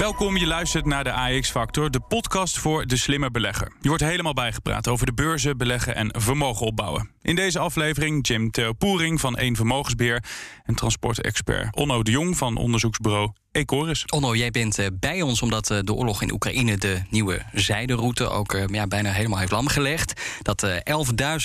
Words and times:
Welkom, 0.00 0.36
je 0.36 0.46
luistert 0.46 0.84
naar 0.84 1.04
de 1.04 1.12
AX 1.12 1.50
Factor, 1.50 1.90
de 1.90 2.00
podcast 2.00 2.58
voor 2.58 2.86
de 2.86 2.96
slimme 2.96 3.30
belegger. 3.30 3.72
Je 3.80 3.88
wordt 3.88 4.04
helemaal 4.04 4.32
bijgepraat 4.32 4.88
over 4.88 5.06
de 5.06 5.12
beurzen, 5.12 5.56
beleggen 5.56 5.94
en 5.94 6.14
vermogen 6.18 6.66
opbouwen. 6.66 7.10
In 7.22 7.34
deze 7.34 7.58
aflevering 7.58 8.26
Jim 8.26 8.50
Theo 8.50 8.72
Poering 8.72 9.20
van 9.20 9.38
Eén 9.38 9.56
Vermogensbeheer 9.56 10.24
en 10.64 10.74
transportexpert 10.74 11.76
Onno 11.76 12.02
de 12.02 12.10
Jong 12.10 12.36
van 12.36 12.56
onderzoeksbureau 12.56 13.32
Ecoris. 13.52 14.04
Onno, 14.06 14.34
jij 14.34 14.50
bent 14.50 14.78
eh, 14.78 14.86
bij 15.00 15.22
ons 15.22 15.42
omdat 15.42 15.70
eh, 15.70 15.78
de 15.84 15.92
oorlog 15.92 16.22
in 16.22 16.32
Oekraïne 16.32 16.76
de 16.76 17.02
nieuwe 17.10 17.42
zijderoute 17.52 18.28
ook 18.28 18.54
eh, 18.54 18.64
ja, 18.66 18.86
bijna 18.86 19.10
helemaal 19.10 19.38
heeft 19.38 19.50
lamgelegd. 19.50 20.22
Dat 20.42 20.66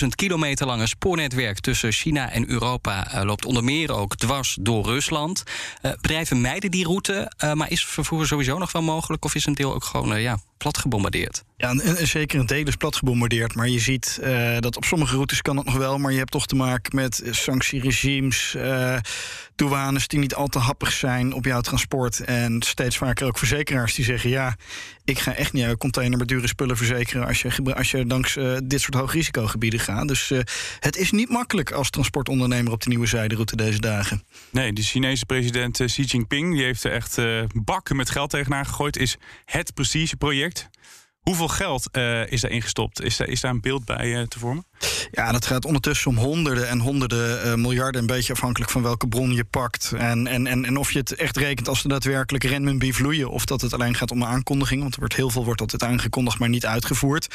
11.000 0.02 0.06
kilometer 0.14 0.66
lange 0.66 0.86
spoornetwerk 0.86 1.60
tussen 1.60 1.92
China 1.92 2.30
en 2.30 2.50
Europa 2.50 3.24
loopt 3.24 3.44
onder 3.44 3.64
meer 3.64 3.92
ook 3.92 4.16
dwars 4.16 4.56
door 4.60 4.84
Rusland. 4.84 5.42
bedrijven 5.80 6.40
mijden 6.40 6.70
die 6.70 6.84
route, 6.84 7.32
maar 7.54 7.70
is 7.70 7.84
vervoer 7.84 8.26
sowieso 8.26 8.58
nog 8.58 8.72
wel 8.72 8.82
mogelijk 8.82 9.24
of 9.24 9.34
is 9.34 9.46
een 9.46 9.54
deel 9.54 9.74
ook 9.74 9.84
gewoon 9.84 10.20
ja, 10.20 10.38
plat 10.58 10.78
gebombardeerd? 10.78 11.44
Ja, 11.58 11.70
en, 11.70 12.06
zeker 12.06 12.40
een 12.40 12.46
deel 12.46 12.66
is 12.66 12.76
plat 12.76 12.96
gebombardeerd. 12.96 13.54
Maar 13.54 13.68
je 13.68 13.78
ziet 13.78 14.18
uh, 14.22 14.56
dat 14.58 14.76
op 14.76 14.84
sommige 14.84 15.14
routes 15.14 15.42
kan 15.42 15.56
het 15.56 15.66
nog 15.66 15.76
wel. 15.76 15.98
Maar 15.98 16.12
je 16.12 16.18
hebt 16.18 16.30
toch 16.30 16.46
te 16.46 16.56
maken 16.56 16.96
met 16.96 17.22
sanctieregimes, 17.30 18.54
uh, 18.56 18.96
douanes 19.54 20.08
die 20.08 20.18
niet 20.18 20.34
al 20.34 20.46
te 20.46 20.58
happig 20.58 20.92
zijn 20.92 21.32
op 21.32 21.44
jouw 21.44 21.60
transport. 21.60 22.20
En 22.20 22.62
steeds 22.62 22.96
vaker 22.96 23.26
ook 23.26 23.38
verzekeraars 23.38 23.94
die 23.94 24.04
zeggen: 24.04 24.30
ja, 24.30 24.56
ik 25.04 25.18
ga 25.18 25.34
echt 25.34 25.52
niet 25.52 25.64
uit 25.64 25.78
container 25.78 26.18
met 26.18 26.28
dure 26.28 26.48
spullen 26.48 26.76
verzekeren 26.76 27.26
als 27.26 27.42
je, 27.42 27.74
als 27.74 27.90
je 27.90 28.06
langs 28.06 28.36
uh, 28.36 28.56
dit 28.64 28.80
soort 28.80 28.94
hoogrisicogebieden 28.94 29.80
gaat. 29.80 30.08
Dus 30.08 30.32
het 30.80 30.96
is 30.96 31.10
niet 31.10 31.28
makkelijk 31.28 31.72
als 31.72 31.90
transportondernemer 31.90 32.72
op 32.72 32.82
de 32.82 32.88
nieuwe 32.88 33.06
zijderoute 33.06 33.56
deze 33.56 33.80
dagen. 33.80 34.22
Nee, 34.50 34.72
de 34.72 34.82
Chinese 34.82 35.26
president 35.26 35.84
Xi 35.84 36.02
Jinping 36.02 36.54
die 36.54 36.64
heeft 36.64 36.84
er 36.84 36.92
echt 36.92 37.18
bakken 37.64 37.96
met 37.96 38.10
geld 38.10 38.30
tegenaan 38.30 38.66
gegooid. 38.66 38.96
Is 38.96 39.16
het 39.44 39.74
prestigeproject. 39.74 40.68
Hoeveel 41.26 41.48
geld 41.48 41.88
uh, 41.92 42.30
is 42.30 42.40
daar 42.40 42.50
ingestopt? 42.50 43.02
Is 43.02 43.16
daar, 43.16 43.28
is 43.28 43.40
daar 43.40 43.50
een 43.50 43.60
beeld 43.60 43.84
bij 43.84 44.06
uh, 44.06 44.22
te 44.22 44.38
vormen? 44.38 44.64
Ja, 45.10 45.32
dat 45.32 45.46
gaat 45.46 45.64
ondertussen 45.64 46.10
om 46.10 46.16
honderden 46.16 46.68
en 46.68 46.80
honderden 46.80 47.46
uh, 47.46 47.54
miljarden. 47.54 48.00
Een 48.00 48.06
beetje 48.06 48.32
afhankelijk 48.32 48.70
van 48.70 48.82
welke 48.82 49.08
bron 49.08 49.32
je 49.32 49.44
pakt. 49.44 49.92
En, 49.96 50.26
en, 50.26 50.46
en, 50.46 50.64
en 50.64 50.76
of 50.76 50.92
je 50.92 50.98
het 50.98 51.14
echt 51.14 51.36
rekent 51.36 51.68
als 51.68 51.82
er 51.82 51.88
daadwerkelijk 51.88 52.44
renminbi 52.44 52.92
vloeien. 52.92 53.30
Of 53.30 53.44
dat 53.44 53.60
het 53.60 53.74
alleen 53.74 53.94
gaat 53.94 54.10
om 54.10 54.22
een 54.22 54.28
aankondiging. 54.28 54.80
Want 54.80 54.94
er 54.94 54.98
wordt 54.98 55.16
heel 55.16 55.30
veel 55.30 55.44
wordt 55.44 55.60
altijd 55.60 55.82
aangekondigd, 55.82 56.38
maar 56.38 56.48
niet 56.48 56.66
uitgevoerd. 56.66 57.34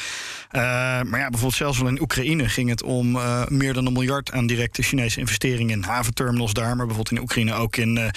maar 0.52 1.04
ja, 1.04 1.08
bijvoorbeeld 1.08 1.54
zelfs 1.54 1.78
wel 1.78 1.88
in 1.88 2.00
Oekraïne 2.00 2.48
ging 2.48 2.68
het 2.68 2.82
om 2.82 3.18
meer 3.48 3.72
dan 3.72 3.86
een 3.86 3.92
miljard 3.92 4.32
aan 4.32 4.46
directe 4.46 4.82
Chinese 4.82 5.20
investeringen 5.20 5.76
in 5.76 5.82
haventerminals 5.82 6.52
daar. 6.52 6.76
Maar 6.76 6.86
bijvoorbeeld 6.86 7.10
in 7.10 7.20
Oekraïne 7.20 7.54
ook 7.54 7.76
in 7.76 8.10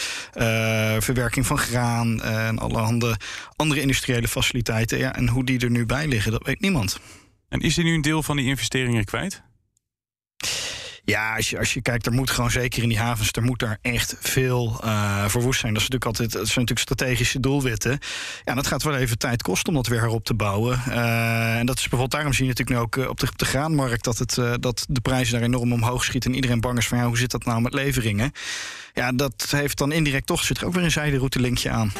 verwerking 1.00 1.46
van 1.46 1.58
graan 1.58 2.22
en 2.22 2.60
allerhande 2.60 3.18
andere 3.56 3.82
industriële 3.82 4.28
faciliteiten. 4.28 4.98
Ja, 4.98 5.16
en 5.16 5.30
hoe 5.30 5.44
die 5.44 5.65
er 5.66 5.72
nu 5.72 5.86
bij 5.86 6.08
liggen, 6.08 6.32
dat 6.32 6.46
weet 6.46 6.62
niemand. 6.62 7.00
En 7.50 7.60
is 7.60 7.78
er 7.78 7.84
nu 7.84 7.94
een 7.94 8.02
deel 8.02 8.24
van 8.24 8.38
die 8.38 8.46
investeringen 8.46 9.06
kwijt? 9.06 9.44
Ja, 11.06 11.36
als 11.36 11.50
je, 11.50 11.58
als 11.58 11.74
je 11.74 11.82
kijkt, 11.82 12.06
er 12.06 12.12
moet 12.12 12.30
gewoon 12.30 12.52
zeker 12.52 12.84
in 12.84 12.90
die 12.90 13.00
havens, 13.00 13.32
er 13.32 13.44
moet 13.44 13.60
daar 13.60 13.78
echt 13.82 14.16
veel 14.20 14.82
uh, 14.84 15.28
verwoest 15.28 15.60
zijn. 15.60 15.74
Dat, 15.74 15.82
is 15.82 15.90
natuurlijk 15.90 16.06
altijd, 16.06 16.32
dat 16.32 16.48
zijn 16.48 16.66
natuurlijk 16.66 16.80
strategische 16.80 17.40
doelwitten. 17.40 18.00
Ja, 18.44 18.54
dat 18.54 18.68
gaat 18.68 18.84
wel 18.84 18.96
even 18.96 19.18
tijd 19.18 19.42
kosten 19.42 19.70
om 19.70 19.76
dat 19.76 19.88
weer 19.88 20.00
herop 20.00 20.26
te 20.26 20.34
bouwen. 20.34 20.82
Uh, 20.88 21.58
en 21.58 21.66
dat 21.66 21.76
is 21.76 21.82
bijvoorbeeld, 21.82 22.12
daarom 22.12 22.34
zie 22.34 22.44
je 22.44 22.50
natuurlijk 22.50 22.78
nu 22.78 22.84
ook 22.86 22.96
uh, 22.96 23.10
op, 23.10 23.20
de, 23.20 23.28
op 23.28 23.38
de 23.38 23.46
graanmarkt 23.46 24.04
dat, 24.04 24.18
het, 24.18 24.40
dat 24.60 24.86
de 24.90 25.02
prijzen 25.02 25.34
daar 25.34 25.44
enorm 25.44 25.74
omhoog 25.74 26.04
schieten. 26.04 26.30
En 26.30 26.36
iedereen 26.36 26.62
bang 26.62 26.78
is 26.78 26.88
van 26.88 26.98
ja, 26.98 27.08
hoe 27.08 27.18
zit 27.18 27.32
dat 27.32 27.46
nou 27.46 27.62
met 27.62 27.74
leveringen? 27.74 28.32
Ja, 28.94 29.12
dat 29.12 29.48
heeft 29.50 29.78
dan 29.78 29.92
indirect 29.92 30.26
toch, 30.26 30.44
zit 30.44 30.58
er 30.58 30.66
ook 30.66 30.74
weer 30.74 30.84
een 30.84 30.92
zijderoute 30.92 31.40
linkje 31.40 31.70
aan. 31.70 31.92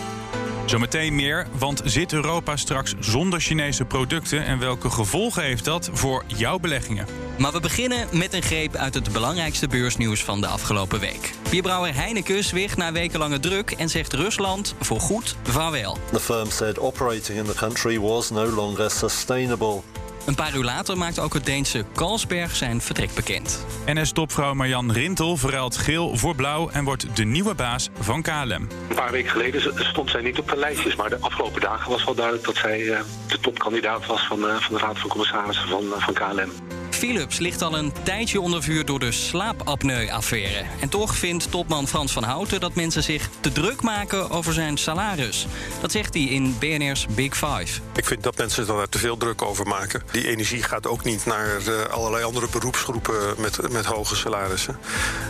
Zometeen 0.66 1.16
meer, 1.16 1.48
want 1.58 1.82
zit 1.84 2.14
Europa 2.14 2.56
straks 2.56 2.94
zonder 3.00 3.40
Chinese 3.40 3.86
producten 3.86 4.46
en 4.46 4.60
welke 4.60 4.90
gevolgen 4.90 5.44
heeft 5.44 5.66
dat 5.66 5.90
voor 5.94 6.24
jouw 6.28 6.60
beleggingen? 6.60 7.08
Maar 7.38 7.52
we 7.52 7.60
beginnen 7.60 8.08
met 8.12 8.34
een 8.34 8.42
greep 8.42 8.76
uit 8.76 8.94
het 8.94 9.12
belangrijkste 9.12 9.68
beursnieuws 9.68 10.24
van 10.24 10.42
de 10.42 10.48
afgelopen 10.48 11.00
week. 11.00 11.34
Bierbrouwer 11.50 11.96
Heineken 11.96 12.44
zwicht 12.44 12.78
na 12.78 12.92
wekenlange 12.92 13.40
druk 13.40 13.72
en 13.72 13.90
zegt 13.90 14.14
Rusland 14.14 14.76
voor 14.80 15.00
goed 15.00 15.36
vaarwel. 15.44 15.98
The 16.12 16.20
firm 16.20 16.50
said 16.50 16.80
operating 16.80 17.38
in 17.38 17.46
the 17.46 17.56
country 17.56 18.00
was 18.00 18.30
no 18.30 18.46
longer 18.46 18.92
sustainable. 18.92 19.82
Een 20.26 20.36
paar 20.36 20.56
uur 20.56 20.64
later 20.64 20.98
maakte 20.98 21.22
ook 21.22 21.34
het 21.34 21.46
Deense 21.46 21.86
Carlsberg 21.96 22.56
zijn 22.56 22.82
vertrek 22.82 23.14
bekend. 23.14 23.66
NS-topvrouw 23.86 24.54
Marjan 24.54 24.92
Rintel 24.92 25.38
verruilt 25.38 25.78
geel 25.78 26.18
voor 26.18 26.36
blauw 26.36 26.70
en 26.70 26.84
wordt 26.84 27.16
de 27.16 27.24
nieuwe 27.24 27.56
baas 27.56 27.90
van 28.00 28.22
KLM. 28.22 28.68
Een 28.90 28.96
paar 28.96 29.12
weken 29.12 29.32
geleden 29.32 29.86
stond 29.86 30.10
zij 30.10 30.22
niet 30.22 30.40
op 30.40 30.50
de 30.50 30.58
lijstjes, 30.58 30.96
maar 30.96 31.10
de 31.10 31.18
afgelopen 31.20 31.62
dagen 31.62 31.92
was 31.92 32.04
wel 32.04 32.16
duidelijk 32.16 32.46
dat 32.46 32.56
zij 32.56 32.92
eh, 32.92 33.00
de 33.28 33.40
topkandidaat 33.40 34.06
was 34.06 34.28
van, 34.28 34.48
eh, 34.48 34.56
van 34.56 34.76
de 34.76 34.82
Raad 34.82 35.00
van 35.00 35.10
Commissarissen 35.10 35.68
van, 35.68 35.84
eh, 35.94 36.02
van 36.02 36.14
KLM. 36.14 36.52
Philips 36.90 37.40
ligt 37.40 37.62
al 37.62 37.78
een 37.78 37.94
tijdje 38.04 38.42
onder 38.42 38.64
vuur 38.64 38.86
door 38.86 39.00
de 39.00 39.12
slaapapneu-affaire. 39.12 40.64
En 40.80 40.90
toch 40.90 41.16
vindt 41.16 41.52
topman 41.52 41.88
Frans 41.88 42.12
van 42.12 42.24
Houten 42.24 42.60
dat 42.60 42.76
mensen 42.76 43.04
zich 43.04 43.30
te 43.40 43.52
druk 43.52 43.82
maken 43.82 44.30
over 44.30 44.54
zijn 44.54 44.78
salaris. 44.78 45.48
Dat 45.82 45.92
zegt 45.92 46.14
hij 46.14 46.24
in 46.24 46.56
BNR's 46.60 47.06
Big 47.10 47.38
Five. 47.38 47.82
Ik 47.96 48.06
vind 48.06 48.24
dat 48.24 48.38
mensen 48.38 48.68
er 48.68 48.90
te 48.90 48.98
veel 48.98 49.18
druk 49.18 49.42
over 49.42 49.68
maken. 49.68 50.04
Die 50.16 50.28
energie 50.28 50.64
gaat 50.64 50.88
ook 50.88 51.04
niet 51.04 51.26
naar 51.26 51.62
uh, 51.68 51.84
allerlei 51.84 52.24
andere 52.24 52.48
beroepsgroepen 52.52 53.36
met, 53.38 53.72
met 53.72 53.86
hoge 53.86 54.16
salarissen. 54.16 54.78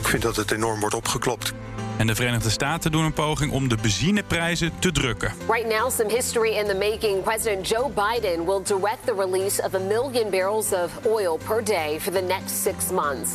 Ik 0.01 0.07
vind 0.07 0.21
dat 0.21 0.35
het 0.35 0.51
enorm 0.51 0.79
wordt 0.79 0.95
opgeklopt. 0.95 1.53
En 1.97 2.07
de 2.07 2.15
Verenigde 2.15 2.49
Staten 2.49 2.91
doen 2.91 3.03
een 3.03 3.13
poging 3.13 3.51
om 3.51 3.67
de 3.67 3.77
benzineprijzen 3.81 4.71
te 4.79 4.91
drukken. 4.91 5.33
Right 5.47 5.67
now, 5.67 5.91
some 5.91 6.09
history 6.09 6.49
in 6.49 6.65
the 6.65 6.75
making. 6.75 7.23
President 7.23 7.67
Joe 7.67 7.89
Biden 7.89 8.45
will 8.45 8.61
direct 8.63 9.05
the 9.05 9.15
release 9.17 9.63
of 9.63 9.73
a 9.73 9.79
million 9.79 10.29
barrels 10.29 10.71
of 10.71 10.91
oil 11.05 11.39
per 11.45 11.63
day 11.63 11.99
for 11.99 12.13
the 12.13 12.21
next 12.21 12.61
six 12.61 12.91
months. 12.91 13.31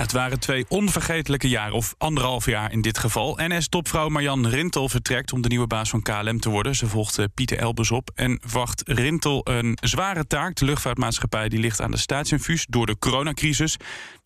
Het 0.00 0.12
waren 0.12 0.40
twee 0.40 0.64
onvergetelijke 0.68 1.48
jaren, 1.48 1.74
of 1.74 1.94
anderhalf 1.98 2.46
jaar 2.46 2.72
in 2.72 2.80
dit 2.80 2.98
geval. 2.98 3.38
NS-topvrouw 3.42 4.08
Marjan 4.08 4.46
Rintel 4.46 4.88
vertrekt 4.88 5.32
om 5.32 5.40
de 5.40 5.48
nieuwe 5.48 5.66
baas 5.66 5.90
van 5.90 6.02
KLM 6.02 6.40
te 6.40 6.50
worden. 6.50 6.74
Ze 6.74 6.86
volgt 6.86 7.18
uh, 7.18 7.24
Pieter 7.34 7.58
Elbers 7.58 7.90
op 7.90 8.10
en 8.14 8.40
wacht 8.52 8.82
Rintel 8.88 9.40
een 9.44 9.78
zware 9.80 10.26
taak. 10.26 10.56
De 10.56 10.64
luchtvaartmaatschappij 10.64 11.48
die 11.48 11.58
ligt 11.58 11.80
aan 11.80 11.90
de 11.90 11.96
staatsinfuus 11.96 12.66
door 12.68 12.86
de 12.86 12.98
coronacrisis. 12.98 13.76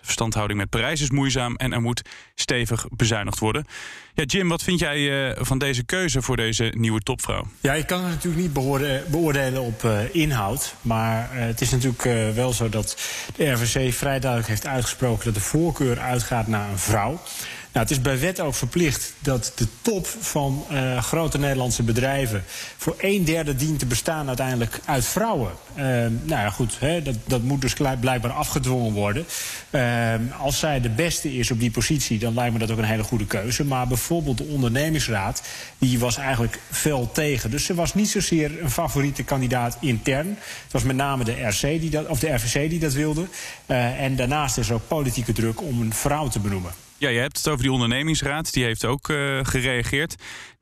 Verstandhouding 0.04 0.59
met 0.59 0.70
Parijs 0.70 1.00
is 1.00 1.10
moeizaam 1.10 1.56
en 1.56 1.72
er 1.72 1.81
moet 1.81 2.03
stevig 2.34 2.87
bezuinigd 2.91 3.38
worden. 3.38 3.66
Ja, 4.15 4.25
Jim, 4.25 4.48
wat 4.48 4.62
vind 4.62 4.78
jij 4.78 4.98
uh, 4.98 5.37
van 5.41 5.59
deze 5.59 5.84
keuze 5.84 6.22
voor 6.22 6.37
deze 6.37 6.72
nieuwe 6.76 7.00
topvrouw? 7.00 7.47
Ja, 7.60 7.72
je 7.72 7.84
kan 7.84 8.00
het 8.00 8.12
natuurlijk 8.12 8.42
niet 8.42 8.53
beoordelen 9.10 9.62
op 9.62 9.82
uh, 9.82 10.15
inhoud. 10.15 10.75
Maar 10.81 11.31
uh, 11.34 11.41
het 11.41 11.60
is 11.60 11.70
natuurlijk 11.70 12.34
wel 12.34 12.53
zo 12.53 12.69
dat 12.69 12.98
de 13.37 13.50
RVC 13.50 13.92
vrij 13.92 14.20
duidelijk 14.20 14.50
heeft 14.50 14.66
uitgesproken 14.66 15.25
dat 15.25 15.34
de 15.34 15.41
voorkeur 15.41 15.98
uitgaat 15.98 16.47
naar 16.47 16.71
een 16.71 16.78
vrouw. 16.78 17.21
Nou, 17.75 17.87
het 17.87 17.97
is 17.97 18.03
bij 18.03 18.19
wet 18.19 18.41
ook 18.41 18.55
verplicht 18.55 19.15
dat 19.19 19.53
de 19.55 19.67
top 19.83 20.07
van 20.07 20.65
uh, 20.73 21.03
grote 21.03 21.39
Nederlandse 21.39 21.83
bedrijven 21.83 22.45
voor 22.77 22.95
een 22.99 23.25
derde 23.25 23.55
dient 23.55 23.79
te 23.79 23.87
bestaan 23.87 24.27
uiteindelijk 24.28 24.81
uit 24.84 25.04
vrouwen. 25.04 25.53
Uh, 25.77 25.84
nou 25.84 26.10
ja, 26.27 26.51
goed, 26.51 26.77
hè, 26.81 27.03
dat, 27.03 27.15
dat 27.27 27.43
moet 27.43 27.60
dus 27.60 27.75
blijkbaar 27.75 28.31
afgedwongen 28.31 28.93
worden. 28.93 29.27
Uh, 29.71 30.15
als 30.39 30.59
zij 30.59 30.81
de 30.81 30.89
beste 30.89 31.37
is 31.37 31.51
op 31.51 31.60
die 31.60 31.71
positie, 31.71 32.19
dan 32.19 32.34
lijkt 32.34 32.53
me 32.53 32.59
dat 32.59 32.71
ook 32.71 32.78
een 32.78 32.84
hele 32.84 33.03
goede 33.03 33.27
keuze. 33.27 33.65
Maar 33.65 33.87
bijvoorbeeld 33.87 34.39
de 34.39 34.45
ondernemingsraad, 34.45 35.43
die 35.78 35.98
was 35.98 36.16
eigenlijk 36.16 36.60
fel 36.71 37.10
tegen. 37.13 37.51
Dus 37.51 37.65
ze 37.65 37.75
was 37.75 37.95
niet 37.95 38.09
zozeer 38.09 38.63
een 38.63 38.71
favoriete 38.71 39.22
kandidaat 39.22 39.77
intern. 39.81 40.28
Het 40.63 40.72
was 40.72 40.83
met 40.83 40.97
name 40.97 41.25
de, 41.25 41.47
RC 41.47 41.60
die 41.60 41.91
dat, 41.91 42.07
of 42.07 42.19
de 42.19 42.34
RVC 42.34 42.71
die 42.71 42.78
dat 42.78 42.93
wilde. 42.93 43.27
en 43.66 44.16
daarnaast 44.16 44.59
is 44.59 44.69
er 44.69 44.75
ook 44.75 44.89
politieke 44.89 45.33
druk 45.33 45.63
om 45.63 45.81
een 45.81 45.95
vrouw 45.95 46.28
te 46.28 46.39
benoemen. 46.39 46.84
Ja, 46.99 47.09
je 47.09 47.19
hebt 47.19 47.37
het 47.37 47.49
over 47.49 47.63
die 47.63 47.73
ondernemingsraad. 47.73 48.53
Die 48.53 48.65
heeft 48.65 48.85
ook 48.85 49.09
uh, 49.09 49.41
gereageerd. 49.43 50.15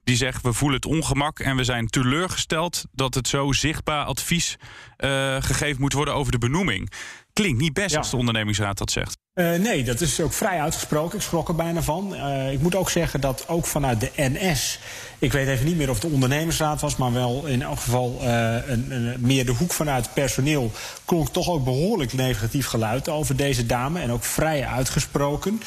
Die 0.05 0.17
zegt, 0.17 0.43
we 0.43 0.52
voelen 0.52 0.76
het 0.76 0.87
ongemak 0.87 1.38
en 1.38 1.56
we 1.56 1.64
zijn 1.64 1.87
teleurgesteld... 1.87 2.84
dat 2.93 3.14
het 3.14 3.29
zo 3.29 3.52
zichtbaar 3.52 4.05
advies 4.05 4.56
uh, 4.99 5.37
gegeven 5.43 5.81
moet 5.81 5.93
worden 5.93 6.14
over 6.14 6.32
de 6.32 6.38
benoeming. 6.38 6.93
klinkt 7.32 7.61
niet 7.61 7.73
best 7.73 7.96
als 7.96 8.11
de 8.11 8.17
ondernemingsraad 8.17 8.79
dat 8.79 8.90
zegt. 8.90 9.21
Uh, 9.34 9.55
nee, 9.55 9.84
dat 9.84 10.00
is 10.00 10.20
ook 10.20 10.32
vrij 10.32 10.61
uitgesproken. 10.61 11.19
Ik 11.19 11.25
schrok 11.25 11.49
er 11.49 11.55
bijna 11.55 11.82
van. 11.82 12.14
Uh, 12.14 12.52
ik 12.52 12.61
moet 12.61 12.75
ook 12.75 12.90
zeggen 12.90 13.20
dat 13.20 13.44
ook 13.49 13.67
vanuit 13.67 14.00
de 14.00 14.11
NS. 14.17 14.79
Ik 15.19 15.32
weet 15.32 15.49
even 15.49 15.67
niet 15.67 15.76
meer 15.76 15.90
of 15.90 16.00
de 16.00 16.06
ondernemersraad 16.06 16.81
was, 16.81 16.96
maar 16.96 17.12
wel 17.12 17.46
in 17.46 17.62
elk 17.62 17.79
geval 17.79 18.19
uh, 18.23 18.56
een, 18.67 18.90
een, 18.90 19.14
meer 19.19 19.46
de 19.46 19.52
hoek 19.52 19.73
vanuit 19.73 20.14
personeel. 20.14 20.70
klonk 21.05 21.29
toch 21.29 21.49
ook 21.49 21.64
behoorlijk 21.64 22.12
negatief 22.12 22.67
geluid 22.67 23.08
over 23.08 23.37
deze 23.37 23.67
dame. 23.67 24.00
En 24.00 24.12
ook 24.12 24.25
vrij 24.25 24.67
uitgesproken. 24.67 25.62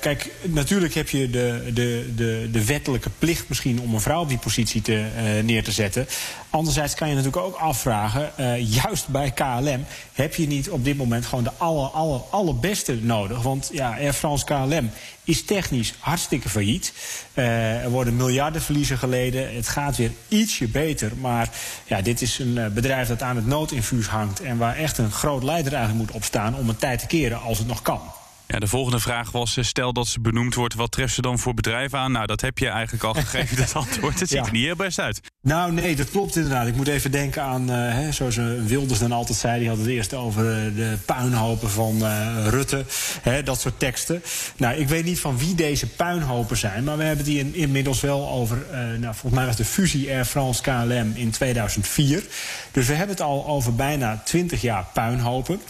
kijk, 0.00 0.30
natuurlijk 0.42 0.94
heb 0.94 1.08
je 1.08 1.30
de, 1.30 1.70
de, 1.74 2.12
de, 2.14 2.48
de 2.52 2.64
wettelijke 2.64 3.10
plicht 3.18 3.48
misschien 3.48 3.80
om 3.80 3.94
een 3.94 4.00
vrouw 4.00 4.20
op 4.20 4.28
die 4.28 4.38
positie 4.38 4.82
te, 4.82 5.04
neer 5.44 5.64
te 5.64 5.72
zetten. 5.72 6.06
Anderzijds 6.50 6.94
kan 6.94 7.08
je 7.08 7.14
natuurlijk 7.14 7.44
ook 7.44 7.56
afvragen, 7.56 8.32
juist 8.64 9.08
bij 9.08 9.30
KLM 9.30 9.84
heb 10.12 10.34
je 10.34 10.46
niet 10.46 10.70
op 10.70 10.84
dit 10.84 10.96
moment 10.96 11.26
gewoon 11.26 11.44
de 11.44 11.50
aller, 11.56 11.86
aller, 11.86 12.20
allerbeste 12.30 12.66
beste 12.68 13.06
nodig. 13.06 13.42
Want 13.42 13.70
ja, 13.72 13.96
Air 13.98 14.12
France 14.12 14.44
KLM 14.44 14.90
is 15.24 15.44
technisch 15.44 15.94
hartstikke 15.98 16.48
failliet. 16.48 16.92
Uh, 17.34 17.82
er 17.82 17.90
worden 17.90 18.16
miljardenverliezen 18.16 18.98
geleden. 18.98 19.54
Het 19.54 19.68
gaat 19.68 19.96
weer 19.96 20.10
ietsje 20.28 20.68
beter. 20.68 21.12
Maar 21.20 21.50
ja, 21.86 22.02
dit 22.02 22.22
is 22.22 22.38
een 22.38 22.56
uh, 22.56 22.66
bedrijf 22.66 23.08
dat 23.08 23.22
aan 23.22 23.36
het 23.36 23.46
noodinfuus 23.46 24.06
hangt. 24.06 24.40
En 24.40 24.58
waar 24.58 24.76
echt 24.76 24.98
een 24.98 25.10
groot 25.10 25.42
leider 25.42 25.72
eigenlijk 25.72 26.06
moet 26.06 26.16
opstaan 26.16 26.54
om 26.54 26.68
het 26.68 26.80
tijd 26.80 26.98
te 26.98 27.06
keren 27.06 27.40
als 27.40 27.58
het 27.58 27.66
nog 27.66 27.82
kan. 27.82 28.00
Ja, 28.50 28.58
de 28.58 28.66
volgende 28.66 29.00
vraag 29.00 29.30
was, 29.30 29.56
eh, 29.56 29.64
stel 29.64 29.92
dat 29.92 30.06
ze 30.06 30.20
benoemd 30.20 30.54
wordt... 30.54 30.74
wat 30.74 30.90
treft 30.90 31.14
ze 31.14 31.22
dan 31.22 31.38
voor 31.38 31.54
bedrijven 31.54 31.98
aan? 31.98 32.12
Nou, 32.12 32.26
dat 32.26 32.40
heb 32.40 32.58
je 32.58 32.68
eigenlijk 32.68 33.04
al 33.04 33.14
gegeven, 33.14 33.56
dat 33.64 33.74
antwoord. 33.74 34.20
Het 34.20 34.28
ziet 34.28 34.46
er 34.46 34.52
niet 34.52 34.64
heel 34.64 34.76
best 34.76 35.00
uit. 35.00 35.20
Nou, 35.42 35.72
nee, 35.72 35.96
dat 35.96 36.10
klopt 36.10 36.36
inderdaad. 36.36 36.66
Ik 36.66 36.76
moet 36.76 36.88
even 36.88 37.10
denken 37.10 37.42
aan, 37.42 37.70
uh, 37.70 37.76
hè, 37.76 38.12
zoals 38.12 38.36
Wilders 38.66 38.98
dan 38.98 39.12
altijd 39.12 39.38
zei... 39.38 39.58
die 39.58 39.68
had 39.68 39.78
het 39.78 39.86
eerst 39.86 40.14
over 40.14 40.66
uh, 40.66 40.76
de 40.76 40.96
puinhopen 41.04 41.70
van 41.70 41.96
uh, 41.96 42.46
Rutte, 42.46 42.84
hè, 43.22 43.42
dat 43.42 43.60
soort 43.60 43.78
teksten. 43.78 44.22
Nou, 44.56 44.76
ik 44.76 44.88
weet 44.88 45.04
niet 45.04 45.20
van 45.20 45.38
wie 45.38 45.54
deze 45.54 45.86
puinhopen 45.86 46.56
zijn... 46.56 46.84
maar 46.84 46.96
we 46.96 47.04
hebben 47.04 47.24
die 47.24 47.38
in, 47.38 47.54
inmiddels 47.54 48.00
wel 48.00 48.28
over... 48.28 48.66
nou, 48.72 49.14
volgens 49.14 49.34
mij 49.34 49.46
was 49.46 49.56
de 49.56 49.64
fusie 49.64 50.10
Air 50.10 50.24
France 50.24 50.62
KLM 50.62 51.12
in 51.14 51.30
2004. 51.30 52.24
Dus 52.70 52.86
we 52.86 52.92
hebben 52.92 53.16
het 53.16 53.24
al 53.24 53.46
over 53.46 53.74
bijna 53.74 54.22
20 54.24 54.60
jaar 54.60 54.86
puinhopen... 54.92 55.60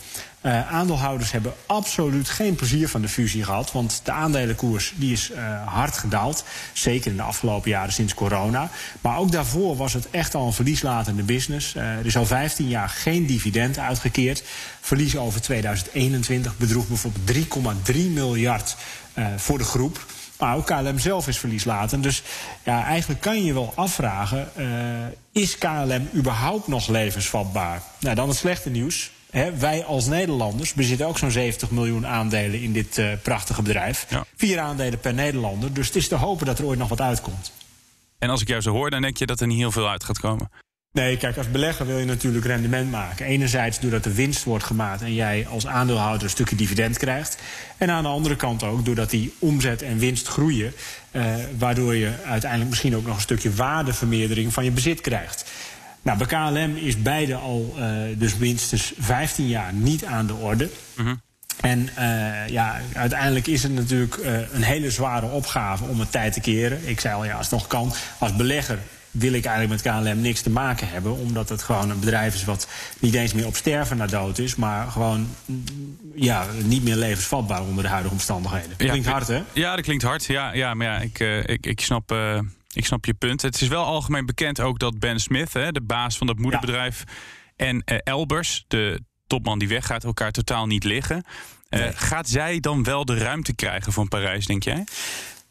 Uh, 0.43 0.73
aandeelhouders 0.73 1.33
hebben 1.33 1.53
absoluut 1.67 2.29
geen 2.29 2.55
plezier 2.55 2.89
van 2.89 3.01
de 3.01 3.09
fusie 3.09 3.45
gehad. 3.45 3.73
Want 3.73 4.01
de 4.05 4.13
aandelenkoers 4.13 4.93
die 4.97 5.13
is 5.13 5.31
uh, 5.31 5.67
hard 5.67 5.99
gedaald. 5.99 6.45
Zeker 6.73 7.11
in 7.11 7.17
de 7.17 7.23
afgelopen 7.23 7.71
jaren 7.71 7.93
sinds 7.93 8.15
corona. 8.15 8.71
Maar 9.01 9.19
ook 9.19 9.33
daarvoor 9.33 9.77
was 9.77 9.93
het 9.93 10.11
echt 10.11 10.35
al 10.35 10.47
een 10.47 10.53
verlieslatende 10.53 11.23
business. 11.23 11.75
Uh, 11.75 11.83
er 11.83 12.07
is 12.07 12.17
al 12.17 12.27
15 12.27 12.69
jaar 12.69 12.89
geen 12.89 13.27
dividend 13.27 13.79
uitgekeerd. 13.79 14.43
Verlies 14.81 15.17
over 15.17 15.41
2021 15.41 16.57
bedroeg 16.57 16.89
bijvoorbeeld 16.89 17.47
3,3 17.87 17.97
miljard 18.13 18.77
voor 19.37 19.59
de 19.59 19.65
groep. 19.65 20.07
Maar 20.39 20.57
ook 20.57 20.67
KLM 20.67 20.99
zelf 20.99 21.29
is 21.29 21.39
verlieslatend. 21.39 22.03
Dus 22.03 22.23
ja, 22.63 22.85
eigenlijk 22.85 23.21
kan 23.21 23.37
je 23.37 23.45
je 23.45 23.55
wel 23.55 23.73
afvragen... 23.75 24.49
is 25.33 25.59
KLM 25.59 26.09
überhaupt 26.15 26.69
nog 26.69 26.89
levensvatbaar? 26.89 27.83
Nou, 28.01 28.15
dan 28.15 28.29
het 28.29 28.37
slechte 28.37 28.71
nieuws 28.71 29.11
wij 29.59 29.85
als 29.85 30.07
Nederlanders 30.07 30.75
bezitten 30.75 31.07
ook 31.07 31.19
zo'n 31.19 31.31
70 31.31 31.71
miljoen 31.71 32.07
aandelen 32.07 32.63
in 32.63 32.73
dit 32.73 32.99
uh, 32.99 33.13
prachtige 33.23 33.63
bedrijf. 33.63 34.07
Vier 34.37 34.59
aandelen 34.59 35.01
per 35.01 35.15
Nederlander. 35.15 35.73
Dus 35.73 35.87
het 35.87 35.97
is 35.97 36.09
te 36.09 36.15
hopen 36.15 36.47
dat 36.47 36.59
er 36.59 36.65
ooit 36.65 36.79
nog 36.79 36.89
wat 36.89 37.01
uitkomt. 37.01 37.53
En 38.19 38.31
als 38.31 38.41
ik 38.41 38.49
jou 38.49 38.61
zo 38.61 38.71
hoor, 38.71 38.91
dan 38.91 39.03
denk 39.03 39.17
je 39.17 39.27
dat 39.27 39.41
er 39.41 39.47
niet 39.47 39.59
heel 39.59 39.73
veel 39.73 39.89
uit 39.89 40.05
gaat 40.05 40.21
komen. 40.21 40.51
Nee, 40.93 41.17
kijk, 41.17 41.37
als 41.37 41.51
belegger 41.51 41.87
wil 41.87 41.99
je 41.99 42.05
natuurlijk 42.05 42.45
rendement 42.45 42.91
maken. 42.91 43.27
Enerzijds 43.27 43.81
doordat 43.81 44.05
de 44.05 44.15
winst 44.15 44.45
wordt 44.45 44.65
gemaakt 44.65 45.03
en 45.03 45.15
jij 45.15 45.47
als 45.51 45.67
aandeelhouder 45.67 46.23
een 46.23 46.31
stukje 46.31 46.57
dividend 46.57 46.99
krijgt. 46.99 47.39
En 47.77 47.91
aan 47.91 48.03
de 48.03 48.09
andere 48.09 48.37
kant 48.37 48.63
ook 48.63 48.85
doordat 48.85 49.11
die 49.11 49.35
omzet 49.39 49.83
en 49.83 49.99
winst 49.99 50.29
groeien. 50.29 50.73
Uh, 51.13 51.35
waardoor 51.59 51.95
je 51.95 52.13
uiteindelijk 52.25 52.71
misschien 52.71 52.97
ook 52.97 53.07
nog 53.07 53.15
een 53.15 53.21
stukje 53.21 53.55
waardevermeerdering 53.55 54.53
van 54.53 54.65
je 54.65 54.71
bezit 54.71 55.01
krijgt. 55.01 55.51
Nou, 56.09 56.19
bij 56.19 56.27
KLM 56.27 56.77
is 56.77 57.03
beide 57.03 57.35
al 57.35 57.75
uh, 57.79 57.85
dus 58.17 58.37
minstens 58.37 58.93
15 58.99 59.49
jaar 59.49 59.73
niet 59.73 60.05
aan 60.05 60.27
de 60.27 60.35
orde. 60.35 60.71
Mm 60.97 61.05
-hmm. 61.05 61.21
En 61.61 61.89
uh, 61.99 62.49
ja, 62.49 62.81
uiteindelijk 62.93 63.47
is 63.47 63.63
het 63.63 63.73
natuurlijk 63.73 64.17
uh, 64.17 64.53
een 64.53 64.63
hele 64.63 64.91
zware 64.91 65.27
opgave 65.27 65.85
om 65.85 66.01
het 66.01 66.11
tijd 66.11 66.33
te 66.33 66.41
keren. 66.41 66.89
Ik 66.89 67.01
zei 67.01 67.15
al, 67.15 67.25
ja, 67.25 67.37
als 67.37 67.51
het 67.51 67.59
nog 67.59 67.67
kan, 67.67 67.93
als 68.19 68.37
belegger 68.37 68.79
wil 69.11 69.33
ik 69.33 69.45
eigenlijk 69.45 69.83
met 69.83 69.95
KLM 69.95 70.21
niks 70.21 70.41
te 70.41 70.51
maken 70.51 70.89
hebben. 70.89 71.17
Omdat 71.17 71.49
het 71.49 71.63
gewoon 71.63 71.91
een 71.91 72.01
bedrijf 72.01 72.35
is 72.35 72.45
wat 72.45 72.69
niet 72.99 73.15
eens 73.15 73.33
meer 73.33 73.47
op 73.47 73.57
sterven 73.57 73.97
na 73.97 74.07
dood 74.07 74.39
is. 74.39 74.57
Maar 74.57 74.91
gewoon 74.91 75.29
ja, 76.15 76.47
niet 76.65 76.85
meer 76.85 76.97
levensvatbaar 76.97 77.63
onder 77.63 77.83
de 77.83 77.91
huidige 77.91 78.15
omstandigheden. 78.15 78.69
Dat 78.77 78.89
klinkt 78.89 79.09
hard, 79.09 79.29
hè? 79.29 79.43
Ja, 79.53 79.75
dat 79.75 79.85
klinkt 79.85 80.03
hard. 80.03 80.25
Ja, 80.25 80.53
ja 80.53 80.75
maar 80.75 80.87
ja, 80.87 80.99
ik, 80.99 81.19
ik, 81.49 81.67
ik 81.67 81.81
snap 81.81 82.11
ik 82.75 82.87
snap 82.87 83.05
je 83.05 83.15
punt. 83.15 83.43
Het 83.43 83.61
is 83.61 83.69
wel 83.69 83.85
algemeen 83.85 84.27
bekend 84.27 84.61
ook 84.61 84.79
dat 84.79 84.99
Ben 84.99 85.21
Smith, 85.21 85.53
hè, 85.53 85.73
de 85.73 85.83
baas 85.83 86.17
van 86.17 86.27
dat 86.27 86.39
moederbedrijf, 86.39 87.05
ja. 87.07 87.67
en 87.67 87.83
uh, 87.85 87.99
Elbers, 88.05 88.65
de 88.69 89.01
topman 89.27 89.59
die 89.59 89.69
weggaat, 89.69 90.05
elkaar 90.05 90.33
totaal 90.33 90.67
niet 90.67 90.85
liggen. 90.85 91.25
Uh, 91.71 91.81
nee. 91.81 91.93
Gaat 91.93 92.29
zij 92.29 92.61
dan 92.61 92.83
wel 92.83 93.05
de 93.05 93.19
ruimte 93.19 93.55
krijgen 93.55 93.93
van 93.93 94.09
Parijs, 94.09 94.47
denk 94.47 94.63
jij? 94.63 94.85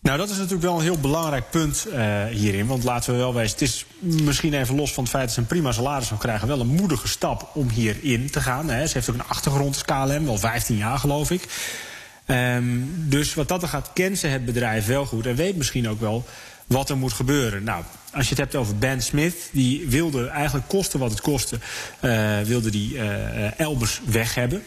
Nou, 0.02 0.18
dat 0.18 0.30
is 0.30 0.36
natuurlijk 0.36 0.64
wel 0.64 0.76
een 0.76 0.82
heel 0.82 1.00
belangrijk 1.00 1.50
punt 1.50 1.88
uh, 1.94 2.26
hierin. 2.26 2.68
Want 2.68 2.84
laten 2.84 3.14
we 3.14 3.20
wel 3.20 3.34
wezen, 3.34 3.52
het 3.52 3.62
is 3.62 3.86
misschien 4.00 4.54
even 4.54 4.76
los 4.76 4.94
van 4.94 5.04
het 5.04 5.12
feit 5.12 5.26
dat 5.26 5.34
ze 5.34 5.40
een 5.40 5.48
prima 5.48 5.72
salaris 5.72 6.10
nog 6.10 6.20
krijgen... 6.20 6.48
wel 6.48 6.60
een 6.60 6.68
moedige 6.68 7.08
stap 7.08 7.50
om 7.54 7.70
hierin 7.70 8.32
te 8.32 8.42
gaan. 8.42 8.70
Hè. 8.70 8.88
Ze 8.88 8.94
heeft 8.94 9.10
ook 9.10 9.16
een 9.16 9.28
achtergrond 9.28 9.74
als 9.74 9.84
KLM, 9.84 10.26
wel 10.26 10.38
15 10.38 10.78
jaar 10.78 10.98
geloof 10.98 11.32
ik. 11.32 11.44
Um, 12.28 13.10
dus 13.10 13.34
wat 13.34 13.48
dat 13.48 13.62
er 13.62 13.68
gaat, 13.68 13.92
kent 13.94 14.18
ze 14.18 14.28
het 14.28 14.46
bedrijf 14.46 14.86
wel 14.86 15.06
goed... 15.06 15.26
en 15.26 15.36
weet 15.36 15.56
misschien 15.56 15.90
ook 15.90 16.00
wel 16.00 16.26
wat 16.68 16.90
er 16.90 16.98
moet 16.98 17.14
gebeuren. 17.14 17.64
Nou, 17.64 17.84
als 18.12 18.24
je 18.24 18.30
het 18.30 18.38
hebt 18.38 18.56
over 18.56 18.78
Ben 18.78 19.02
Smith, 19.02 19.50
die 19.52 19.88
wilde 19.88 20.28
eigenlijk 20.28 20.68
kosten 20.68 21.00
wat 21.00 21.12
het 21.12 21.22
kostte, 21.22 21.60
uh, 22.02 22.40
wilde 22.42 22.70
die 22.70 22.94
uh, 22.94 23.60
Elbers 23.60 24.02
weg 24.06 24.36
hebben. 24.36 24.64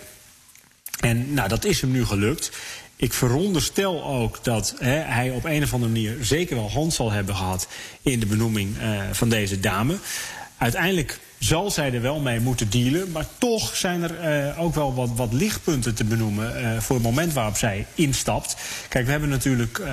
En 1.01 1.35
nou, 1.35 1.49
dat 1.49 1.65
is 1.65 1.81
hem 1.81 1.91
nu 1.91 2.05
gelukt. 2.05 2.51
Ik 2.97 3.13
veronderstel 3.13 4.05
ook 4.05 4.45
dat 4.45 4.75
hè, 4.79 4.97
hij 4.97 5.31
op 5.31 5.45
een 5.45 5.63
of 5.63 5.73
andere 5.73 5.93
manier 5.93 6.17
zeker 6.21 6.57
wel 6.57 6.71
hand 6.71 6.93
zal 6.93 7.11
hebben 7.11 7.37
gehad 7.37 7.69
in 8.03 8.21
de 8.21 8.27
benoeming 8.27 8.77
van 9.13 9.29
deze 9.29 9.61
dame. 9.61 9.99
Uiteindelijk 10.59 11.19
zal 11.41 11.71
zij 11.71 11.93
er 11.93 12.03
wel 12.03 12.21
mee 12.21 12.41
moeten 12.41 12.71
dealen. 12.71 13.11
Maar 13.11 13.25
toch 13.39 13.77
zijn 13.77 14.03
er 14.03 14.47
uh, 14.49 14.61
ook 14.61 14.75
wel 14.75 14.95
wat, 14.95 15.11
wat 15.15 15.33
lichtpunten 15.33 15.95
te 15.95 16.05
benoemen 16.05 16.63
uh, 16.63 16.81
voor 16.81 16.97
het 16.97 17.05
moment 17.05 17.33
waarop 17.33 17.57
zij 17.57 17.87
instapt. 17.95 18.57
Kijk, 18.89 19.05
we 19.05 19.11
hebben 19.11 19.29
natuurlijk 19.29 19.79
uh, 19.79 19.87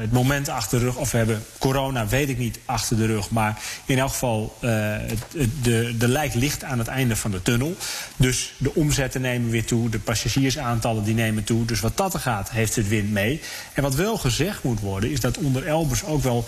het 0.00 0.12
moment 0.12 0.48
achter 0.48 0.78
de 0.78 0.84
rug, 0.84 0.96
of 0.96 1.10
we 1.10 1.16
hebben 1.16 1.44
corona, 1.58 2.06
weet 2.06 2.28
ik 2.28 2.38
niet, 2.38 2.58
achter 2.64 2.96
de 2.96 3.06
rug. 3.06 3.30
Maar 3.30 3.58
in 3.84 3.98
elk 3.98 4.10
geval, 4.10 4.56
de, 4.60 5.94
de 5.98 6.08
lijkt 6.08 6.34
licht 6.34 6.64
aan 6.64 6.78
het 6.78 6.88
einde 6.88 7.16
van 7.16 7.30
de 7.30 7.42
tunnel. 7.42 7.76
Dus 8.16 8.54
de 8.56 8.74
omzetten 8.74 9.20
nemen 9.20 9.50
weer 9.50 9.64
toe, 9.64 9.88
de 9.88 9.98
passagiersaantallen 9.98 11.04
die 11.04 11.14
nemen 11.14 11.44
toe. 11.44 11.64
Dus 11.64 11.80
wat 11.80 11.96
dat 11.96 12.14
er 12.14 12.20
gaat, 12.20 12.50
heeft 12.50 12.76
het 12.76 12.88
wind 12.88 13.10
mee. 13.10 13.40
En 13.72 13.82
wat 13.82 13.94
wel 13.94 14.18
gezegd 14.18 14.62
moet 14.62 14.80
worden, 14.80 15.10
is 15.10 15.20
dat 15.20 15.38
onder 15.38 15.66
Elbers 15.66 16.04
ook 16.04 16.22
wel 16.22 16.44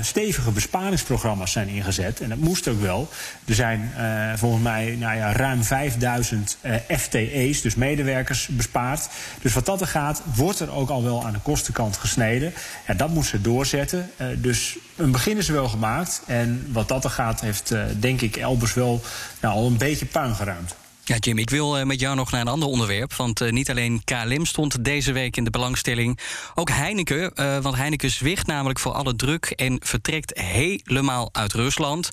stevige 0.00 0.50
besparingsprogramma's 0.50 1.52
zijn 1.52 1.68
ingezet. 1.68 2.20
En 2.20 2.28
dat 2.28 2.38
moest 2.38 2.68
ook 2.68 2.80
wel. 2.80 3.08
Dus 3.44 3.57
zijn 3.58 3.92
uh, 3.98 4.32
volgens 4.34 4.62
mij 4.62 4.96
nou 4.98 5.16
ja, 5.16 5.32
ruim 5.32 5.64
5000 5.64 6.58
uh, 6.62 6.74
FTE's, 6.98 7.62
dus 7.62 7.74
medewerkers, 7.74 8.46
bespaard. 8.46 9.08
Dus 9.42 9.54
wat 9.54 9.66
dat 9.66 9.80
er 9.80 9.86
gaat, 9.86 10.22
wordt 10.34 10.60
er 10.60 10.72
ook 10.72 10.88
al 10.88 11.04
wel 11.04 11.24
aan 11.24 11.32
de 11.32 11.38
kostenkant 11.38 11.96
gesneden. 11.96 12.52
Ja, 12.86 12.94
dat 12.94 13.08
moet 13.08 13.26
ze 13.26 13.40
doorzetten. 13.40 14.10
Uh, 14.20 14.26
dus 14.36 14.78
een 14.96 15.12
begin 15.12 15.36
is 15.36 15.48
wel 15.48 15.68
gemaakt. 15.68 16.22
En 16.26 16.68
wat 16.72 16.88
dat 16.88 17.04
er 17.04 17.10
gaat, 17.10 17.40
heeft 17.40 17.74
denk 17.98 18.20
ik 18.20 18.36
Elbers 18.36 18.74
wel 18.74 19.02
nou, 19.40 19.54
al 19.54 19.66
een 19.66 19.78
beetje 19.78 20.06
puin 20.06 20.34
geruimd. 20.34 20.74
Ja, 21.08 21.16
Jim, 21.16 21.38
ik 21.38 21.50
wil 21.50 21.78
uh, 21.78 21.84
met 21.84 22.00
jou 22.00 22.16
nog 22.16 22.30
naar 22.30 22.40
een 22.40 22.48
ander 22.48 22.68
onderwerp. 22.68 23.14
Want 23.14 23.40
uh, 23.40 23.50
niet 23.50 23.70
alleen 23.70 24.04
KLM 24.04 24.44
stond 24.44 24.84
deze 24.84 25.12
week 25.12 25.36
in 25.36 25.44
de 25.44 25.50
belangstelling. 25.50 26.18
Ook 26.54 26.70
Heineken. 26.70 27.32
Uh, 27.34 27.58
want 27.58 27.76
Heineken 27.76 28.10
zwicht 28.10 28.46
namelijk 28.46 28.78
voor 28.78 28.92
alle 28.92 29.16
druk 29.16 29.44
en 29.44 29.80
vertrekt 29.84 30.38
helemaal 30.38 31.28
uit 31.32 31.52
Rusland. 31.52 32.10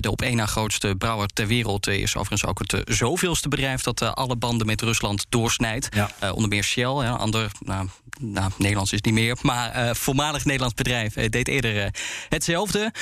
de 0.00 0.10
op 0.10 0.22
één 0.22 0.36
na 0.36 0.46
grootste 0.46 0.94
brouwer 0.98 1.26
ter 1.26 1.46
wereld 1.46 1.86
is 1.86 2.16
overigens 2.16 2.50
ook 2.50 2.58
het 2.58 2.82
zoveelste 2.84 3.48
bedrijf 3.48 3.82
dat 3.82 4.02
alle 4.02 4.36
banden 4.36 4.66
met 4.66 4.80
Rusland 4.80 5.26
doorsnijdt. 5.28 5.88
Ja. 5.94 6.32
onder 6.32 6.48
meer 6.48 6.64
Shell, 6.64 6.94
ja, 6.94 7.10
ander, 7.10 7.50
nou, 7.60 7.88
nou, 8.20 8.50
Nederlands 8.58 8.92
is 8.92 9.00
niet 9.00 9.14
meer, 9.14 9.36
maar 9.42 9.96
voormalig 9.96 10.44
Nederlands 10.44 10.74
bedrijf 10.74 11.14
deed 11.14 11.48
eerder 11.48 11.94
hetzelfde. 12.28 12.92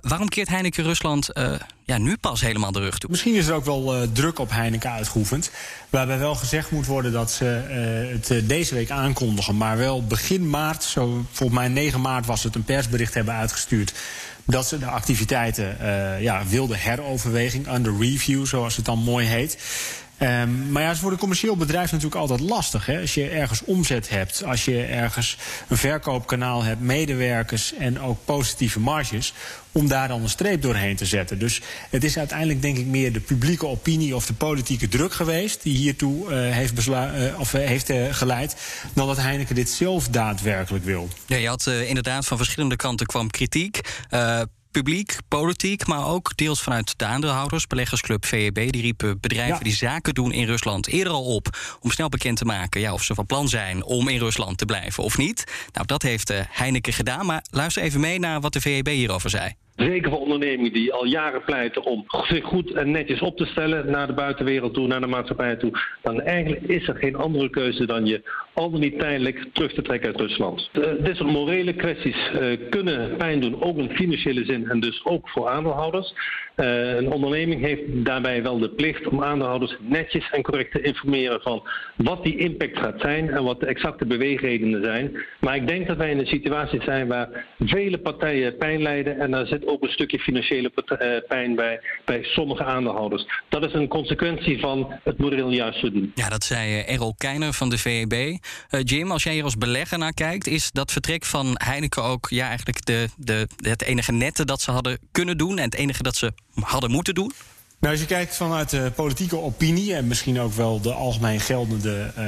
waarom 0.00 0.28
keert 0.28 0.48
Heineken 0.48 0.84
Rusland 0.84 1.28
ja, 1.84 1.98
nu 1.98 2.16
pas 2.16 2.40
helemaal 2.40 2.72
de 2.72 2.80
rug 2.80 2.98
toe. 2.98 3.10
Misschien 3.10 3.34
is 3.34 3.46
er 3.46 3.54
ook 3.54 3.64
wel 3.64 4.12
druk 4.12 4.38
op 4.38 4.50
Heineken 4.50 4.90
uitgeoefend. 4.90 5.50
Waarbij 5.90 6.18
wel 6.18 6.34
gezegd 6.34 6.70
moet 6.70 6.86
worden 6.86 7.12
dat 7.12 7.30
ze 7.30 7.44
het 8.24 8.48
deze 8.48 8.74
week 8.74 8.90
aankondigen. 8.90 9.56
Maar 9.56 9.76
wel 9.76 10.06
begin 10.06 10.50
maart, 10.50 10.82
zo 10.82 11.24
volgens 11.30 11.58
mij 11.58 11.68
9 11.68 12.00
maart 12.00 12.26
was 12.26 12.42
het, 12.42 12.54
een 12.54 12.64
persbericht 12.64 13.14
hebben 13.14 13.34
uitgestuurd. 13.34 13.92
Dat 14.44 14.68
ze 14.68 14.78
de 14.78 14.86
activiteiten 14.86 15.76
ja, 16.20 16.46
wilden 16.46 16.78
heroverweging, 16.78 17.74
under 17.74 17.98
review, 17.98 18.46
zoals 18.46 18.76
het 18.76 18.84
dan 18.84 18.98
mooi 18.98 19.26
heet. 19.26 19.58
Um, 20.22 20.72
maar 20.72 20.82
ja, 20.82 20.88
het 20.88 20.96
is 20.96 21.02
voor 21.02 21.12
een 21.12 21.18
commercieel 21.18 21.56
bedrijf 21.56 21.92
natuurlijk 21.92 22.20
altijd 22.20 22.40
lastig. 22.40 22.86
Hè? 22.86 23.00
Als 23.00 23.14
je 23.14 23.28
ergens 23.28 23.64
omzet 23.64 24.08
hebt, 24.08 24.44
als 24.44 24.64
je 24.64 24.82
ergens 24.82 25.36
een 25.68 25.76
verkoopkanaal 25.76 26.62
hebt, 26.62 26.80
medewerkers 26.80 27.74
en 27.74 28.00
ook 28.00 28.24
positieve 28.24 28.80
marges 28.80 29.34
om 29.72 29.88
daar 29.88 30.08
dan 30.08 30.22
een 30.22 30.28
streep 30.28 30.62
doorheen 30.62 30.96
te 30.96 31.06
zetten. 31.06 31.38
Dus 31.38 31.60
het 31.90 32.04
is 32.04 32.18
uiteindelijk 32.18 32.62
denk 32.62 32.76
ik 32.76 32.86
meer 32.86 33.12
de 33.12 33.20
publieke 33.20 33.66
opinie 33.66 34.16
of 34.16 34.26
de 34.26 34.34
politieke 34.34 34.88
druk 34.88 35.12
geweest 35.12 35.62
die 35.62 35.76
hiertoe 35.76 36.22
uh, 36.24 36.54
heeft, 36.54 36.88
of, 37.38 37.54
uh, 37.54 37.66
heeft 37.66 37.92
geleid, 38.10 38.56
dan 38.94 39.06
dat 39.06 39.16
Heineken 39.16 39.54
dit 39.54 39.70
zelf 39.70 40.08
daadwerkelijk 40.08 40.84
wil. 40.84 41.08
Ja, 41.26 41.36
je 41.36 41.48
had 41.48 41.66
inderdaad 41.66 42.26
van 42.26 42.36
verschillende 42.36 42.76
kanten 42.76 43.06
kwam 43.06 43.30
kritiek 43.30 43.80
publiek, 44.72 45.16
politiek, 45.28 45.86
maar 45.86 46.08
ook 46.08 46.36
deels 46.36 46.62
vanuit 46.62 46.98
de 46.98 47.04
aandeelhouders. 47.04 47.66
Beleggersclub 47.66 48.24
VEB 48.24 48.54
die 48.54 48.82
riepen 48.82 49.20
bedrijven 49.20 49.64
die 49.64 49.72
zaken 49.72 50.14
doen 50.14 50.32
in 50.32 50.46
Rusland 50.46 50.88
eerder 50.88 51.12
al 51.12 51.24
op 51.24 51.46
om 51.80 51.90
snel 51.90 52.08
bekend 52.08 52.36
te 52.36 52.44
maken 52.44 52.80
ja, 52.80 52.92
of 52.92 53.02
ze 53.02 53.14
van 53.14 53.26
plan 53.26 53.48
zijn 53.48 53.84
om 53.84 54.08
in 54.08 54.18
Rusland 54.18 54.58
te 54.58 54.64
blijven 54.64 55.04
of 55.04 55.18
niet. 55.18 55.68
Nou, 55.72 55.86
dat 55.86 56.02
heeft 56.02 56.32
Heineken 56.48 56.92
gedaan. 56.92 57.26
Maar 57.26 57.44
luister 57.50 57.82
even 57.82 58.00
mee 58.00 58.18
naar 58.18 58.40
wat 58.40 58.52
de 58.52 58.60
VEB 58.60 58.86
hierover 58.86 59.30
zei. 59.30 59.54
Zeker 59.76 60.10
voor 60.10 60.20
ondernemingen 60.20 60.72
die 60.72 60.92
al 60.92 61.04
jaren 61.04 61.44
pleiten 61.44 61.84
om 61.84 62.04
zich 62.08 62.44
goed 62.44 62.72
en 62.72 62.90
netjes 62.90 63.20
op 63.20 63.36
te 63.36 63.44
stellen 63.44 63.90
naar 63.90 64.06
de 64.06 64.12
buitenwereld 64.12 64.74
toe, 64.74 64.86
naar 64.86 65.00
de 65.00 65.06
maatschappij 65.06 65.56
toe. 65.56 65.78
Dan 66.02 66.20
eigenlijk 66.20 66.62
is 66.62 66.88
er 66.88 66.96
geen 66.96 67.16
andere 67.16 67.50
keuze 67.50 67.86
dan 67.86 68.06
je 68.06 68.22
al 68.54 68.70
niet 68.70 68.98
tijdelijk 68.98 69.46
terug 69.52 69.72
te 69.72 69.82
trekken 69.82 70.08
uit 70.08 70.20
Rusland. 70.20 70.70
Dit 70.72 71.16
soort 71.16 71.30
morele 71.30 71.74
kwesties 71.74 72.30
uh, 72.40 72.70
kunnen 72.70 73.16
pijn 73.16 73.40
doen, 73.40 73.62
ook 73.62 73.78
in 73.78 73.90
financiële 73.90 74.44
zin 74.44 74.68
en 74.68 74.80
dus 74.80 75.04
ook 75.04 75.28
voor 75.28 75.48
aandeelhouders. 75.48 76.14
Uh, 76.56 76.94
een 76.94 77.12
onderneming 77.12 77.60
heeft 77.60 77.82
daarbij 77.88 78.42
wel 78.42 78.58
de 78.58 78.70
plicht 78.70 79.08
om 79.08 79.22
aandeelhouders 79.22 79.76
netjes 79.80 80.30
en 80.30 80.42
correct 80.42 80.72
te 80.72 80.80
informeren 80.80 81.40
van 81.40 81.68
wat 81.96 82.24
die 82.24 82.36
impact 82.36 82.78
gaat 82.78 83.00
zijn 83.00 83.30
en 83.30 83.44
wat 83.44 83.60
de 83.60 83.66
exacte 83.66 84.06
beweegredenen 84.06 84.82
zijn. 84.84 85.16
Maar 85.40 85.56
ik 85.56 85.66
denk 85.66 85.86
dat 85.86 85.96
wij 85.96 86.10
in 86.10 86.18
een 86.18 86.26
situatie 86.26 86.82
zijn 86.82 87.08
waar 87.08 87.46
vele 87.58 87.98
partijen 87.98 88.56
pijn 88.56 88.82
lijden 88.82 89.20
en 89.20 89.30
daar 89.30 89.46
zit 89.46 89.66
ook 89.66 89.82
een 89.82 89.90
stukje 89.90 90.18
financiële 90.18 90.70
eh, 90.74 91.08
pijn 91.28 91.54
bij, 91.54 91.80
bij 92.04 92.22
sommige 92.22 92.64
aandeelhouders. 92.64 93.26
Dat 93.48 93.64
is 93.64 93.72
een 93.72 93.88
consequentie 93.88 94.60
van 94.60 94.92
het 95.02 95.18
moreel 95.18 95.50
juist 95.50 95.80
doen. 95.80 96.12
Ja, 96.14 96.28
dat 96.28 96.44
zei 96.44 96.80
Errol 96.80 97.14
Keiner 97.16 97.52
van 97.52 97.70
de 97.70 97.78
VEB. 97.78 98.40
Uh, 98.70 98.80
Jim, 98.84 99.10
als 99.10 99.22
jij 99.22 99.32
hier 99.32 99.44
als 99.44 99.56
belegger 99.56 99.98
naar 99.98 100.12
kijkt, 100.12 100.46
is 100.46 100.70
dat 100.72 100.92
vertrek 100.92 101.24
van 101.24 101.54
Heineken 101.54 102.02
ook 102.02 102.26
ja, 102.30 102.46
eigenlijk 102.46 102.84
de, 102.84 103.08
de, 103.16 103.48
het 103.56 103.82
enige 103.82 104.12
nette 104.12 104.44
dat 104.44 104.60
ze 104.60 104.70
hadden 104.70 104.98
kunnen 105.12 105.38
doen 105.38 105.58
en 105.58 105.64
het 105.64 105.74
enige 105.74 106.02
dat 106.02 106.16
ze 106.16 106.32
hadden 106.54 106.90
moeten 106.90 107.14
doen? 107.14 107.32
Nou, 107.82 107.94
als 107.94 108.02
je 108.02 108.08
kijkt 108.08 108.36
vanuit 108.36 108.70
de 108.70 108.92
politieke 108.94 109.38
opinie 109.38 109.94
en 109.94 110.06
misschien 110.06 110.40
ook 110.40 110.52
wel 110.52 110.80
de 110.80 110.92
algemeen 110.92 111.40
geldende 111.40 112.12
uh, 112.18 112.24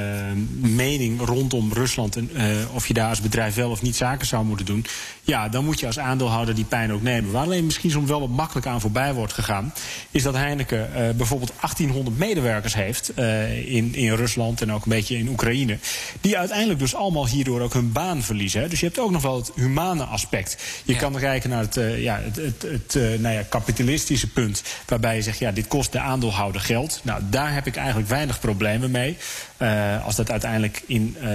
mening 0.71 1.21
rondom 1.21 1.73
Rusland 1.73 2.15
en 2.15 2.29
uh, 2.33 2.43
of 2.73 2.87
je 2.87 2.93
daar 2.93 3.09
als 3.09 3.21
bedrijf 3.21 3.55
wel 3.55 3.69
of 3.69 3.81
niet 3.81 3.95
zaken 3.95 4.27
zou 4.27 4.45
moeten 4.45 4.65
doen, 4.65 4.85
ja, 5.21 5.49
dan 5.49 5.65
moet 5.65 5.79
je 5.79 5.85
als 5.85 5.99
aandeelhouder 5.99 6.55
die 6.55 6.65
pijn 6.65 6.93
ook 6.93 7.01
nemen. 7.01 7.31
Waar 7.31 7.43
alleen 7.43 7.65
misschien 7.65 7.91
soms 7.91 8.09
wel 8.09 8.19
wat 8.19 8.29
makkelijk 8.29 8.67
aan 8.67 8.81
voorbij 8.81 9.13
wordt 9.13 9.33
gegaan, 9.33 9.73
is 10.11 10.23
dat 10.23 10.33
Heineken 10.33 10.89
uh, 10.89 11.09
bijvoorbeeld 11.09 11.53
1800 11.59 12.17
medewerkers 12.17 12.75
heeft 12.75 13.17
in, 13.65 13.95
in 13.95 14.13
Rusland 14.13 14.61
en 14.61 14.71
ook 14.71 14.83
een 14.83 14.91
beetje 14.91 15.17
in 15.17 15.27
Oekraïne, 15.27 15.77
die 16.21 16.37
uiteindelijk 16.37 16.79
dus 16.79 16.95
allemaal 16.95 17.27
hierdoor 17.27 17.61
ook 17.61 17.73
hun 17.73 17.91
baan 17.91 18.23
verliezen. 18.23 18.61
Hè. 18.61 18.67
Dus 18.67 18.79
je 18.79 18.85
hebt 18.85 18.99
ook 18.99 19.11
nog 19.11 19.21
wel 19.21 19.35
het 19.35 19.51
humane 19.55 20.03
aspect. 20.03 20.57
Je 20.83 20.93
ja. 20.93 20.99
kan 20.99 21.15
kijken 21.15 21.49
naar 21.49 21.61
het, 21.61 21.79
ja, 21.97 22.19
het, 22.23 22.35
het, 22.35 22.61
het 22.61 23.21
nou 23.21 23.35
ja, 23.35 23.41
kapitalistische 23.49 24.27
punt, 24.27 24.63
waarbij 24.87 25.15
je 25.15 25.21
zegt, 25.21 25.39
ja, 25.44 25.44
dit 25.51 25.67
kost 25.67 25.91
de 25.91 25.99
aandeelhouder 25.99 26.61
geld. 26.61 26.99
Nou, 27.03 27.21
daar 27.29 27.53
heb 27.53 27.67
ik 27.67 27.75
eigenlijk 27.75 28.07
weinig 28.07 28.39
problemen 28.39 28.91
mee. 28.91 29.17
Uh, 29.57 30.05
als 30.05 30.15
dat 30.15 30.31
uiteindelijk 30.31 30.83
in, 30.87 31.15
uh, 31.19 31.27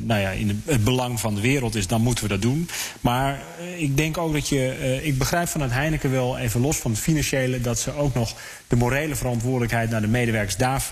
nou 0.00 0.20
ja, 0.20 0.30
in 0.30 0.62
het 0.64 0.84
belang 0.84 1.20
van 1.20 1.34
de 1.34 1.40
wereld 1.40 1.74
is, 1.74 1.86
dan 1.86 2.00
moeten 2.00 2.24
we 2.24 2.30
dat 2.30 2.42
doen. 2.42 2.68
Maar 3.00 3.40
uh, 3.60 3.82
ik 3.82 3.96
denk 3.96 4.18
ook 4.18 4.32
dat 4.32 4.48
je. 4.48 4.98
ik 5.02 5.18
begrijp 5.18 5.48
vanuit 5.48 5.70
Heineken 5.70 6.10
wel, 6.10 6.38
even 6.38 6.60
los 6.60 6.76
van 6.76 6.90
het 6.90 7.00
financiële, 7.00 7.60
dat 7.60 7.78
ze 7.78 7.94
ook 7.94 8.14
nog 8.14 8.34
de 8.70 8.76
morele 8.76 9.16
verantwoordelijkheid 9.16 9.90
naar 9.90 10.00
de 10.00 10.08
medewerkers 10.08 10.56
daar 10.56 10.82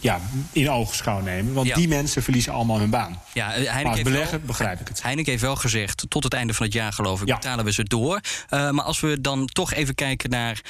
ja, 0.00 0.20
in 0.52 0.70
ogenschouw 0.70 1.20
nemen. 1.20 1.52
Want 1.52 1.66
ja. 1.66 1.74
die 1.74 1.88
mensen 1.88 2.22
verliezen 2.22 2.52
allemaal 2.52 2.78
hun 2.78 2.90
baan. 2.90 3.20
Ja, 3.32 3.48
Heineken 3.48 3.82
maar 3.82 3.92
als 3.92 4.02
belegger 4.02 4.38
wel, 4.38 4.46
begrijp 4.46 4.80
ik 4.80 4.88
het. 4.88 5.02
Heineken 5.02 5.30
heeft 5.30 5.42
wel 5.42 5.56
gezegd, 5.56 6.04
tot 6.08 6.24
het 6.24 6.34
einde 6.34 6.54
van 6.54 6.66
het 6.66 6.74
jaar 6.74 6.92
geloof 6.92 7.20
ik, 7.20 7.28
ja. 7.28 7.34
betalen 7.34 7.64
we 7.64 7.72
ze 7.72 7.82
door. 7.82 8.20
maar 8.50 8.82
als 8.82 9.00
we 9.00 9.20
dan 9.20 9.46
toch 9.46 9.72
even 9.72 9.94
kijken 9.94 10.30
naar 10.30 10.60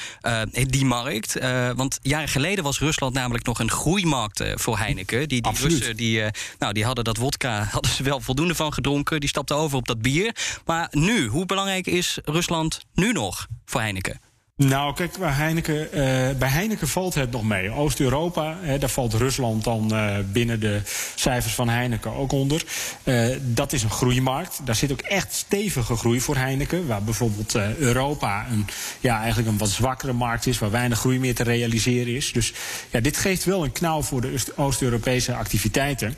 die 0.51 0.85
markt. 0.85 1.37
want 1.75 1.99
jaren 2.01 2.27
geleden 2.27 2.63
was 2.63 2.79
Rusland 2.79 3.13
namelijk 3.13 3.45
nog 3.45 3.59
een 3.59 3.71
groeimarkt 3.71 4.43
voor 4.55 4.77
Heineken. 4.77 5.27
Die, 5.27 5.41
die 5.41 5.51
Russen 5.59 5.95
die, 5.95 6.23
nou, 6.59 6.73
die 6.73 6.85
hadden 6.85 7.03
dat 7.03 7.17
wodka 7.17 7.63
hadden 7.71 7.91
ze 7.91 8.03
wel 8.03 8.21
voldoende 8.21 8.55
van 8.55 8.73
gedronken. 8.73 9.19
Die 9.19 9.29
stapten 9.29 9.55
over 9.55 9.77
op 9.77 9.87
dat 9.87 10.01
bier. 10.01 10.35
Maar 10.65 10.87
nu, 10.91 11.27
hoe 11.27 11.45
belangrijk 11.45 11.87
is 11.87 12.17
Rusland 12.25 12.79
nu 12.93 13.11
nog 13.11 13.47
voor 13.65 13.81
Heineken? 13.81 14.31
Nou, 14.67 14.93
kijk, 14.93 15.17
bij 15.17 15.31
Heineken, 15.31 15.75
uh, 15.75 15.89
bij 16.37 16.49
Heineken 16.49 16.87
valt 16.87 17.13
het 17.13 17.31
nog 17.31 17.43
mee. 17.43 17.71
Oost-Europa, 17.71 18.57
daar 18.79 18.89
valt 18.89 19.13
Rusland 19.13 19.63
dan 19.63 19.89
uh, 19.93 20.15
binnen 20.31 20.59
de 20.59 20.81
cijfers 21.15 21.53
van 21.53 21.69
Heineken 21.69 22.13
ook 22.13 22.31
onder. 22.31 22.65
Uh, 23.03 23.35
dat 23.41 23.73
is 23.73 23.83
een 23.83 23.89
groeimarkt. 23.91 24.59
Daar 24.65 24.75
zit 24.75 24.91
ook 24.91 25.01
echt 25.01 25.33
stevige 25.33 25.95
groei 25.95 26.21
voor 26.21 26.35
Heineken. 26.35 26.87
Waar 26.87 27.03
bijvoorbeeld 27.03 27.55
Europa 27.77 28.45
een, 28.51 28.65
ja, 28.99 29.19
eigenlijk 29.19 29.47
een 29.49 29.57
wat 29.57 29.69
zwakkere 29.69 30.13
markt 30.13 30.47
is. 30.47 30.59
Waar 30.59 30.71
weinig 30.71 30.99
groei 30.99 31.19
meer 31.19 31.35
te 31.35 31.43
realiseren 31.43 32.15
is. 32.15 32.31
Dus 32.31 32.53
ja, 32.89 32.99
dit 32.99 33.17
geeft 33.17 33.43
wel 33.43 33.63
een 33.63 33.71
knauw 33.71 34.01
voor 34.01 34.21
de 34.21 34.35
Oost-Europese 34.55 35.35
activiteiten. 35.35 36.15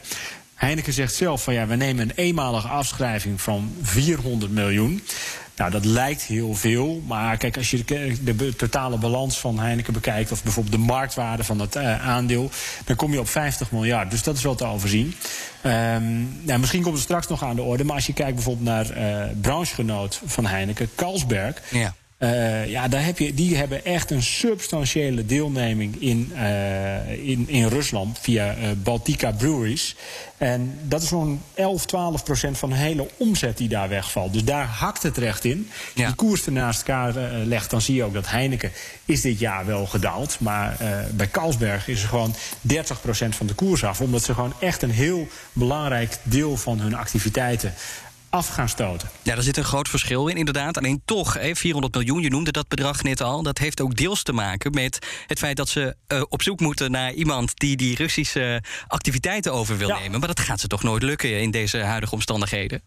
Heineken 0.55 0.93
zegt 0.93 1.13
zelf 1.13 1.43
van 1.43 1.53
ja, 1.53 1.67
we 1.67 1.75
nemen 1.75 2.09
een 2.09 2.15
eenmalige 2.15 2.67
afschrijving 2.67 3.41
van 3.41 3.73
400 3.81 4.51
miljoen. 4.51 5.01
Nou, 5.55 5.71
dat 5.71 5.85
lijkt 5.85 6.21
heel 6.21 6.53
veel. 6.53 7.01
Maar 7.07 7.37
kijk, 7.37 7.57
als 7.57 7.71
je 7.71 7.83
de, 7.85 8.35
de, 8.35 8.55
totale 8.55 8.97
balans 8.97 9.39
van 9.39 9.59
Heineken 9.59 9.93
bekijkt... 9.93 10.31
of 10.31 10.43
bijvoorbeeld 10.43 10.75
de 10.75 10.81
marktwaarde 10.81 11.43
van 11.43 11.57
dat 11.57 11.75
uh, 11.75 12.07
aandeel... 12.07 12.49
dan 12.85 12.95
kom 12.95 13.11
je 13.11 13.19
op 13.19 13.29
50 13.29 13.71
miljard. 13.71 14.11
Dus 14.11 14.23
dat 14.23 14.37
is 14.37 14.43
wel 14.43 14.55
te 14.55 14.65
overzien. 14.65 15.15
Um, 15.65 16.39
nou, 16.41 16.59
misschien 16.59 16.81
komt 16.81 16.93
het 16.93 17.03
straks 17.03 17.27
nog 17.27 17.43
aan 17.43 17.55
de 17.55 17.61
orde. 17.61 17.83
Maar 17.83 17.95
als 17.95 18.05
je 18.05 18.13
kijkt 18.13 18.35
bijvoorbeeld 18.35 18.67
naar 18.67 18.97
uh, 18.97 19.31
branchegenoot 19.41 20.21
van 20.25 20.45
Heineken, 20.45 20.89
Carlsberg... 20.95 21.61
Ja. 21.71 21.93
Uh, 22.19 22.67
ja, 22.69 22.87
daar 22.87 23.05
heb 23.05 23.19
je, 23.19 23.33
die 23.33 23.55
hebben 23.55 23.85
echt 23.85 24.11
een 24.11 24.23
substantiële 24.23 25.25
deelneming 25.25 26.01
in, 26.01 26.31
uh, 26.33 27.29
in, 27.29 27.49
in 27.49 27.67
Rusland 27.67 28.19
via 28.19 28.55
uh, 28.57 28.63
Baltica 28.83 29.31
Breweries. 29.31 29.95
En 30.37 30.79
dat 30.81 31.01
is 31.01 31.07
zo'n 31.07 31.41
11, 31.53 31.85
12 31.85 32.23
procent 32.23 32.57
van 32.57 32.69
de 32.69 32.75
hele 32.75 33.09
omzet 33.17 33.57
die 33.57 33.69
daar 33.69 33.89
wegvalt. 33.89 34.33
Dus 34.33 34.43
daar 34.43 34.65
hakt 34.65 35.03
het 35.03 35.17
recht 35.17 35.45
in. 35.45 35.69
Ja. 35.93 36.05
Die 36.05 36.15
koers 36.15 36.45
ernaast 36.45 36.79
elkaar 36.79 37.13
legt, 37.45 37.69
dan 37.69 37.81
zie 37.81 37.95
je 37.95 38.03
ook 38.03 38.13
dat 38.13 38.29
Heineken 38.29 38.71
is 39.05 39.21
dit 39.21 39.39
jaar 39.39 39.65
wel 39.65 39.85
gedaald. 39.85 40.37
Maar 40.39 40.77
bij 41.11 41.29
Carlsberg 41.29 41.87
is 41.87 42.01
er 42.01 42.07
gewoon 42.07 42.35
30 42.61 43.01
procent 43.01 43.35
van 43.35 43.47
de 43.47 43.53
koers 43.53 43.83
af. 43.83 44.01
Omdat 44.01 44.23
ze 44.23 44.33
gewoon 44.33 44.53
echt 44.59 44.81
een 44.81 44.91
heel 44.91 45.27
belangrijk 45.53 46.17
deel 46.23 46.57
van 46.57 46.79
hun 46.79 46.95
activiteiten 46.95 47.73
af 48.35 48.47
gaan 48.47 48.69
stoten. 48.69 49.09
Ja, 49.21 49.33
daar 49.33 49.43
zit 49.43 49.57
een 49.57 49.63
groot 49.63 49.89
verschil 49.89 50.27
in, 50.27 50.37
inderdaad. 50.37 50.77
Alleen 50.77 51.01
toch, 51.05 51.37
400 51.41 51.93
miljoen, 51.93 52.21
je 52.21 52.29
noemde 52.29 52.51
dat 52.51 52.67
bedrag 52.67 53.03
net 53.03 53.21
al... 53.21 53.43
dat 53.43 53.57
heeft 53.57 53.81
ook 53.81 53.95
deels 53.95 54.23
te 54.23 54.33
maken 54.33 54.71
met 54.71 55.07
het 55.27 55.39
feit 55.39 55.57
dat 55.57 55.69
ze 55.69 55.95
uh, 56.07 56.21
op 56.29 56.41
zoek 56.41 56.59
moeten... 56.59 56.91
naar 56.91 57.13
iemand 57.13 57.59
die 57.59 57.77
die 57.77 57.95
Russische 57.95 58.63
activiteiten 58.87 59.53
over 59.53 59.77
wil 59.77 59.87
ja. 59.87 59.99
nemen. 59.99 60.19
Maar 60.19 60.27
dat 60.27 60.39
gaat 60.39 60.59
ze 60.59 60.67
toch 60.67 60.83
nooit 60.83 61.03
lukken 61.03 61.41
in 61.41 61.51
deze 61.51 61.77
huidige 61.77 62.13
omstandigheden? 62.13 62.81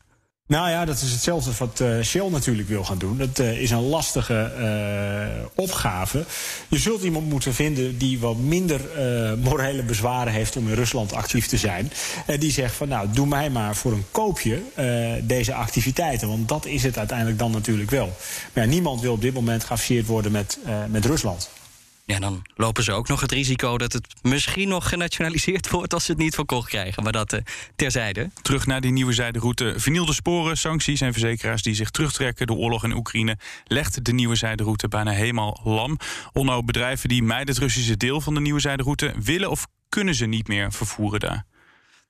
Nou 0.48 0.70
ja, 0.70 0.84
dat 0.84 1.00
is 1.00 1.10
hetzelfde 1.10 1.50
wat 1.58 1.80
uh, 1.80 2.02
Shell 2.02 2.28
natuurlijk 2.30 2.68
wil 2.68 2.84
gaan 2.84 2.98
doen. 2.98 3.18
Dat 3.18 3.38
uh, 3.38 3.60
is 3.60 3.70
een 3.70 3.88
lastige 3.88 4.52
uh, 4.58 5.46
opgave. 5.54 6.24
Je 6.68 6.78
zult 6.78 7.02
iemand 7.02 7.28
moeten 7.28 7.54
vinden 7.54 7.98
die 7.98 8.18
wat 8.18 8.36
minder 8.36 8.80
morele 9.42 9.82
bezwaren 9.82 10.32
heeft 10.32 10.56
om 10.56 10.68
in 10.68 10.74
Rusland 10.74 11.12
actief 11.12 11.46
te 11.46 11.56
zijn. 11.56 11.92
En 12.26 12.40
die 12.40 12.52
zegt 12.52 12.74
van 12.74 12.88
nou, 12.88 13.08
doe 13.12 13.26
mij 13.26 13.50
maar 13.50 13.76
voor 13.76 13.92
een 13.92 14.04
koopje 14.10 14.62
deze 15.22 15.54
activiteiten. 15.54 16.28
Want 16.28 16.48
dat 16.48 16.66
is 16.66 16.82
het 16.82 16.98
uiteindelijk 16.98 17.38
dan 17.38 17.50
natuurlijk 17.50 17.90
wel. 17.90 18.16
Maar 18.52 18.66
niemand 18.66 19.00
wil 19.00 19.12
op 19.12 19.20
dit 19.20 19.34
moment 19.34 19.64
geassocieerd 19.64 20.06
worden 20.06 20.32
met, 20.32 20.58
met 20.88 21.04
Rusland. 21.04 21.50
Ja, 22.10 22.18
dan 22.18 22.42
lopen 22.54 22.84
ze 22.84 22.92
ook 22.92 23.08
nog 23.08 23.20
het 23.20 23.32
risico 23.32 23.78
dat 23.78 23.92
het 23.92 24.06
misschien 24.22 24.68
nog 24.68 24.88
genationaliseerd 24.88 25.70
wordt 25.70 25.94
als 25.94 26.04
ze 26.04 26.10
het 26.10 26.20
niet 26.20 26.34
verkocht 26.34 26.68
krijgen. 26.68 27.02
Maar 27.02 27.12
dat 27.12 27.32
uh, 27.32 27.40
terzijde. 27.76 28.30
Terug 28.42 28.66
naar 28.66 28.80
die 28.80 28.92
nieuwe 28.92 29.12
zijderoute. 29.12 29.74
Vernielde 29.76 30.12
sporen, 30.12 30.56
sancties 30.56 31.00
en 31.00 31.12
verzekeraars 31.12 31.62
die 31.62 31.74
zich 31.74 31.90
terugtrekken. 31.90 32.46
De 32.46 32.52
oorlog 32.52 32.84
in 32.84 32.96
Oekraïne 32.96 33.36
legt 33.64 34.04
de 34.04 34.12
nieuwe 34.12 34.34
zijderoute 34.34 34.88
bijna 34.88 35.10
helemaal 35.10 35.60
lam. 35.64 35.98
Onno, 36.32 36.62
bedrijven 36.62 37.08
die 37.08 37.22
mijden 37.22 37.48
het 37.48 37.58
Russische 37.58 37.96
deel 37.96 38.20
van 38.20 38.34
de 38.34 38.40
nieuwe 38.40 38.60
zijderoute 38.60 39.14
willen 39.22 39.50
of 39.50 39.66
kunnen 39.88 40.14
ze 40.14 40.26
niet 40.26 40.48
meer 40.48 40.72
vervoeren 40.72 41.20
daar? 41.20 41.44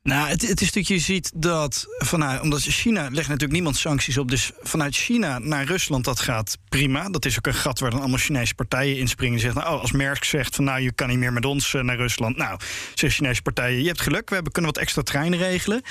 Nou, 0.09 0.29
het, 0.29 0.49
het 0.49 0.61
is 0.61 0.67
natuurlijk, 0.73 0.88
je 0.88 0.99
ziet 0.99 1.33
dat 1.35 1.87
vanuit, 1.99 2.41
omdat 2.41 2.61
China 2.61 3.03
legt 3.03 3.29
natuurlijk 3.29 3.53
niemand 3.53 3.77
sancties 3.77 4.19
op. 4.19 4.31
Dus 4.31 4.50
vanuit 4.62 4.97
China 4.97 5.38
naar 5.38 5.65
Rusland, 5.65 6.05
dat 6.05 6.21
gaat 6.21 6.59
prima. 6.69 7.09
Dat 7.09 7.25
is 7.25 7.38
ook 7.38 7.47
een 7.47 7.55
gat 7.55 7.79
waar 7.79 7.91
dan 7.91 8.00
allemaal 8.00 8.19
Chinese 8.19 8.55
partijen 8.55 8.97
inspringen. 8.97 9.35
En 9.35 9.41
zeggen, 9.41 9.61
nou, 9.61 9.75
oh, 9.75 9.81
als 9.81 9.93
Merck 9.93 10.25
zegt 10.25 10.55
van 10.55 10.65
nou, 10.65 10.81
je 10.81 10.93
kan 10.93 11.09
niet 11.09 11.19
meer 11.19 11.33
met 11.33 11.45
ons 11.45 11.75
eh, 11.75 11.83
naar 11.83 11.97
Rusland. 11.97 12.37
Nou, 12.37 12.61
zeggen 12.95 13.11
Chinese 13.11 13.43
partijen, 13.43 13.81
je 13.81 13.87
hebt 13.87 14.00
geluk, 14.00 14.29
we 14.29 14.35
hebben, 14.35 14.53
kunnen 14.53 14.73
wat 14.73 14.83
extra 14.83 15.03
treinen 15.03 15.38
regelen. 15.38 15.83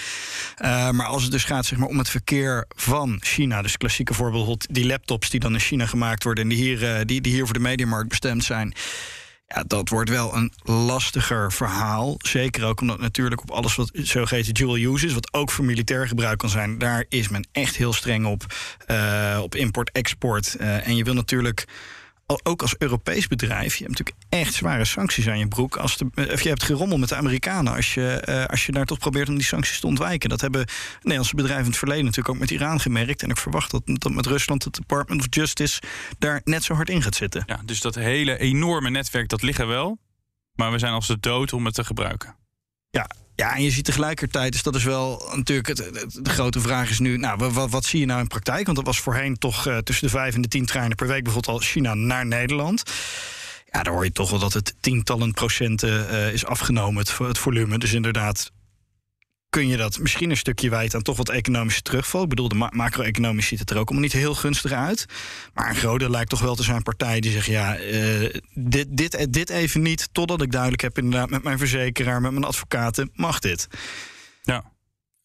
Uh, 0.62 0.90
maar 0.90 1.08
als 1.08 1.24
het 1.24 1.32
dus 1.32 1.44
gaat 1.44 1.66
zeg 1.66 1.78
maar, 1.78 1.88
om 1.88 1.98
het 1.98 2.10
verkeer 2.10 2.66
van 2.76 3.18
China, 3.20 3.62
dus 3.62 3.78
klassieke 3.78 4.14
voorbeeld, 4.14 4.68
die 4.70 4.86
laptops 4.86 5.30
die 5.30 5.40
dan 5.40 5.54
in 5.54 5.60
China 5.60 5.86
gemaakt 5.86 6.24
worden 6.24 6.44
en 6.44 6.50
die 6.50 6.58
hier, 6.58 6.84
uh, 6.84 7.06
die, 7.06 7.22
die 7.22 7.34
hier 7.34 7.46
voor 7.46 7.54
de 7.54 7.60
mediamarkt 7.60 8.10
bestemd 8.10 8.44
zijn. 8.44 8.74
Ja, 9.48 9.64
dat 9.68 9.90
wordt 9.90 10.10
wel 10.10 10.36
een 10.36 10.52
lastiger 10.64 11.52
verhaal. 11.52 12.16
Zeker 12.18 12.66
ook 12.66 12.82
omdat 12.82 13.00
natuurlijk 13.00 13.42
op 13.42 13.52
alles 13.52 13.76
wat 13.76 13.90
zogeheten 13.94 14.54
dual 14.54 14.78
use 14.78 15.06
is, 15.06 15.14
wat 15.14 15.34
ook 15.34 15.52
voor 15.52 15.66
militair 15.66 16.08
gebruik 16.08 16.38
kan 16.38 16.50
zijn, 16.50 16.78
daar 16.78 17.06
is 17.10 17.30
men 17.30 17.48
echt 17.52 17.76
heel 17.76 17.94
streng 17.94 18.26
op, 18.26 18.46
uh, 18.88 19.40
op 19.42 19.56
import-export. 19.56 20.56
Uh, 20.60 20.88
en 20.88 20.96
je 20.96 21.04
wil 21.04 21.14
natuurlijk 21.14 21.66
ook 22.28 22.62
als 22.62 22.76
Europees 22.78 23.28
bedrijf, 23.28 23.76
je 23.76 23.84
hebt 23.84 23.98
natuurlijk 23.98 24.26
echt 24.30 24.54
zware 24.54 24.86
sancties 24.86 25.28
aan 25.28 25.40
je 25.40 25.48
broek. 25.48 25.78
Als 25.78 25.98
de, 25.98 26.30
of 26.32 26.42
je 26.42 26.50
hebt 26.50 26.64
gerommel 26.64 26.98
met 26.98 27.10
de 27.10 27.16
Amerikanen 27.16 27.76
als 27.76 27.94
je, 27.94 28.24
uh, 28.30 28.46
als 28.46 28.66
je 28.66 28.72
daar 28.72 28.86
toch 28.86 28.98
probeert 28.98 29.30
om 29.30 29.36
die 29.36 29.44
sancties 29.44 29.80
te 29.80 29.88
ontwijken. 29.88 30.30
Dat 30.30 30.42
hebben 30.42 30.66
Nederlandse 30.98 31.36
bedrijven 31.36 31.64
in 31.64 31.70
het 31.70 31.80
verleden 31.80 32.06
natuurlijk 32.06 32.36
ook 32.36 32.42
met 32.42 32.52
Iran 32.52 32.80
gemerkt. 32.80 33.24
En 33.24 33.30
ik 33.30 33.38
verwacht 33.38 33.72
dat, 33.72 33.82
dat 33.86 34.12
met 34.12 34.26
Rusland 34.26 34.64
het 34.64 34.74
Department 34.74 35.22
of 35.22 35.28
Justice 35.30 35.82
daar 36.18 36.42
net 36.44 36.64
zo 36.64 36.74
hard 36.74 36.90
in 36.90 37.02
gaat 37.02 37.16
zitten. 37.16 37.44
Ja, 37.46 37.62
dus 37.66 37.82
dat 37.82 37.96
hele 37.96 38.38
enorme 38.38 38.90
netwerk, 38.90 39.30
dat 39.30 39.42
liggen 39.42 39.68
wel. 39.68 39.98
Maar 40.54 40.72
we 40.72 40.80
zijn 40.80 40.94
als 40.94 41.08
de 41.08 41.20
dood 41.20 41.54
om 41.54 41.66
het 41.66 41.74
te 41.74 41.84
gebruiken. 41.84 42.36
Ja, 42.90 43.10
ja, 43.38 43.56
en 43.56 43.64
je 43.64 43.72
ziet 43.72 43.86
tegelijkertijd, 43.86 44.52
dus 44.52 44.64
dat 44.64 44.76
is 44.76 44.84
wel 44.84 45.30
natuurlijk 45.36 45.68
het, 45.68 45.78
de 46.22 46.30
grote 46.30 46.60
vraag 46.60 46.90
is 46.90 47.00
nu, 47.00 47.18
nou, 47.18 47.52
wat, 47.52 47.70
wat 47.70 47.86
zie 47.86 48.00
je 48.00 48.06
nou 48.06 48.20
in 48.20 48.28
praktijk? 48.28 48.66
Want 48.66 48.78
dat 48.78 48.86
was 48.86 49.00
voorheen 49.00 49.38
toch 49.38 49.68
uh, 49.68 49.78
tussen 49.78 50.06
de 50.06 50.12
vijf 50.12 50.36
en 50.36 50.42
de 50.42 50.48
tien 50.48 50.66
treinen 50.66 50.96
per 50.96 51.08
week 51.08 51.24
bijvoorbeeld 51.24 51.56
al 51.56 51.62
China 51.62 51.94
naar 51.94 52.26
Nederland. 52.26 52.84
Ja, 53.72 53.84
dan 53.84 53.94
hoor 53.94 54.04
je 54.04 54.12
toch 54.12 54.30
wel 54.30 54.40
dat 54.40 54.54
het 54.54 54.76
tientallen 54.80 55.34
procenten 55.34 56.08
uh, 56.12 56.34
is 56.34 56.46
afgenomen, 56.46 57.00
het, 57.06 57.18
het 57.18 57.38
volume. 57.38 57.78
Dus 57.78 57.94
inderdaad, 57.94 58.52
kun 59.50 59.68
je 59.68 59.78
dat 59.78 60.00
misschien 60.00 60.30
een 60.30 60.38
stukje 60.38 60.70
wijten 60.70 60.98
aan 60.98 61.04
toch 61.04 61.18
wat 61.18 61.30
economische 61.30 61.82
terugval. 61.82 62.24
Ik 62.24 62.30
bedoel, 62.30 62.48
de 62.48 62.56
ma 62.56 62.70
macro-economisch 62.74 63.48
ziet 63.48 63.60
het 63.60 63.70
er 63.70 63.78
ook 63.78 63.86
allemaal 63.86 64.04
niet 64.04 64.14
heel 64.14 64.36
gunstig 64.36 64.72
uit. 64.72 65.06
Maar 65.54 65.76
grote 65.76 66.10
lijkt 66.10 66.30
toch 66.30 66.42
wel 66.42 66.56
te 66.56 66.64
zijn 66.64 66.84
partijen 66.84 67.22
die 67.22 67.32
zeggen: 67.32 67.54
ja, 67.54 67.80
uh, 67.80 68.34
dit, 68.54 68.88
dit, 68.90 69.28
dit 69.34 69.50
even 69.50 69.82
niet. 69.82 70.10
Totdat 70.12 70.42
ik 70.42 70.52
duidelijk 70.52 70.82
heb, 70.82 70.98
inderdaad, 70.98 71.30
met 71.30 71.44
mijn 71.44 71.58
verzekeraar, 71.58 72.22
met 72.22 72.32
mijn 72.32 72.44
advocaten, 72.44 73.10
mag 73.14 73.40
dit. 73.40 73.68
Ja. 74.44 74.76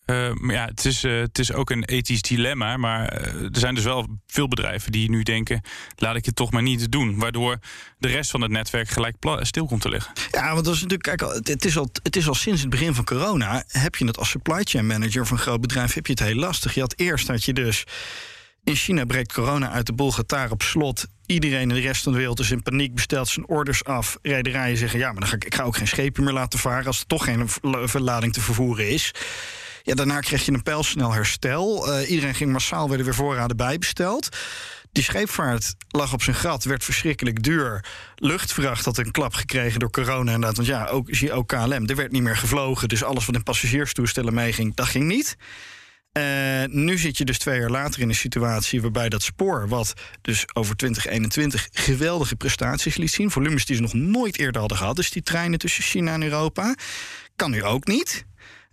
Maar 0.06 0.54
ja, 0.54 0.64
het 0.64 0.85
is, 0.85 1.04
uh, 1.04 1.21
het 1.21 1.38
is 1.38 1.52
ook 1.52 1.71
een 1.71 1.85
ethisch 1.85 2.23
dilemma. 2.23 2.76
Maar 2.76 3.21
uh, 3.21 3.42
er 3.42 3.59
zijn 3.59 3.75
dus 3.75 3.85
wel 3.85 4.06
veel 4.26 4.49
bedrijven 4.49 4.92
die 4.92 5.11
nu 5.11 5.23
denken: 5.23 5.61
laat 5.97 6.16
ik 6.16 6.25
het 6.25 6.37
toch 6.37 6.50
maar 6.50 6.62
niet 6.62 6.92
doen. 6.92 7.18
Waardoor 7.18 7.59
de 7.99 8.09
rest 8.09 8.30
van 8.30 8.40
het 8.40 8.50
netwerk 8.50 8.88
gelijk 8.88 9.16
stil 9.40 9.66
komt 9.66 9.80
te 9.80 9.88
liggen. 9.88 10.12
Ja, 10.30 10.52
want 10.52 10.64
dat 10.64 10.75
is 10.75 10.82
natuurlijk, 10.82 11.16
kijk, 11.16 11.47
het 11.49 11.64
is, 11.64 11.78
al, 11.78 11.88
het 12.02 12.16
is 12.16 12.28
al 12.28 12.35
sinds 12.35 12.61
het 12.61 12.71
begin 12.71 12.94
van 12.94 13.04
corona. 13.04 13.64
Heb 13.68 13.94
je 13.94 14.04
het 14.04 14.18
als 14.18 14.30
supply 14.30 14.61
chain 14.62 14.87
manager 14.87 15.26
van 15.26 15.37
een 15.37 15.42
groot 15.42 15.61
bedrijf, 15.61 15.94
heb 15.94 16.06
je 16.06 16.12
het 16.12 16.23
heel 16.23 16.35
lastig. 16.35 16.75
Je 16.75 16.80
had 16.80 16.94
eerst 16.97 17.26
dat 17.26 17.44
je 17.44 17.52
dus. 17.52 17.85
In 18.64 18.75
China 18.75 19.04
breekt 19.04 19.32
corona 19.32 19.71
uit 19.71 19.87
de 19.87 19.92
boel, 19.92 20.12
gaat 20.12 20.28
daar 20.28 20.50
op 20.50 20.62
slot. 20.62 21.06
Iedereen 21.26 21.61
in 21.61 21.68
de 21.68 21.80
rest 21.80 22.02
van 22.02 22.12
de 22.12 22.18
wereld 22.18 22.40
is 22.40 22.50
in 22.50 22.62
paniek, 22.62 22.94
bestelt 22.94 23.28
zijn 23.28 23.47
orders 23.47 23.85
af. 23.85 24.18
Rederijen 24.23 24.76
zeggen: 24.76 24.99
ja, 24.99 25.12
maar 25.12 25.21
dan 25.21 25.28
ga 25.28 25.35
ik, 25.35 25.44
ik 25.44 25.54
ga 25.54 25.62
ook 25.62 25.76
geen 25.76 25.88
schepen 25.88 26.25
meer 26.25 26.32
laten 26.32 26.59
varen 26.59 26.87
als 26.87 27.00
er 27.00 27.06
toch 27.06 27.25
geen 27.25 27.49
verlading 27.88 28.32
te 28.32 28.40
vervoeren 28.40 28.88
is. 28.88 29.12
Ja, 29.82 29.94
daarna 29.94 30.20
kreeg 30.20 30.44
je 30.44 30.52
een 30.52 30.62
pijlsnel 30.62 31.12
herstel. 31.12 31.88
Uh, 31.88 32.10
iedereen 32.10 32.34
ging 32.34 32.52
massaal, 32.52 32.88
werden 32.88 33.06
weer 33.06 33.14
voorraden 33.14 33.56
bijbesteld. 33.56 34.28
Die 34.92 35.04
scheepvaart 35.04 35.74
lag 35.88 36.12
op 36.12 36.22
zijn 36.22 36.36
gat, 36.36 36.64
werd 36.64 36.84
verschrikkelijk 36.84 37.42
duur. 37.42 37.84
Luchtvracht 38.16 38.84
had 38.84 38.98
een 38.98 39.10
klap 39.10 39.34
gekregen 39.34 39.80
door 39.80 39.90
corona 39.90 40.32
inderdaad. 40.32 40.56
Want 40.56 40.68
ja, 40.68 40.86
ook, 40.86 41.08
zie 41.10 41.32
ook 41.32 41.48
KLM, 41.48 41.86
er 41.86 41.96
werd 41.96 42.12
niet 42.12 42.22
meer 42.22 42.36
gevlogen. 42.36 42.88
Dus 42.88 43.04
alles 43.04 43.26
wat 43.26 43.34
in 43.34 43.42
passagierstoestellen 43.42 44.34
meeging, 44.34 44.74
dat 44.74 44.86
ging 44.86 45.04
niet. 45.04 45.36
Uh, 46.18 46.64
nu 46.66 46.98
zit 46.98 47.18
je 47.18 47.24
dus 47.24 47.38
twee 47.38 47.60
jaar 47.60 47.70
later 47.70 48.00
in 48.00 48.08
een 48.08 48.14
situatie 48.14 48.82
waarbij 48.82 49.08
dat 49.08 49.22
spoor, 49.22 49.68
wat 49.68 49.92
dus 50.20 50.44
over 50.52 50.76
2021 50.76 51.68
geweldige 51.72 52.36
prestaties 52.36 52.96
liet 52.96 53.10
zien, 53.10 53.30
volumes 53.30 53.66
die 53.66 53.76
ze 53.76 53.82
nog 53.82 53.92
nooit 53.92 54.38
eerder 54.38 54.60
hadden 54.60 54.78
gehad, 54.78 54.96
dus 54.96 55.10
die 55.10 55.22
treinen 55.22 55.58
tussen 55.58 55.82
China 55.82 56.12
en 56.12 56.22
Europa, 56.22 56.74
kan 57.37 57.50
nu 57.50 57.64
ook 57.64 57.87
niet. 57.87 58.24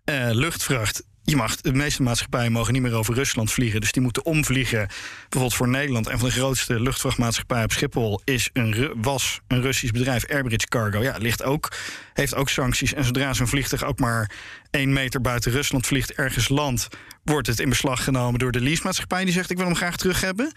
Uh, 0.09 0.29
luchtvracht. 0.31 1.03
Je 1.23 1.35
mag, 1.35 1.55
de 1.55 1.73
meeste 1.73 2.03
maatschappijen 2.03 2.51
mogen 2.51 2.73
niet 2.73 2.81
meer 2.81 2.93
over 2.93 3.13
Rusland 3.13 3.51
vliegen. 3.51 3.81
Dus 3.81 3.91
die 3.91 4.01
moeten 4.01 4.25
omvliegen. 4.25 4.87
Bijvoorbeeld 5.21 5.53
voor 5.53 5.67
Nederland. 5.67 6.07
En 6.07 6.19
van 6.19 6.27
de 6.27 6.33
grootste 6.33 6.79
luchtvrachtmaatschappijen 6.79 7.63
op 7.63 7.71
Schiphol 7.71 8.21
is 8.23 8.49
een, 8.53 8.93
was 8.95 9.41
een 9.47 9.61
Russisch 9.61 9.93
bedrijf, 9.93 10.29
Airbridge 10.29 10.67
Cargo. 10.67 11.01
Ja, 11.01 11.17
ligt 11.17 11.43
ook, 11.43 11.71
heeft 12.13 12.35
ook 12.35 12.49
sancties. 12.49 12.93
En 12.93 13.03
zodra 13.03 13.33
zo'n 13.33 13.47
vliegtuig 13.47 13.83
ook 13.83 13.99
maar 13.99 14.31
één 14.71 14.93
meter 14.93 15.21
buiten 15.21 15.51
Rusland 15.51 15.87
vliegt, 15.87 16.13
ergens 16.13 16.49
land, 16.49 16.87
wordt 17.29 17.47
het 17.47 17.59
in 17.59 17.69
beslag 17.69 18.03
genomen 18.03 18.39
door 18.39 18.51
de 18.51 18.61
leasemaatschappij. 18.61 19.23
Die 19.23 19.33
zegt: 19.33 19.49
Ik 19.49 19.57
wil 19.57 19.65
hem 19.65 19.75
graag 19.75 19.97
terug 19.97 20.21
hebben. 20.21 20.51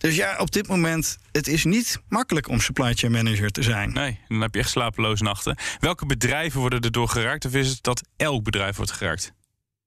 Dus 0.00 0.16
ja, 0.16 0.36
op 0.38 0.52
dit 0.52 0.68
moment, 0.68 1.18
het 1.32 1.48
is 1.48 1.64
niet 1.64 2.00
makkelijk 2.08 2.48
om 2.48 2.60
supply 2.60 2.94
chain 2.94 3.12
manager 3.12 3.50
te 3.50 3.62
zijn. 3.62 3.92
Nee, 3.92 4.20
dan 4.28 4.40
heb 4.40 4.54
je 4.54 4.60
echt 4.60 4.70
slapeloze 4.70 5.22
nachten. 5.22 5.56
Welke 5.78 6.06
bedrijven 6.06 6.60
worden 6.60 6.80
erdoor 6.80 7.08
geraakt? 7.08 7.44
Of 7.44 7.54
is 7.54 7.68
het 7.68 7.82
dat 7.82 8.02
elk 8.16 8.44
bedrijf 8.44 8.76
wordt 8.76 8.92
geraakt? 8.92 9.32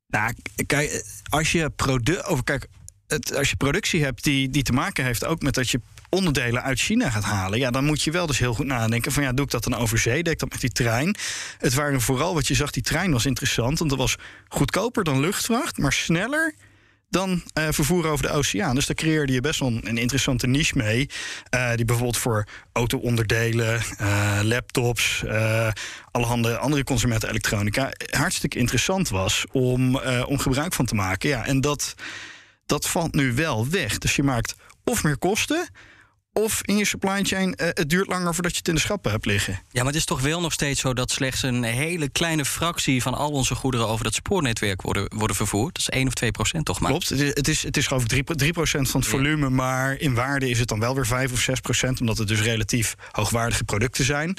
Nou, 0.08 0.34
kijk, 0.66 1.06
als 1.30 1.52
je, 1.52 1.70
produ 1.70 2.22
over, 2.22 2.44
kijk, 2.44 2.68
het, 3.08 3.36
als 3.36 3.50
je 3.50 3.56
productie 3.56 4.04
hebt 4.04 4.24
die, 4.24 4.50
die 4.50 4.64
te 4.64 4.74
maken 4.74 5.04
heeft 5.04 5.26
ook 5.26 5.42
met 5.42 5.54
dat 5.54 5.70
je 5.70 5.82
onderdelen 6.16 6.64
uit 6.64 6.80
China 6.80 7.10
gaat 7.10 7.24
halen, 7.24 7.60
ja, 7.60 7.72
dan 7.72 7.86
moet 7.86 8.02
je 8.02 8.12
wel 8.12 8.28
dus 8.28 8.40
heel 8.40 8.54
goed 8.54 8.66
nadenken 8.66 9.12
van 9.12 9.24
ja, 9.24 9.34
doe 9.34 9.46
ik 9.46 9.52
dat 9.52 9.64
dan 9.64 9.76
over 9.76 9.98
zee, 9.98 10.24
deed 10.24 10.34
ik 10.34 10.40
dat 10.40 10.52
met 10.52 10.62
die 10.62 10.70
trein? 10.70 11.16
Het 11.58 11.74
waren 11.74 12.02
vooral 12.02 12.34
wat 12.34 12.48
je 12.48 12.54
zag, 12.54 12.72
die 12.72 12.84
trein 12.84 13.12
was 13.12 13.26
interessant, 13.26 13.78
want 13.80 13.90
dat 13.90 14.00
was 14.00 14.16
goedkoper 14.48 15.04
dan 15.04 15.20
luchtvracht, 15.20 15.78
maar 15.78 15.94
sneller 15.94 16.56
dan 17.10 17.30
uh, 17.32 17.68
vervoer 17.70 18.08
over 18.08 18.28
de 18.28 18.32
oceaan. 18.32 18.76
Dus 18.76 18.86
daar 18.86 18.96
creëerde 18.96 19.34
je 19.34 19.42
best 19.42 19.60
wel 19.60 19.70
een 19.70 19.98
interessante 19.98 20.48
niche 20.48 20.78
mee. 20.78 21.10
Uh, 21.56 21.76
die 21.76 21.86
bijvoorbeeld 21.86 22.18
voor 22.18 22.48
auto-onderdelen, 22.72 23.82
uh, 24.02 24.40
laptops, 24.44 25.24
allerhande 26.12 26.58
andere 26.58 26.84
consumentenelektronica 26.84 27.92
hartstikke 28.10 28.58
interessant 28.58 29.10
was 29.10 29.46
om, 29.52 29.98
om 30.26 30.40
gebruik 30.40 30.74
van 30.74 30.86
te 30.86 30.96
maken. 30.96 31.30
Ja, 31.30 31.46
en 31.46 31.62
dat, 31.62 31.96
dat 32.66 32.88
valt 32.88 33.14
nu 33.14 33.34
wel 33.34 33.70
weg. 33.70 33.98
Dus 33.98 34.16
je 34.16 34.24
maakt 34.24 34.56
of 34.84 35.04
meer 35.04 35.18
kosten 35.18 35.68
of 36.40 36.62
in 36.62 36.78
je 36.78 36.86
supply 36.86 37.24
chain, 37.24 37.48
uh, 37.48 37.68
het 37.74 37.90
duurt 37.90 38.08
langer 38.08 38.34
voordat 38.34 38.52
je 38.52 38.58
het 38.58 38.68
in 38.68 38.76
de 38.76 38.80
schappen 38.80 39.12
hebt 39.12 39.26
liggen. 39.26 39.54
Ja, 39.54 39.78
maar 39.78 39.86
het 39.86 39.96
is 39.96 40.06
toch 40.06 40.22
wel 40.22 40.42
nog 40.42 40.54
steeds 40.54 40.82
zo 40.82 40.94
dat 40.94 41.12
slechts 41.12 41.44
een 41.44 41.64
hele 41.64 42.10
kleine 42.10 42.46
fractie 42.46 43.02
van 43.02 43.14
al 43.14 43.32
onze 43.32 43.56
goederen 43.56 43.88
over 43.88 44.04
dat 44.04 44.14
spoornetwerk 44.14 44.82
worden, 44.82 45.12
worden 45.16 45.36
vervoerd. 45.36 45.74
Dat 45.74 45.82
is 45.82 45.90
1 45.90 46.08
of 46.08 46.14
2 46.14 46.32
procent 46.32 46.66
toch 46.66 46.80
maar. 46.80 46.90
Klopt, 46.90 47.10
het 47.10 47.20
is, 47.20 47.30
het 47.34 47.48
is, 47.48 47.64
het 47.64 47.78
is 47.78 47.88
geloof 47.88 48.02
ik 48.02 48.08
3, 48.08 48.24
3 48.24 48.54
procent 48.54 48.90
van 48.90 49.00
het 49.00 49.10
volume, 49.10 49.50
maar 49.50 50.00
in 50.00 50.14
waarde 50.14 50.50
is 50.50 50.60
het 50.60 50.68
dan 50.68 50.80
wel 50.80 50.96
weer 50.96 51.06
5 51.06 51.32
of 51.32 51.40
6 51.40 51.60
procent, 51.60 52.00
omdat 52.00 52.18
het 52.18 52.28
dus 52.28 52.42
relatief 52.42 52.96
hoogwaardige 53.12 53.64
producten 53.64 54.06
zijn. 54.06 54.38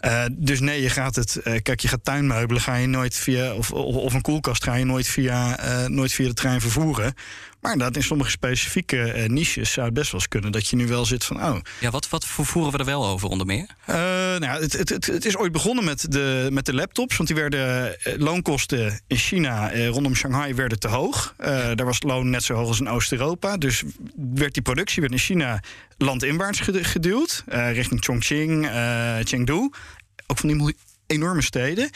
Uh, 0.00 0.24
dus 0.32 0.60
nee, 0.60 0.82
je 0.82 0.90
gaat 0.90 1.14
het, 1.14 1.40
uh, 1.44 1.56
kijk, 1.62 1.80
je 1.80 1.88
gaat 1.88 2.04
tuinmeubelen, 2.04 2.62
ga 2.62 2.74
je 2.74 2.86
nooit 2.86 3.14
via, 3.14 3.54
of, 3.54 3.72
of 3.72 4.14
een 4.14 4.20
koelkast 4.20 4.64
ga 4.64 4.74
je 4.74 4.84
nooit 4.84 5.08
via, 5.08 5.58
nooit 5.88 6.12
via 6.12 6.26
de 6.28 6.34
trein 6.34 6.60
vervoeren. 6.60 7.14
Maar 7.66 7.74
inderdaad, 7.74 8.02
in 8.02 8.08
sommige 8.08 8.30
specifieke 8.30 9.12
uh, 9.16 9.28
niches 9.28 9.72
zou 9.72 9.86
het 9.86 9.94
best 9.94 10.10
wel 10.10 10.20
eens 10.20 10.28
kunnen 10.28 10.52
dat 10.52 10.68
je 10.68 10.76
nu 10.76 10.86
wel 10.86 11.04
zit 11.04 11.24
van. 11.24 11.44
Oh. 11.44 11.56
Ja, 11.80 11.90
wat, 11.90 12.08
wat 12.08 12.24
vervoeren 12.26 12.72
we 12.72 12.78
er 12.78 12.84
wel 12.84 13.06
over 13.06 13.28
onder 13.28 13.46
meer? 13.46 13.66
Uh, 13.90 13.96
nou, 14.36 14.62
het, 14.62 14.72
het, 14.72 14.88
het, 14.88 15.06
het, 15.06 15.24
is 15.24 15.36
ooit 15.36 15.52
begonnen 15.52 15.84
met 15.84 16.12
de, 16.12 16.48
met 16.52 16.66
de 16.66 16.74
laptops. 16.74 17.16
Want 17.16 17.28
die 17.28 17.38
werden 17.38 17.96
uh, 18.04 18.14
loonkosten 18.16 19.00
in 19.06 19.16
China 19.16 19.86
rondom 19.86 20.14
Shanghai 20.14 20.54
werden 20.54 20.78
te 20.78 20.88
hoog. 20.88 21.34
daar 21.36 21.84
was 21.84 21.94
het 21.94 22.04
loon 22.04 22.30
net 22.30 22.42
zo 22.42 22.54
hoog 22.54 22.68
als 22.68 22.80
in 22.80 22.88
Oost-Europa. 22.88 23.56
Dus 23.56 23.82
werd 24.34 24.54
die 24.54 24.62
productie 24.62 25.00
werd 25.00 25.12
in 25.12 25.18
China 25.18 25.62
landinwaarts 25.98 26.60
geduwd. 26.60 27.44
richting 27.48 28.04
Chongqing, 28.04 28.68
Chengdu. 29.24 29.70
Ook 30.26 30.38
van 30.38 30.48
die 30.48 30.76
enorme 31.06 31.42
steden. 31.42 31.90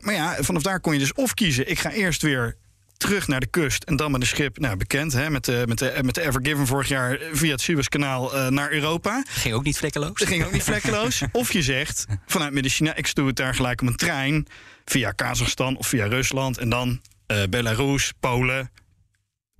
maar 0.00 0.14
ja, 0.14 0.36
vanaf 0.40 0.62
daar 0.62 0.80
kon 0.80 0.92
je 0.92 0.98
dus 0.98 1.14
of 1.14 1.34
kiezen. 1.34 1.70
Ik 1.70 1.78
ga 1.78 1.90
eerst 1.90 2.22
weer 2.22 2.56
terug 2.96 3.26
naar 3.26 3.40
de 3.40 3.46
kust 3.46 3.82
en 3.82 3.96
dan 3.96 4.10
met 4.10 4.20
een 4.20 4.26
schip, 4.26 4.58
nou 4.58 4.76
bekend, 4.76 5.12
hè, 5.12 5.30
met, 5.30 5.44
de, 5.44 5.62
met, 5.66 5.78
de, 5.78 5.98
met 6.02 6.14
de 6.14 6.20
Ever 6.20 6.40
Given 6.42 6.66
vorig 6.66 6.88
jaar 6.88 7.18
via 7.32 7.50
het 7.50 7.60
Suezkanaal 7.60 8.34
uh, 8.34 8.48
naar 8.48 8.72
Europa. 8.72 9.24
Ging 9.28 9.54
ook 9.54 9.64
niet 9.64 9.78
vlekkeloos. 9.78 10.18
Dat 10.18 10.28
ging 10.28 10.44
ook 10.44 10.52
niet 10.52 10.62
vlekkeloos. 10.62 11.22
of 11.32 11.52
je 11.52 11.62
zegt, 11.62 12.06
vanuit 12.26 12.52
Midden-China, 12.52 12.94
ik 12.94 13.14
doe 13.14 13.26
het 13.26 13.36
daar 13.36 13.54
gelijk 13.54 13.80
om 13.80 13.86
een 13.86 13.96
trein 13.96 14.46
via 14.84 15.10
Kazachstan 15.10 15.76
of 15.76 15.86
via 15.86 16.06
Rusland 16.06 16.58
en 16.58 16.68
dan 16.68 17.00
uh, 17.26 17.42
Belarus, 17.50 18.12
Polen, 18.20 18.70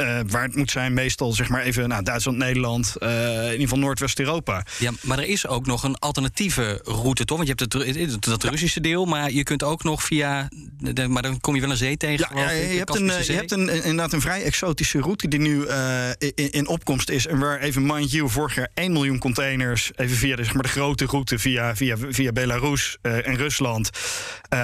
uh, 0.03 0.21
waar 0.27 0.43
het 0.43 0.57
moet 0.57 0.71
zijn, 0.71 0.93
meestal 0.93 1.33
zeg 1.33 1.49
maar 1.49 1.63
even 1.63 1.89
nou, 1.89 2.03
Duitsland, 2.03 2.39
Nederland, 2.39 2.95
uh, 2.99 3.37
in 3.37 3.51
ieder 3.51 3.61
geval 3.61 3.79
Noordwest-Europa. 3.79 4.65
Ja, 4.79 4.91
maar 5.01 5.19
er 5.19 5.27
is 5.27 5.47
ook 5.47 5.67
nog 5.67 5.83
een 5.83 5.99
alternatieve 5.99 6.81
route, 6.85 7.25
toch? 7.25 7.37
Want 7.37 7.49
je 7.49 7.55
hebt 7.59 7.75
het, 7.75 8.27
het, 8.27 8.45
Russische 8.45 8.81
deel, 8.81 9.05
maar 9.05 9.33
je 9.33 9.43
kunt 9.43 9.63
ook 9.63 9.85
nog 9.85 10.03
via. 10.03 10.49
De, 10.79 11.09
maar 11.09 11.23
dan 11.23 11.41
kom 11.41 11.55
je 11.55 11.61
wel 11.61 11.71
een 11.71 11.77
zee 11.77 11.97
tegen. 11.97 12.37
Ja, 12.37 12.51
je, 12.51 12.79
hebt 12.79 12.95
een, 12.95 13.07
je 13.07 13.33
hebt 13.33 13.51
een, 13.51 13.69
inderdaad 13.69 14.13
een 14.13 14.21
vrij 14.21 14.43
exotische 14.43 15.01
route 15.01 15.29
die 15.29 15.41
nu 15.41 15.67
uh, 15.67 16.09
in, 16.19 16.51
in, 16.51 16.69
opkomst 16.69 17.11
is. 17.11 17.27
En 17.27 17.39
waar 17.39 17.61
even, 17.61 17.87
mind 17.87 18.11
you, 18.11 18.31
vorig 18.31 18.55
jaar 18.55 18.71
1 18.75 18.93
miljoen 18.93 19.19
containers, 19.19 19.91
even 19.97 20.17
via 20.17 20.37
de, 20.37 20.45
zeg 20.45 20.55
maar, 20.55 20.63
de 20.63 20.69
grote 20.69 21.05
route 21.05 21.39
via, 21.39 21.77
via, 21.77 21.97
via 22.11 22.33
Belarus 22.33 22.97
en 23.03 23.37
Rusland, 23.37 23.91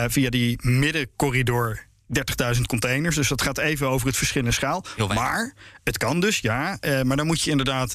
via 0.08 0.30
die 0.30 0.58
middencorridor 0.60 1.90
30.000 2.54 2.60
containers. 2.66 3.16
Dus 3.16 3.28
dat 3.28 3.42
gaat 3.42 3.58
even 3.58 3.88
over 3.88 4.06
het 4.06 4.16
verschillende 4.16 4.52
schaal. 4.52 4.84
Maar 5.14 5.54
het 5.84 5.98
kan 5.98 6.20
dus, 6.20 6.38
ja. 6.38 6.78
Uh, 6.80 7.02
maar 7.02 7.16
dan 7.16 7.26
moet 7.26 7.42
je 7.42 7.50
inderdaad 7.50 7.94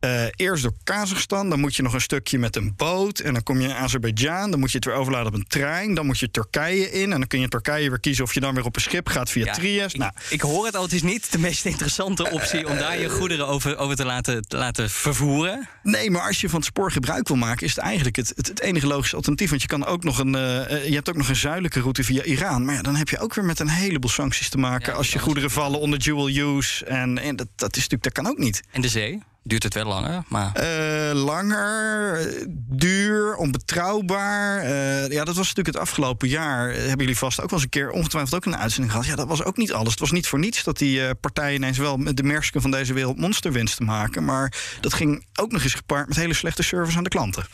uh, 0.00 0.24
eerst 0.36 0.62
door 0.62 0.72
Kazachstan, 0.84 1.50
dan 1.50 1.60
moet 1.60 1.76
je 1.76 1.82
nog 1.82 1.92
een 1.94 2.00
stukje 2.00 2.38
met 2.38 2.56
een 2.56 2.74
boot. 2.76 3.18
En 3.18 3.32
dan 3.32 3.42
kom 3.42 3.60
je 3.60 3.68
in 3.68 3.74
Azerbeidzjan, 3.74 4.50
dan 4.50 4.60
moet 4.60 4.70
je 4.70 4.76
het 4.76 4.86
weer 4.86 4.94
overladen 4.94 5.26
op 5.26 5.34
een 5.34 5.46
trein. 5.46 5.94
Dan 5.94 6.06
moet 6.06 6.18
je 6.18 6.30
Turkije 6.30 6.90
in. 6.90 7.12
En 7.12 7.18
dan 7.18 7.26
kun 7.26 7.40
je 7.40 7.48
Turkije 7.48 7.88
weer 7.88 8.00
kiezen 8.00 8.24
of 8.24 8.34
je 8.34 8.40
dan 8.40 8.54
weer 8.54 8.64
op 8.64 8.76
een 8.76 8.82
schip 8.82 9.08
gaat 9.08 9.30
via 9.30 9.52
Trieste. 9.52 9.98
Nou, 9.98 10.12
ik, 10.28 10.40
hoor 10.40 10.66
het 10.66 10.76
al, 10.76 10.82
het 10.82 10.92
is 10.92 11.02
niet 11.02 11.32
de 11.32 11.38
meest 11.38 11.64
interessante 11.64 12.30
optie 12.30 12.68
om 12.68 12.76
daar 12.76 12.98
je 12.98 13.08
goederen 13.08 13.46
over, 13.46 13.76
over 13.76 13.96
te, 13.96 14.04
laten, 14.04 14.42
te 14.42 14.56
laten 14.56 14.90
vervoeren. 14.90 15.68
Nee, 15.82 16.10
maar 16.10 16.26
als 16.26 16.40
je 16.40 16.48
van 16.48 16.58
het 16.58 16.68
spoor 16.68 16.92
gebruik 16.92 17.28
wil 17.28 17.36
maken, 17.36 17.66
is 17.66 17.74
het 17.74 17.84
eigenlijk 17.84 18.16
het, 18.16 18.32
het, 18.36 18.60
enige 18.60 18.86
logische 18.86 19.16
alternatief. 19.16 19.50
Want 19.50 19.62
je, 19.62 19.68
kan 19.68 19.86
ook 19.86 20.04
nog 20.04 20.18
een, 20.18 20.34
uh, 20.34 20.86
je 20.86 20.94
hebt 20.94 21.08
ook 21.08 21.16
nog 21.16 21.28
een 21.28 21.36
zuidelijke 21.36 21.80
route 21.80 22.04
via 22.04 22.22
Iran. 22.22 22.64
Maar 22.64 22.74
ja, 22.74 22.82
dan 22.82 22.96
heb 22.96 23.08
je 23.08 23.18
ook 23.18 23.34
weer 23.34 23.44
met 23.44 23.60
een 23.60 23.68
heleboel 23.68 24.10
sancties 24.10 24.48
te 24.48 24.58
maken. 24.58 24.94
als 24.94 25.12
je 25.12 25.18
goederen 25.18 25.50
vallen 25.50 25.80
onder 25.80 25.98
dual 25.98 26.28
use. 26.28 26.84
En, 26.84 27.18
en 27.18 27.36
dat, 27.36 27.48
dat, 27.56 27.76
is 27.76 27.82
natuurlijk, 27.82 28.02
dat 28.02 28.12
kan 28.12 28.26
ook 28.26 28.38
niet. 28.38 28.62
En 28.70 28.80
de 28.80 28.88
zee? 28.88 29.22
Duurt 29.42 29.62
het 29.62 29.74
wel 29.74 29.84
langer? 29.84 30.22
Maar... 30.28 30.52
Uh, 30.60 31.22
langer, 31.22 32.26
duur, 32.56 33.36
onbetrouwbaar. 33.36 34.64
Uh, 34.64 35.08
ja, 35.08 35.24
dat 35.24 35.36
was 35.36 35.48
natuurlijk 35.48 35.66
het 35.66 35.76
afgelopen 35.76 36.28
jaar. 36.28 36.72
Hebben 36.72 36.98
jullie 36.98 37.18
vast 37.18 37.40
ook 37.40 37.50
wel 37.50 37.58
eens 37.58 37.62
een 37.62 37.80
keer 37.80 37.90
ongetwijfeld 37.90 38.34
ook 38.34 38.44
een 38.52 38.60
uitzending 38.60 38.92
gehad. 38.92 39.06
Ja, 39.06 39.16
dat 39.16 39.28
was 39.28 39.44
ook 39.44 39.56
niet 39.56 39.72
alles. 39.72 39.90
Het 39.90 40.00
was 40.00 40.10
niet 40.10 40.26
voor 40.26 40.38
niets 40.38 40.64
dat 40.64 40.78
die 40.78 41.14
partijen 41.14 41.54
ineens 41.54 41.78
wel 41.78 41.96
met 41.96 42.16
de 42.16 42.22
mersken 42.22 42.60
van 42.60 42.70
deze 42.70 42.92
wereld 42.92 43.18
monsterwinst 43.18 43.76
te 43.76 43.82
maken. 43.82 44.24
Maar 44.24 44.52
dat 44.80 44.94
ging 44.94 45.26
ook 45.34 45.52
nog 45.52 45.62
eens 45.62 45.74
gepaard 45.74 46.08
met 46.08 46.16
hele 46.16 46.34
slechte 46.34 46.62
service 46.62 46.96
aan 46.96 47.04
de 47.04 47.10
klanten. 47.10 47.44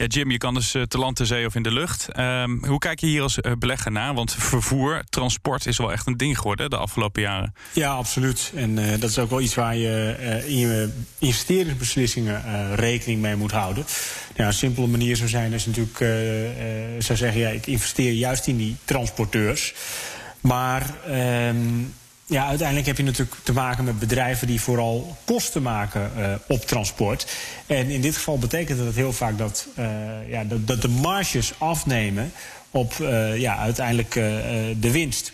Ja, 0.00 0.06
Jim, 0.06 0.30
je 0.30 0.38
kan 0.38 0.54
dus 0.54 0.70
te 0.70 0.98
land, 0.98 1.16
te 1.16 1.26
zee 1.26 1.46
of 1.46 1.54
in 1.54 1.62
de 1.62 1.72
lucht. 1.72 2.08
Um, 2.18 2.64
hoe 2.64 2.78
kijk 2.78 3.00
je 3.00 3.06
hier 3.06 3.22
als 3.22 3.38
belegger 3.58 3.92
naar? 3.92 4.14
Want 4.14 4.34
vervoer, 4.34 5.02
transport 5.08 5.66
is 5.66 5.78
wel 5.78 5.92
echt 5.92 6.06
een 6.06 6.16
ding 6.16 6.36
geworden 6.36 6.70
de 6.70 6.76
afgelopen 6.76 7.22
jaren. 7.22 7.54
Ja, 7.72 7.90
absoluut. 7.90 8.52
En 8.54 8.78
uh, 8.78 8.90
dat 8.90 9.10
is 9.10 9.18
ook 9.18 9.30
wel 9.30 9.40
iets 9.40 9.54
waar 9.54 9.76
je 9.76 10.16
in 10.46 10.58
je 10.58 10.92
investeringsbeslissingen 11.18 12.42
uh, 12.46 12.74
rekening 12.74 13.20
mee 13.20 13.36
moet 13.36 13.50
houden. 13.50 13.84
Ja, 14.36 14.46
een 14.46 14.52
simpele 14.52 14.86
manier 14.86 15.16
zou 15.16 15.28
zijn 15.28 15.52
is 15.52 15.66
natuurlijk, 15.66 15.98
zou 16.98 17.18
zeggen, 17.18 17.40
ja, 17.40 17.48
ik 17.48 17.66
investeer 17.66 18.12
juist 18.12 18.46
in 18.46 18.56
die 18.56 18.76
transporteurs. 18.84 19.74
Maar 20.40 20.94
um, 21.48 21.94
ja, 22.30 22.46
uiteindelijk 22.46 22.86
heb 22.86 22.96
je 22.96 23.02
natuurlijk 23.02 23.36
te 23.42 23.52
maken 23.52 23.84
met 23.84 23.98
bedrijven 23.98 24.46
die 24.46 24.60
vooral 24.60 25.16
kosten 25.24 25.62
maken 25.62 26.10
uh, 26.16 26.34
op 26.48 26.66
transport. 26.66 27.26
En 27.66 27.90
in 27.90 28.00
dit 28.00 28.16
geval 28.16 28.38
betekent 28.38 28.78
dat 28.78 28.94
heel 28.94 29.12
vaak 29.12 29.38
dat, 29.38 29.66
uh, 29.78 29.84
ja, 30.28 30.44
dat, 30.44 30.66
dat, 30.66 30.82
de 30.82 30.88
marges 30.88 31.52
afnemen 31.58 32.32
op 32.70 32.94
uh, 33.00 33.38
ja, 33.38 33.56
uiteindelijk 33.56 34.12
de 34.80 34.90
winst. 34.90 35.32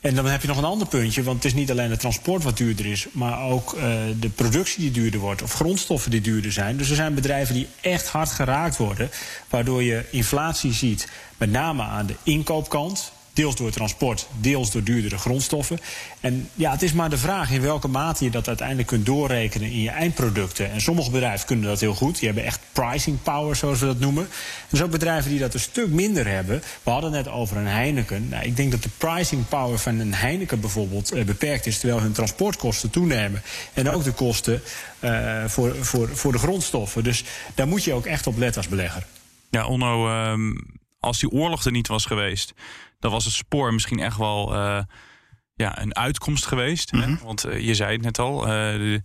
En 0.00 0.14
dan 0.14 0.26
heb 0.26 0.42
je 0.42 0.48
nog 0.48 0.56
een 0.56 0.64
ander 0.64 0.86
puntje, 0.86 1.22
want 1.22 1.36
het 1.36 1.44
is 1.44 1.54
niet 1.54 1.70
alleen 1.70 1.90
het 1.90 2.00
transport 2.00 2.42
wat 2.42 2.56
duurder 2.56 2.86
is, 2.86 3.06
maar 3.12 3.42
ook 3.42 3.76
de 4.20 4.28
productie 4.28 4.80
die 4.80 4.90
duurder 4.90 5.20
wordt 5.20 5.42
of 5.42 5.52
grondstoffen 5.52 6.10
die 6.10 6.20
duurder 6.20 6.52
zijn. 6.52 6.76
Dus 6.76 6.90
er 6.90 6.96
zijn 6.96 7.14
bedrijven 7.14 7.54
die 7.54 7.68
echt 7.80 8.08
hard 8.08 8.30
geraakt 8.30 8.76
worden, 8.76 9.10
waardoor 9.48 9.82
je 9.82 10.04
inflatie 10.10 10.72
ziet, 10.72 11.08
met 11.36 11.50
name 11.50 11.82
aan 11.82 12.06
de 12.06 12.14
inkoopkant. 12.22 13.12
Deels 13.34 13.56
door 13.56 13.70
transport, 13.70 14.28
deels 14.40 14.70
door 14.70 14.82
duurdere 14.82 15.18
grondstoffen. 15.18 15.80
En 16.20 16.48
ja, 16.54 16.70
het 16.70 16.82
is 16.82 16.92
maar 16.92 17.10
de 17.10 17.18
vraag 17.18 17.50
in 17.50 17.60
welke 17.60 17.88
mate 17.88 18.24
je 18.24 18.30
dat 18.30 18.48
uiteindelijk 18.48 18.88
kunt 18.88 19.06
doorrekenen 19.06 19.70
in 19.70 19.80
je 19.80 19.90
eindproducten. 19.90 20.70
En 20.70 20.80
sommige 20.80 21.10
bedrijven 21.10 21.46
kunnen 21.46 21.68
dat 21.68 21.80
heel 21.80 21.94
goed. 21.94 22.18
Die 22.18 22.26
hebben 22.26 22.44
echt 22.44 22.60
pricing 22.72 23.22
power, 23.22 23.56
zoals 23.56 23.80
we 23.80 23.86
dat 23.86 23.98
noemen. 23.98 24.28
En 24.70 24.82
ook 24.82 24.90
bedrijven 24.90 25.30
die 25.30 25.38
dat 25.38 25.54
een 25.54 25.60
stuk 25.60 25.88
minder 25.88 26.26
hebben. 26.26 26.62
We 26.82 26.90
hadden 26.90 27.12
het 27.12 27.24
net 27.24 27.34
over 27.34 27.56
een 27.56 27.66
Heineken. 27.66 28.28
Nou, 28.28 28.44
ik 28.44 28.56
denk 28.56 28.70
dat 28.70 28.82
de 28.82 28.90
pricing 28.98 29.48
power 29.48 29.78
van 29.78 29.98
een 29.98 30.14
Heineken 30.14 30.60
bijvoorbeeld 30.60 31.12
eh, 31.12 31.24
beperkt 31.24 31.66
is, 31.66 31.78
terwijl 31.78 32.00
hun 32.00 32.12
transportkosten 32.12 32.90
toenemen. 32.90 33.42
En 33.72 33.90
ook 33.90 34.04
de 34.04 34.12
kosten 34.12 34.62
uh, 35.00 35.44
voor, 35.46 35.84
voor, 35.84 36.16
voor 36.16 36.32
de 36.32 36.38
grondstoffen. 36.38 37.04
Dus 37.04 37.24
daar 37.54 37.68
moet 37.68 37.84
je 37.84 37.92
ook 37.92 38.06
echt 38.06 38.26
op 38.26 38.38
letten 38.38 38.62
als 38.62 38.70
belegger. 38.70 39.06
Ja, 39.50 39.66
Onno, 39.66 40.08
uh, 40.08 40.32
als 41.04 41.18
die 41.18 41.30
oorlog 41.30 41.64
er 41.64 41.72
niet 41.72 41.88
was 41.88 42.04
geweest 42.04 42.54
dan 43.04 43.12
was 43.12 43.24
het 43.24 43.34
spoor 43.34 43.74
misschien 43.74 44.00
echt 44.00 44.16
wel 44.16 44.54
uh, 44.54 44.78
ja, 45.54 45.80
een 45.80 45.96
uitkomst 45.96 46.46
geweest. 46.46 46.90
hè? 46.90 47.06
Mhm. 47.06 47.24
Want 47.24 47.46
uh, 47.46 47.60
je 47.66 47.74
zei 47.74 47.92
het 47.92 48.02
net 48.02 48.18
al, 48.18 48.40
uh, 48.40 48.46
de, 48.50 49.02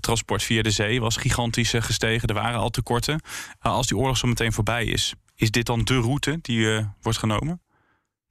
transport 0.00 0.42
via 0.42 0.62
de 0.62 0.70
zee 0.70 1.00
was 1.00 1.16
gigantisch 1.16 1.74
gestegen. 1.76 2.28
Er 2.28 2.34
waren 2.34 2.60
al 2.60 2.70
tekorten. 2.70 3.20
als 3.58 3.86
die 3.86 3.96
oorlog 3.96 4.16
zo 4.16 4.26
meteen 4.26 4.52
voorbij 4.52 4.84
is, 4.84 5.14
is 5.34 5.50
dit 5.50 5.66
dan 5.66 5.84
de 5.84 6.00
route 6.00 6.38
die 6.42 6.86
wordt 7.00 7.18
genomen? 7.18 7.62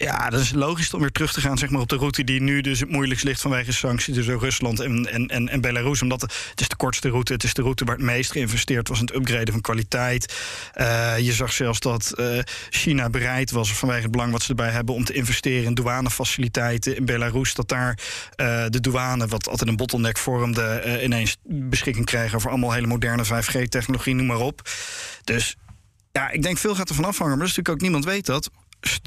Ja, 0.04 0.30
dat 0.30 0.40
is 0.40 0.52
logisch 0.52 0.94
om 0.94 1.00
weer 1.00 1.12
terug 1.12 1.34
te 1.34 1.42
gaan 1.42 1.58
zeg 1.58 1.70
maar, 1.70 1.82
op 1.82 1.90
de 1.90 1.96
route 1.96 2.24
die 2.24 2.42
nu 2.42 2.62
dus 2.62 2.80
het 2.80 2.90
moeilijkst 2.90 3.26
ligt 3.26 3.42
vanwege 3.42 3.72
sancties 3.72 4.16
tussen 4.16 4.40
Rusland 4.40 4.80
en, 4.80 5.06
en, 5.06 5.28
en, 5.28 5.50
en 5.50 5.62
Belarus. 5.62 6.02
Omdat 6.02 6.22
het, 6.22 6.52
is 6.56 6.68
de 6.68 6.76
kortste 6.76 7.10
route, 7.10 7.34
het 7.34 7.44
is 7.44 7.54
de 7.54 7.62
route 7.62 7.86
waar 7.86 7.96
het 7.96 8.06
meest 8.06 8.32
geïnvesteerd 8.32 8.88
was 8.88 9.00
in 9.00 9.06
het 9.06 9.16
upgraden 9.16 9.54
van 9.54 9.62
kwaliteit. 9.62 10.34
Uh, 10.76 11.18
je 11.18 11.34
zag 11.34 11.52
zelfs 11.52 11.80
dat 11.80 12.14
uh, 12.16 12.40
China 12.70 13.10
bereid 13.10 13.52
was 13.52 13.74
vanwege 13.74 14.02
het 14.02 14.12
belang 14.12 14.32
wat 14.32 14.42
ze 14.42 14.50
erbij 14.50 14.70
hebben 14.70 14.96
om 14.96 15.04
te 15.04 15.14
investeren 15.14 15.64
in 15.64 15.74
douanefaciliteiten 15.74 16.96
in 16.96 17.06
Belarus. 17.06 17.54
Dat 17.54 17.70
daar 17.70 18.00
uh, 18.38 18.66
de 18.70 18.80
douane, 18.80 19.28
wat 19.28 19.48
altijd 19.48 19.70
een 19.70 19.76
bottleneck 19.76 20.18
vormde, 20.18 21.00
ineens 21.04 21.38
beschikking 21.44 22.06
krijgen 22.06 22.36
over 22.36 22.50
allemaal 22.50 22.72
hele 22.72 22.88
moderne 22.88 23.26
5G-technologie, 23.26 24.16
noem 24.16 24.26
maar 24.26 24.40
op. 24.40 24.70
Dus 25.24 25.56
ja, 26.12 26.30
ik 26.30 26.42
denk 26.42 26.58
veel 26.58 26.76
gaat 26.76 26.90
ervan 26.90 27.06
afhangen. 27.06 27.38
Maar 27.38 27.48
dat 27.48 27.50
is 27.50 27.56
natuurlijk 27.56 27.76
ook 27.76 27.92
niemand 27.92 28.06
weet 28.06 28.26
dat 28.26 28.50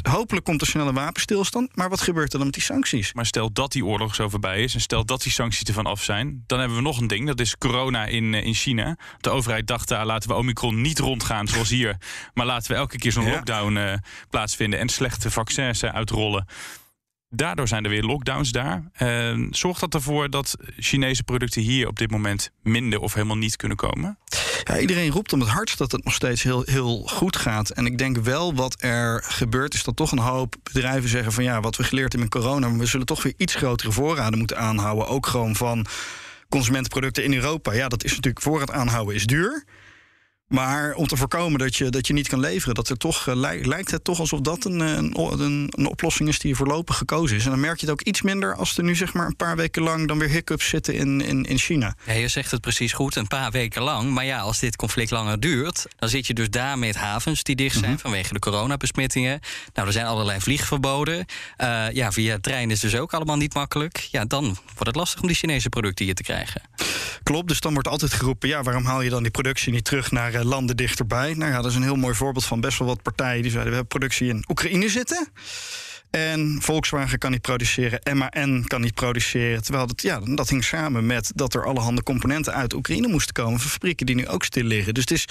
hopelijk 0.02 0.44
komt 0.44 0.60
er 0.60 0.66
snelle 0.66 0.92
wapenstilstand. 0.92 1.76
Maar 1.76 1.88
wat 1.88 2.00
gebeurt 2.00 2.32
er 2.32 2.36
dan 2.38 2.46
met 2.46 2.54
die 2.54 2.62
sancties? 2.62 3.12
Maar 3.12 3.26
stel 3.26 3.52
dat 3.52 3.72
die 3.72 3.84
oorlog 3.84 4.14
zo 4.14 4.28
voorbij 4.28 4.62
is 4.62 4.74
en 4.74 4.80
stel 4.80 5.04
dat 5.04 5.22
die 5.22 5.32
sancties 5.32 5.68
ervan 5.68 5.86
af 5.86 6.02
zijn, 6.02 6.44
dan 6.46 6.58
hebben 6.58 6.76
we 6.76 6.82
nog 6.82 7.00
een 7.00 7.06
ding. 7.06 7.26
Dat 7.26 7.40
is 7.40 7.58
corona 7.58 8.06
in, 8.06 8.34
eh, 8.34 8.44
in 8.44 8.54
China. 8.54 8.96
De 9.20 9.30
overheid 9.30 9.66
dacht, 9.66 9.88
daar 9.88 10.06
laten 10.06 10.28
we 10.28 10.34
Omicron 10.34 10.80
niet 10.80 10.98
rondgaan 10.98 11.48
zoals 11.48 11.68
hier. 11.68 11.96
Maar 12.34 12.46
laten 12.46 12.70
we 12.70 12.76
elke 12.76 12.98
keer 12.98 13.12
zo'n 13.12 13.30
lockdown 13.30 13.76
uh, 13.76 13.94
plaatsvinden 14.30 14.78
en 14.78 14.88
slechte 14.88 15.30
vaccins 15.30 15.84
uitrollen. 15.84 16.46
Daardoor 17.34 17.68
zijn 17.68 17.84
er 17.84 17.90
weer 17.90 18.02
lockdowns 18.02 18.50
daar. 18.50 18.90
Uh, 18.98 19.46
zorgt 19.50 19.80
dat 19.80 19.94
ervoor 19.94 20.30
dat 20.30 20.56
Chinese 20.76 21.22
producten 21.22 21.62
hier 21.62 21.88
op 21.88 21.98
dit 21.98 22.10
moment 22.10 22.50
minder 22.62 23.00
of 23.00 23.14
helemaal 23.14 23.36
niet 23.36 23.56
kunnen 23.56 23.76
komen? 23.76 24.18
Ja, 24.64 24.78
iedereen 24.78 25.10
roept 25.10 25.32
om 25.32 25.40
het 25.40 25.48
hardst 25.48 25.78
dat 25.78 25.92
het 25.92 26.04
nog 26.04 26.14
steeds 26.14 26.42
heel, 26.42 26.62
heel 26.64 27.02
goed 27.06 27.36
gaat. 27.36 27.70
En 27.70 27.86
ik 27.86 27.98
denk 27.98 28.16
wel 28.16 28.54
wat 28.54 28.82
er 28.82 29.22
gebeurt, 29.26 29.74
is 29.74 29.82
dat 29.82 29.96
toch 29.96 30.12
een 30.12 30.18
hoop 30.18 30.56
bedrijven 30.62 31.08
zeggen 31.08 31.32
van 31.32 31.44
ja, 31.44 31.60
wat 31.60 31.76
we 31.76 31.84
geleerd 31.84 32.12
hebben 32.12 32.30
in 32.32 32.40
corona, 32.40 32.76
we 32.76 32.86
zullen 32.86 33.06
toch 33.06 33.22
weer 33.22 33.34
iets 33.36 33.54
grotere 33.54 33.92
voorraden 33.92 34.38
moeten 34.38 34.58
aanhouden. 34.58 35.06
Ook 35.06 35.26
gewoon 35.26 35.56
van 35.56 35.86
consumentenproducten 36.48 37.24
in 37.24 37.34
Europa. 37.34 37.72
Ja, 37.72 37.88
dat 37.88 38.04
is 38.04 38.10
natuurlijk 38.10 38.44
voorraad 38.44 38.70
aanhouden 38.70 39.14
is 39.14 39.26
duur. 39.26 39.64
Maar 40.52 40.94
om 40.94 41.06
te 41.06 41.16
voorkomen 41.16 41.58
dat 41.58 41.76
je, 41.76 41.88
dat 41.88 42.06
je 42.06 42.12
niet 42.12 42.28
kan 42.28 42.40
leveren, 42.40 42.74
dat 42.74 42.88
er 42.88 42.96
toch, 42.96 43.26
uh, 43.26 43.34
lijkt 43.62 43.90
het 43.90 44.04
toch 44.04 44.20
alsof 44.20 44.40
dat 44.40 44.64
een, 44.64 44.80
een, 44.80 45.16
een, 45.18 45.72
een, 45.76 45.86
oplossing 45.86 46.28
is 46.28 46.38
die 46.38 46.54
voorlopig 46.54 46.96
gekozen 46.96 47.36
is. 47.36 47.44
En 47.44 47.50
dan 47.50 47.60
merk 47.60 47.80
je 47.80 47.86
het 47.86 47.94
ook 47.94 48.02
iets 48.02 48.22
minder 48.22 48.54
als 48.54 48.76
er 48.76 48.84
nu 48.84 48.94
zeg 48.94 49.12
maar 49.12 49.26
een 49.26 49.36
paar 49.36 49.56
weken 49.56 49.82
lang 49.82 50.08
dan 50.08 50.18
weer 50.18 50.28
hiccups 50.28 50.68
zitten 50.68 50.94
in, 50.94 51.20
in, 51.20 51.44
in 51.44 51.58
China. 51.58 51.94
Ja, 52.06 52.12
je 52.12 52.28
zegt 52.28 52.50
het 52.50 52.60
precies 52.60 52.92
goed, 52.92 53.16
een 53.16 53.28
paar 53.28 53.50
weken 53.50 53.82
lang. 53.82 54.10
Maar 54.10 54.24
ja, 54.24 54.38
als 54.38 54.58
dit 54.58 54.76
conflict 54.76 55.10
langer 55.10 55.40
duurt, 55.40 55.86
dan 55.96 56.08
zit 56.08 56.26
je 56.26 56.34
dus 56.34 56.50
daar 56.50 56.78
met 56.78 56.96
havens 56.96 57.42
die 57.42 57.56
dicht 57.56 57.78
zijn 57.78 57.92
mhm. 57.92 58.00
vanwege 58.00 58.32
de 58.32 58.38
coronabesmettingen. 58.38 59.40
Nou, 59.74 59.86
er 59.86 59.92
zijn 59.92 60.06
allerlei 60.06 60.40
vliegverboden. 60.40 61.26
Uh, 61.58 61.90
ja, 61.92 62.12
via 62.12 62.38
trein 62.40 62.70
is 62.70 62.80
dus 62.80 62.96
ook 62.96 63.14
allemaal 63.14 63.36
niet 63.36 63.54
makkelijk. 63.54 63.96
Ja, 64.10 64.24
dan 64.24 64.44
wordt 64.44 64.86
het 64.86 64.96
lastig 64.96 65.20
om 65.20 65.26
die 65.26 65.36
Chinese 65.36 65.68
producten 65.68 66.04
hier 66.04 66.14
te 66.14 66.22
krijgen. 66.22 66.62
Klopt, 67.22 67.48
dus 67.48 67.60
dan 67.60 67.72
wordt 67.72 67.88
altijd 67.88 68.12
geroepen, 68.12 68.48
ja, 68.48 68.62
waarom 68.62 68.84
haal 68.84 69.00
je 69.00 69.10
dan 69.10 69.22
die 69.22 69.30
productie 69.30 69.72
niet 69.72 69.84
terug 69.84 70.10
naar 70.10 70.34
eh, 70.34 70.41
landen 70.44 70.76
dichterbij. 70.76 71.34
Nou 71.34 71.50
ja, 71.50 71.56
dat 71.56 71.70
is 71.70 71.76
een 71.76 71.82
heel 71.82 71.96
mooi 71.96 72.14
voorbeeld 72.14 72.44
van 72.44 72.60
best 72.60 72.78
wel 72.78 72.88
wat 72.88 73.02
partijen 73.02 73.42
die 73.42 73.50
zeiden: 73.50 73.70
we 73.70 73.78
hebben 73.78 73.98
productie 73.98 74.28
in 74.28 74.44
Oekraïne 74.48 74.88
zitten. 74.88 75.28
En 76.10 76.58
Volkswagen 76.60 77.18
kan 77.18 77.30
niet 77.30 77.40
produceren, 77.40 78.18
MAN 78.18 78.64
kan 78.66 78.80
niet 78.80 78.94
produceren. 78.94 79.62
Terwijl 79.62 79.86
dat, 79.86 80.02
ja, 80.02 80.20
dat 80.20 80.48
hing 80.48 80.64
samen 80.64 81.06
met 81.06 81.32
dat 81.34 81.54
er 81.54 81.66
allerhande 81.66 82.02
componenten 82.02 82.54
uit 82.54 82.74
Oekraïne 82.74 83.08
moesten 83.08 83.34
komen. 83.34 83.60
Van 83.60 83.70
fabrieken 83.70 84.06
die 84.06 84.14
nu 84.14 84.28
ook 84.28 84.44
stil 84.44 84.64
liggen. 84.64 84.94
Dus 84.94 85.02
het 85.02 85.12
is, 85.12 85.28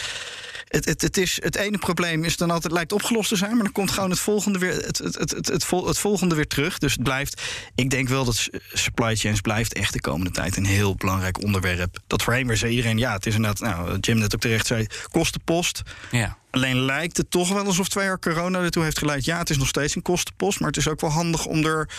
het, 0.72 0.86
het, 0.86 1.02
het, 1.02 1.18
is, 1.18 1.40
het 1.44 1.56
ene 1.56 1.78
probleem 1.78 2.24
is 2.24 2.38
dan 2.38 2.52
altijd 2.52 2.74
lijkt 2.74 2.92
opgelost 2.92 3.30
te 3.30 3.36
zijn, 3.36 3.54
maar 3.54 3.64
dan 3.64 3.72
komt 3.72 3.92
gewoon 3.92 4.10
het 4.10 4.20
volgende 4.20 4.60
weer, 4.60 4.74
het, 4.74 4.98
het, 4.98 5.16
het, 5.16 5.32
het, 5.32 5.48
het, 5.48 5.66
vol- 5.66 5.88
het 5.88 5.98
volgende 5.98 6.36
weer 6.36 6.48
terug. 6.48 6.78
Dus 6.78 6.94
het 6.94 7.04
blijft. 7.04 7.42
Ik 7.76 7.90
denk 7.90 8.08
wel 8.08 8.26
dat 8.26 8.50
supply 8.74 9.16
chains 9.16 9.42
blijft 9.42 9.74
echt 9.74 9.94
de 9.94 10.02
komende 10.02 10.32
tijd 10.32 10.58
een 10.58 10.66
heel 10.66 10.96
belangrijk 10.96 11.44
onderwerp. 11.44 11.98
Dat 12.08 12.24
weer 12.48 12.58
zei 12.58 12.72
iedereen, 12.72 12.98
ja, 12.98 13.14
het 13.14 13.26
is 13.26 13.36
inderdaad, 13.36 13.60
nou, 13.60 14.00
Jim 14.00 14.18
net 14.18 14.36
ook 14.36 14.42
terecht 14.42 14.68
zei, 14.68 14.88
kostenpost. 15.12 15.82
Ja. 16.12 16.38
Alleen 16.52 16.80
lijkt 16.80 17.18
het 17.18 17.32
toch 17.32 17.50
wel 17.50 17.66
alsof 17.66 17.90
twee 17.90 18.06
jaar 18.06 18.20
corona 18.20 18.60
ertoe 18.60 18.84
heeft 18.84 18.98
geleid. 18.98 19.26
Ja, 19.26 19.38
het 19.38 19.50
is 19.50 19.58
nog 19.58 19.68
steeds 19.68 19.96
een 19.96 20.02
kostenpost, 20.02 20.60
maar 20.60 20.68
het 20.68 20.78
is 20.78 20.88
ook 20.88 21.02
wel 21.02 21.10
handig 21.10 21.46
om 21.46 21.66
er 21.66 21.90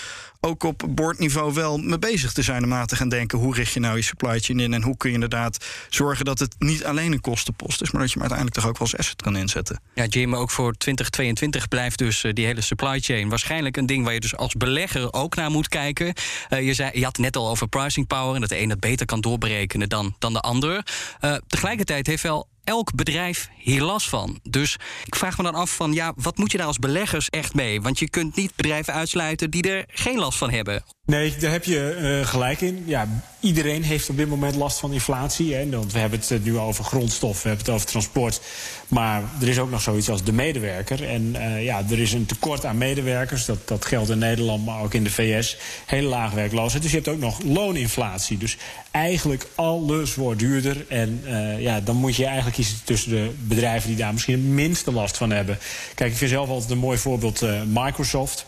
ook 0.45 0.62
op 0.62 0.83
boordniveau 0.88 1.55
wel 1.55 1.79
mee 1.79 1.99
bezig 1.99 2.33
te 2.33 2.43
zijn. 2.43 2.62
Om 2.62 2.69
na 2.69 2.85
te 2.85 2.97
gaan 2.97 3.09
denken, 3.09 3.38
hoe 3.38 3.55
richt 3.55 3.73
je 3.73 3.81
nou 3.81 3.97
je 3.97 4.03
supply 4.03 4.41
chain 4.41 4.61
in 4.61 4.75
en 4.75 4.83
hoe 4.83 4.97
kun 4.97 5.09
je 5.09 5.15
inderdaad 5.15 5.67
zorgen 5.88 6.25
dat 6.25 6.38
het 6.38 6.55
niet 6.59 6.85
alleen 6.85 7.12
een 7.12 7.21
kostenpost 7.21 7.83
is, 7.83 7.91
maar 7.91 8.01
dat 8.01 8.12
je 8.12 8.19
hem 8.19 8.29
uiteindelijk 8.29 8.61
toch 8.61 8.71
ook 8.71 8.79
wel 8.79 8.88
als 8.88 8.99
asset 8.99 9.23
kan 9.23 9.37
inzetten. 9.37 9.81
Ja, 9.95 10.05
Jim, 10.05 10.35
ook 10.35 10.51
voor 10.51 10.73
2022 10.73 11.69
blijft 11.69 11.99
dus 11.99 12.25
eh, 12.25 12.33
die 12.33 12.47
hele 12.47 12.61
supply 12.61 13.01
chain 13.01 13.29
waarschijnlijk 13.29 13.77
een 13.77 13.87
ding 13.87 14.05
waar 14.05 14.15
je 14.15 14.21
dus 14.21 14.37
als 14.37 14.55
belegger 14.55 15.12
ook 15.12 15.37
naar 15.37 15.51
moet 15.51 15.69
kijken. 15.69 16.12
Eh, 16.49 16.67
je, 16.67 16.75
zei, 16.75 16.91
je 16.95 17.05
had 17.05 17.19
net 17.19 17.37
al 17.37 17.49
over 17.49 17.69
pricing 17.69 18.07
power 18.07 18.35
en 18.35 18.41
dat 18.41 18.51
de 18.51 18.61
een 18.61 18.69
dat 18.69 18.81
beter 18.81 19.07
kan 19.07 19.21
doorberekenen 19.21 19.88
dan, 19.88 20.15
dan 20.19 20.33
de 20.33 20.41
ander. 20.41 20.87
Eh, 21.21 21.35
tegelijkertijd 21.47 22.07
heeft 22.07 22.23
wel 22.23 22.49
elk 22.64 22.94
bedrijf 22.94 23.48
hier 23.57 23.83
last 23.83 24.09
van. 24.09 24.40
Dus 24.42 24.79
ik 25.05 25.16
vraag 25.16 25.37
me 25.37 25.42
dan 25.42 25.55
af 25.55 25.77
van 25.77 25.92
ja, 25.92 26.12
wat 26.16 26.37
moet 26.37 26.53
je 26.53 26.59
daar 26.59 26.66
als 26.66 26.79
beleggers 26.79 27.31
echt 27.31 27.55
mee? 27.55 27.83
Want 27.83 27.98
je 27.98 28.11
kunt 28.11 28.37
niet 28.37 28.57
bedrijven 28.57 28.94
uitsluiten 28.94 29.51
die 29.51 29.70
er 29.70 29.85
geen 29.88 30.18
last 30.18 30.38
van 30.38 30.51
hebben. 30.51 30.85
Nee, 31.07 31.37
daar 31.37 31.51
heb 31.51 31.65
je 31.65 31.91
eh, 31.91 32.27
gelijk 32.29 32.61
in. 32.61 32.83
Ja, 32.87 33.09
iedereen 33.41 33.83
heeft 33.83 34.09
op 34.09 34.17
dit 34.17 34.29
moment 34.29 34.55
last 34.55 34.79
van 34.79 34.93
inflatie. 34.93 35.55
Hè, 35.55 35.71
want 35.71 35.93
we 35.93 35.99
hebben 35.99 36.19
het 36.19 36.31
eh, 36.31 36.38
nu 36.43 36.59
over 36.59 36.85
grondstof, 36.85 37.43
we 37.43 37.49
hebben 37.49 37.67
het 37.67 37.75
over 37.75 37.87
transport. 37.87 38.41
Maar 38.88 39.23
er 39.41 39.49
is 39.49 39.59
ook 39.59 39.71
nog 39.71 39.81
zoiets 39.81 40.09
als 40.09 40.25
de 40.25 40.33
medewerker. 40.33 41.09
En 41.09 41.37
eh, 41.37 41.65
ja, 41.65 41.83
er 41.91 41.99
is 41.99 42.12
een 42.12 42.27
tekort 42.27 42.65
aan 42.65 42.79
medewerkers. 42.79 43.45
Dat, 43.45 43.69
dat 43.69 43.85
geldt 43.85 44.11
in 44.11 44.19
Nederland, 44.19 44.65
maar 44.65 44.83
ook 44.83 44.95
in 44.95 45.05
de 45.05 45.11
VS. 45.11 45.57
Hele 45.87 46.09
laag 46.09 46.33
werkloosheid. 46.33 46.83
Dus 46.83 46.91
je 46.91 46.97
hebt 46.97 47.09
ook 47.09 47.19
nog 47.19 47.43
looninflatie. 47.43 48.38
Dus 48.38 48.57
eigenlijk 48.91 49.47
alles 49.55 50.15
wordt 50.15 50.38
duurder. 50.38 50.85
En 50.88 51.23
ja, 51.59 51.81
dan 51.81 51.97
moet 51.97 52.17
je 52.17 52.25
eigenlijk 52.25 52.55
kiezen 52.55 52.77
tussen 52.85 53.11
de 53.11 53.31
bedrijven 53.38 53.88
die 53.88 53.99
daar 53.99 54.12
misschien 54.12 54.35
het 54.35 54.45
minste 54.45 54.93
last 54.93 55.17
van 55.17 55.31
hebben. 55.31 55.59
Kijk, 55.95 56.11
ik 56.11 56.17
vind 56.17 56.31
zelf 56.31 56.49
altijd 56.49 56.71
een 56.71 56.79
mooi 56.79 56.99
voorbeeld 56.99 57.45
Microsoft. 57.67 58.47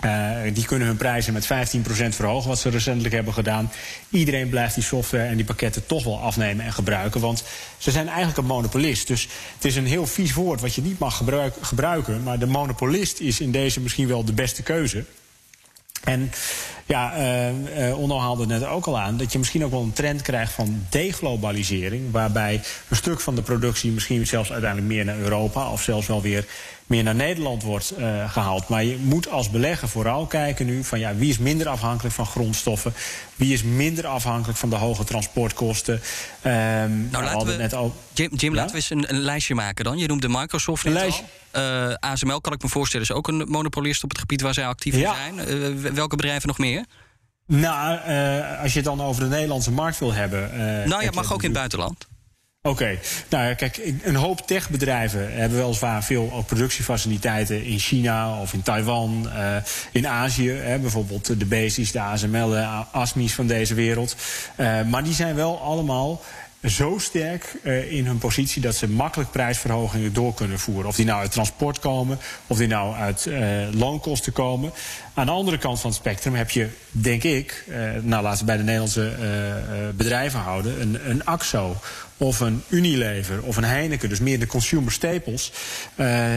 Eh, 0.00 0.54
die 0.54 0.64
kunnen 0.64 0.86
hun 0.86 0.96
prijzen 0.96 1.32
met 1.32 1.46
15% 1.46 2.14
verhogen, 2.14 2.48
wat 2.48 2.58
ze 2.58 2.68
recentelijk 2.68 3.14
hebben 3.14 3.34
gedaan. 3.34 3.72
Iedereen 4.10 4.48
blijft 4.48 4.74
die 4.74 4.84
software 4.84 5.24
en 5.24 5.36
die 5.36 5.44
pakketten 5.44 5.86
toch 5.86 6.04
wel 6.04 6.20
afnemen 6.20 6.64
en 6.64 6.72
gebruiken. 6.72 7.20
Want 7.20 7.44
ze 7.78 7.90
zijn 7.90 8.08
eigenlijk 8.08 8.38
een 8.38 8.44
monopolist. 8.44 9.06
Dus 9.06 9.28
het 9.54 9.64
is 9.64 9.76
een 9.76 9.86
heel 9.86 10.06
vies 10.06 10.34
woord 10.34 10.60
wat 10.60 10.74
je 10.74 10.82
niet 10.82 10.98
mag 10.98 11.16
gebruik- 11.16 11.56
gebruiken. 11.60 12.22
Maar 12.22 12.38
de 12.38 12.46
monopolist 12.46 13.20
is 13.20 13.40
in 13.40 13.50
deze 13.50 13.80
misschien 13.80 14.08
wel 14.08 14.24
de 14.24 14.32
beste 14.32 14.62
keuze. 14.62 15.04
En 16.04 16.30
ja, 16.86 17.14
eh 17.14 17.88
eh, 17.88 17.98
Onno 17.98 18.18
haalde 18.18 18.46
net 18.46 18.64
ook 18.64 18.86
al 18.86 18.98
aan... 18.98 19.16
dat 19.16 19.32
je 19.32 19.38
misschien 19.38 19.64
ook 19.64 19.70
wel 19.70 19.82
een 19.82 19.92
trend 19.92 20.22
krijgt 20.22 20.52
van 20.52 20.86
deglobalisering... 20.88 22.10
waarbij 22.10 22.60
een 22.88 22.96
stuk 22.96 23.20
van 23.20 23.34
de 23.34 23.42
productie 23.42 23.90
misschien 23.90 24.26
zelfs 24.26 24.52
uiteindelijk 24.52 24.92
meer 24.92 25.04
naar 25.04 25.18
Europa... 25.18 25.70
of 25.70 25.82
zelfs 25.82 26.06
wel 26.06 26.22
weer 26.22 26.46
meer 26.90 27.02
naar 27.02 27.14
Nederland 27.14 27.62
wordt 27.62 27.90
eh, 27.90 28.32
gehaald. 28.32 28.68
Maar 28.68 28.84
je 28.84 28.96
moet 28.96 29.28
als 29.30 29.50
belegger 29.50 29.88
vooral 29.88 30.26
kijken 30.26 30.66
nu 30.66 30.84
van... 30.84 30.98
ja, 30.98 31.14
wie 31.14 31.30
is 31.30 31.38
minder 31.38 31.68
afhankelijk 31.68 32.14
van 32.14 32.26
grondstoffen? 32.26 32.92
Wie 33.36 33.52
is 33.52 33.62
minder 33.62 34.06
afhankelijk 34.06 34.58
van 34.58 34.70
de 34.70 34.76
hoge 34.76 35.04
transportkosten? 35.04 36.00
We 36.42 36.48
Nou, 37.10 37.24
laten 37.24 37.46
we, 37.46 37.56
net 37.56 37.74
al... 37.74 37.94
Jim, 38.12 38.34
Jim 38.34 38.54
Ja? 38.54 38.56
laten 38.60 38.70
we 38.70 38.76
eens 38.76 38.90
een, 38.90 39.14
een 39.14 39.20
lijstje 39.20 39.54
maken 39.54 39.84
dan. 39.84 39.98
Je 39.98 40.06
noemde 40.06 40.28
Microsoft 40.28 40.84
net 40.84 40.94
Een 40.94 41.00
lijstje. 41.00 41.24
al. 41.52 41.60
Eh, 41.88 42.10
ASML 42.10 42.40
kan 42.40 42.52
ik 42.52 42.62
me 42.62 42.68
voorstellen 42.68 43.06
is 43.06 43.12
ook 43.12 43.28
een 43.28 43.44
monopolist 43.48 44.02
op 44.04 44.08
het 44.10 44.18
gebied 44.18 44.40
waar 44.40 44.54
zij 44.54 44.66
actief 44.66 44.96
Ja. 44.96 45.14
zijn. 45.14 45.38
Eh, 45.38 45.90
welke 45.92 46.16
bedrijven 46.16 46.48
nog 46.48 46.58
meer? 46.58 46.84
Nou, 47.46 47.98
als 48.62 48.72
je 48.72 48.78
het 48.78 48.84
dan 48.84 49.02
over 49.02 49.22
de 49.22 49.28
Nederlandse 49.28 49.70
markt 49.72 49.98
wil 49.98 50.12
hebben... 50.12 50.50
nou 50.88 51.02
je 51.02 51.10
mag 51.14 51.32
ook 51.32 51.38
in 51.42 51.48
het 51.48 51.58
buitenland. 51.58 52.06
Oké, 52.68 52.98
nou 53.28 53.44
ja, 53.48 53.54
kijk, 53.54 53.80
een 54.02 54.14
hoop 54.14 54.40
techbedrijven 54.40 55.32
hebben 55.32 55.58
weliswaar 55.58 56.04
veel 56.04 56.32
ook 56.32 56.46
productiefaciliteiten 56.46 57.64
in 57.64 57.78
China 57.78 58.40
of 58.40 58.52
in 58.52 58.62
Taiwan, 58.62 59.30
eh, 59.30 59.56
in 59.92 60.08
Azië, 60.08 60.50
hè, 60.50 60.78
bijvoorbeeld 60.78 61.38
de 61.38 61.46
Basies, 61.46 61.92
de 61.92 62.00
ASML, 62.00 62.48
de 62.48 62.66
ASMI's 62.92 63.34
van 63.34 63.46
deze 63.46 63.74
wereld. 63.74 64.16
Eh, 64.56 64.82
maar 64.82 65.04
die 65.04 65.14
zijn 65.14 65.34
wel 65.34 65.60
allemaal 65.60 66.20
zo 66.64 66.98
sterk 66.98 67.54
eh, 67.62 67.92
in 67.92 68.06
hun 68.06 68.18
positie 68.18 68.62
dat 68.62 68.74
ze 68.74 68.88
makkelijk 68.88 69.30
prijsverhogingen 69.30 70.12
door 70.12 70.34
kunnen 70.34 70.58
voeren. 70.58 70.86
Of 70.86 70.96
die 70.96 71.04
nou 71.04 71.20
uit 71.20 71.32
transport 71.32 71.78
komen, 71.78 72.18
of 72.46 72.56
die 72.56 72.66
nou 72.66 72.94
uit 72.94 73.26
eh, 73.26 73.40
loonkosten 73.72 74.32
komen. 74.32 74.72
Aan 75.14 75.26
de 75.26 75.32
andere 75.32 75.58
kant 75.58 75.80
van 75.80 75.90
het 75.90 75.98
spectrum 75.98 76.34
heb 76.34 76.50
je, 76.50 76.68
denk 76.90 77.22
ik, 77.22 77.64
eh, 77.68 77.80
nou 78.02 78.22
laten 78.22 78.38
we 78.38 78.44
bij 78.44 78.56
de 78.56 78.62
Nederlandse 78.62 79.12
bedrijven 79.96 80.40
houden, 80.40 80.80
een, 80.80 81.10
een 81.10 81.24
AXO 81.24 81.76
of 82.16 82.40
een 82.40 82.62
Unilever 82.68 83.42
of 83.42 83.56
een 83.56 83.64
Heineken, 83.64 84.08
dus 84.08 84.20
meer 84.20 84.38
de 84.38 84.46
consumer 84.46 84.92
staples, 84.92 85.52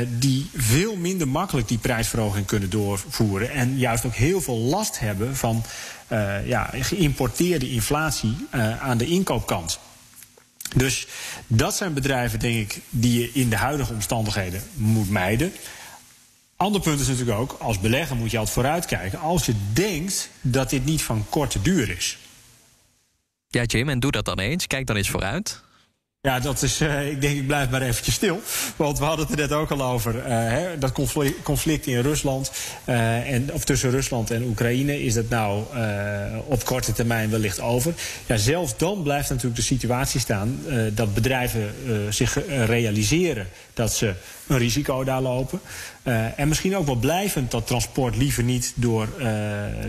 die 0.08 0.50
veel 0.56 0.96
minder 0.96 1.28
makkelijk 1.28 1.68
die 1.68 1.78
prijsverhoging 1.78 2.46
kunnen 2.46 2.70
doorvoeren 2.70 3.52
en 3.52 3.78
juist 3.78 4.06
ook 4.06 4.14
heel 4.14 4.42
veel 4.42 4.58
last 4.58 5.00
hebben 5.00 5.36
van 5.36 5.64
eh, 6.08 6.48
ja, 6.48 6.70
geïmporteerde 6.74 7.70
inflatie 7.70 8.36
aan 8.80 8.98
de 8.98 9.08
inkoopkant. 9.08 9.80
Dus 10.74 11.08
dat 11.48 11.76
zijn 11.76 11.94
bedrijven, 11.94 12.40
denk 12.40 12.72
ik, 12.72 12.82
die 12.90 13.20
je 13.20 13.32
in 13.34 13.50
de 13.50 13.56
huidige 13.56 13.94
omstandigheden 13.94 14.64
moet 14.74 15.10
mijden. 15.10 15.54
Ander 16.56 16.82
punt 16.82 17.00
is 17.00 17.08
natuurlijk 17.08 17.38
ook, 17.38 17.56
als 17.60 17.80
belegger 17.80 18.16
moet 18.16 18.32
je 18.32 18.38
altijd 18.38 18.56
vooruitkijken. 18.56 19.20
Als 19.20 19.46
je 19.46 19.54
denkt 19.74 20.30
dat 20.42 20.70
dit 20.70 20.86
niet 20.86 21.02
van 21.02 21.26
korte 21.30 21.62
duur 21.62 21.90
is. 21.90 22.18
Ja, 23.48 23.64
Jim, 23.64 23.90
en 23.90 24.00
doe 24.00 24.12
dat 24.12 24.26
dan 24.26 24.40
eens. 24.40 24.68
Kijk 24.68 24.88
dan 24.88 24.96
eens 24.96 25.10
vooruit. 25.10 25.64
Ja, 26.28 26.40
dat 26.40 26.62
is, 26.62 26.82
eh, 26.82 27.10
ik 27.10 27.22
denk, 27.22 27.38
ik 27.38 27.48
blijf 27.48 27.70
maar 27.70 27.82
eventjes 27.82 28.16
stil. 28.16 28.42
Want 28.76 29.00
we 29.00 29.06
hadden 29.06 29.26
het 29.28 29.36
er 29.36 29.42
net 29.42 29.52
ook 29.58 29.72
al 29.72 29.84
over. 29.84 30.20
eh, 30.20 30.32
hè, 30.32 30.78
dat 30.78 30.92
conflict, 30.92 31.42
conflict 31.42 31.88
in 31.88 32.02
Rusland, 32.02 32.52
eh, 32.86 33.32
en, 33.32 33.54
of 33.54 33.64
tussen 33.64 33.92
Rusland 33.92 34.32
en 34.32 34.44
Oekraïne, 34.44 35.04
is 35.04 35.14
dat 35.14 35.30
nou 35.30 35.64
op 36.46 36.66
korte 36.66 36.92
termijn 36.94 37.30
wellicht 37.30 37.60
over? 37.60 37.94
Ja, 38.26 38.38
zelfs 38.38 38.78
dan 38.78 39.04
blijft 39.04 39.30
natuurlijk 39.30 39.56
de 39.56 39.62
situatie 39.62 40.20
staan 40.20 40.60
dat 40.94 41.14
bedrijven 41.14 41.74
zich 42.10 42.38
realiseren 42.66 43.48
dat 43.74 43.94
ze 43.94 44.14
een 44.48 44.58
risico 44.58 45.04
daar 45.04 45.22
lopen. 45.22 45.60
Eh, 46.04 46.40
en 46.40 46.48
misschien 46.48 46.76
ook 46.78 46.86
wel 46.86 46.96
blijvend 46.96 47.52
dat 47.52 47.68
transport 47.68 48.16
liever 48.16 48.44
niet 48.44 48.72
door, 48.76 49.08
eh, 49.18 49.26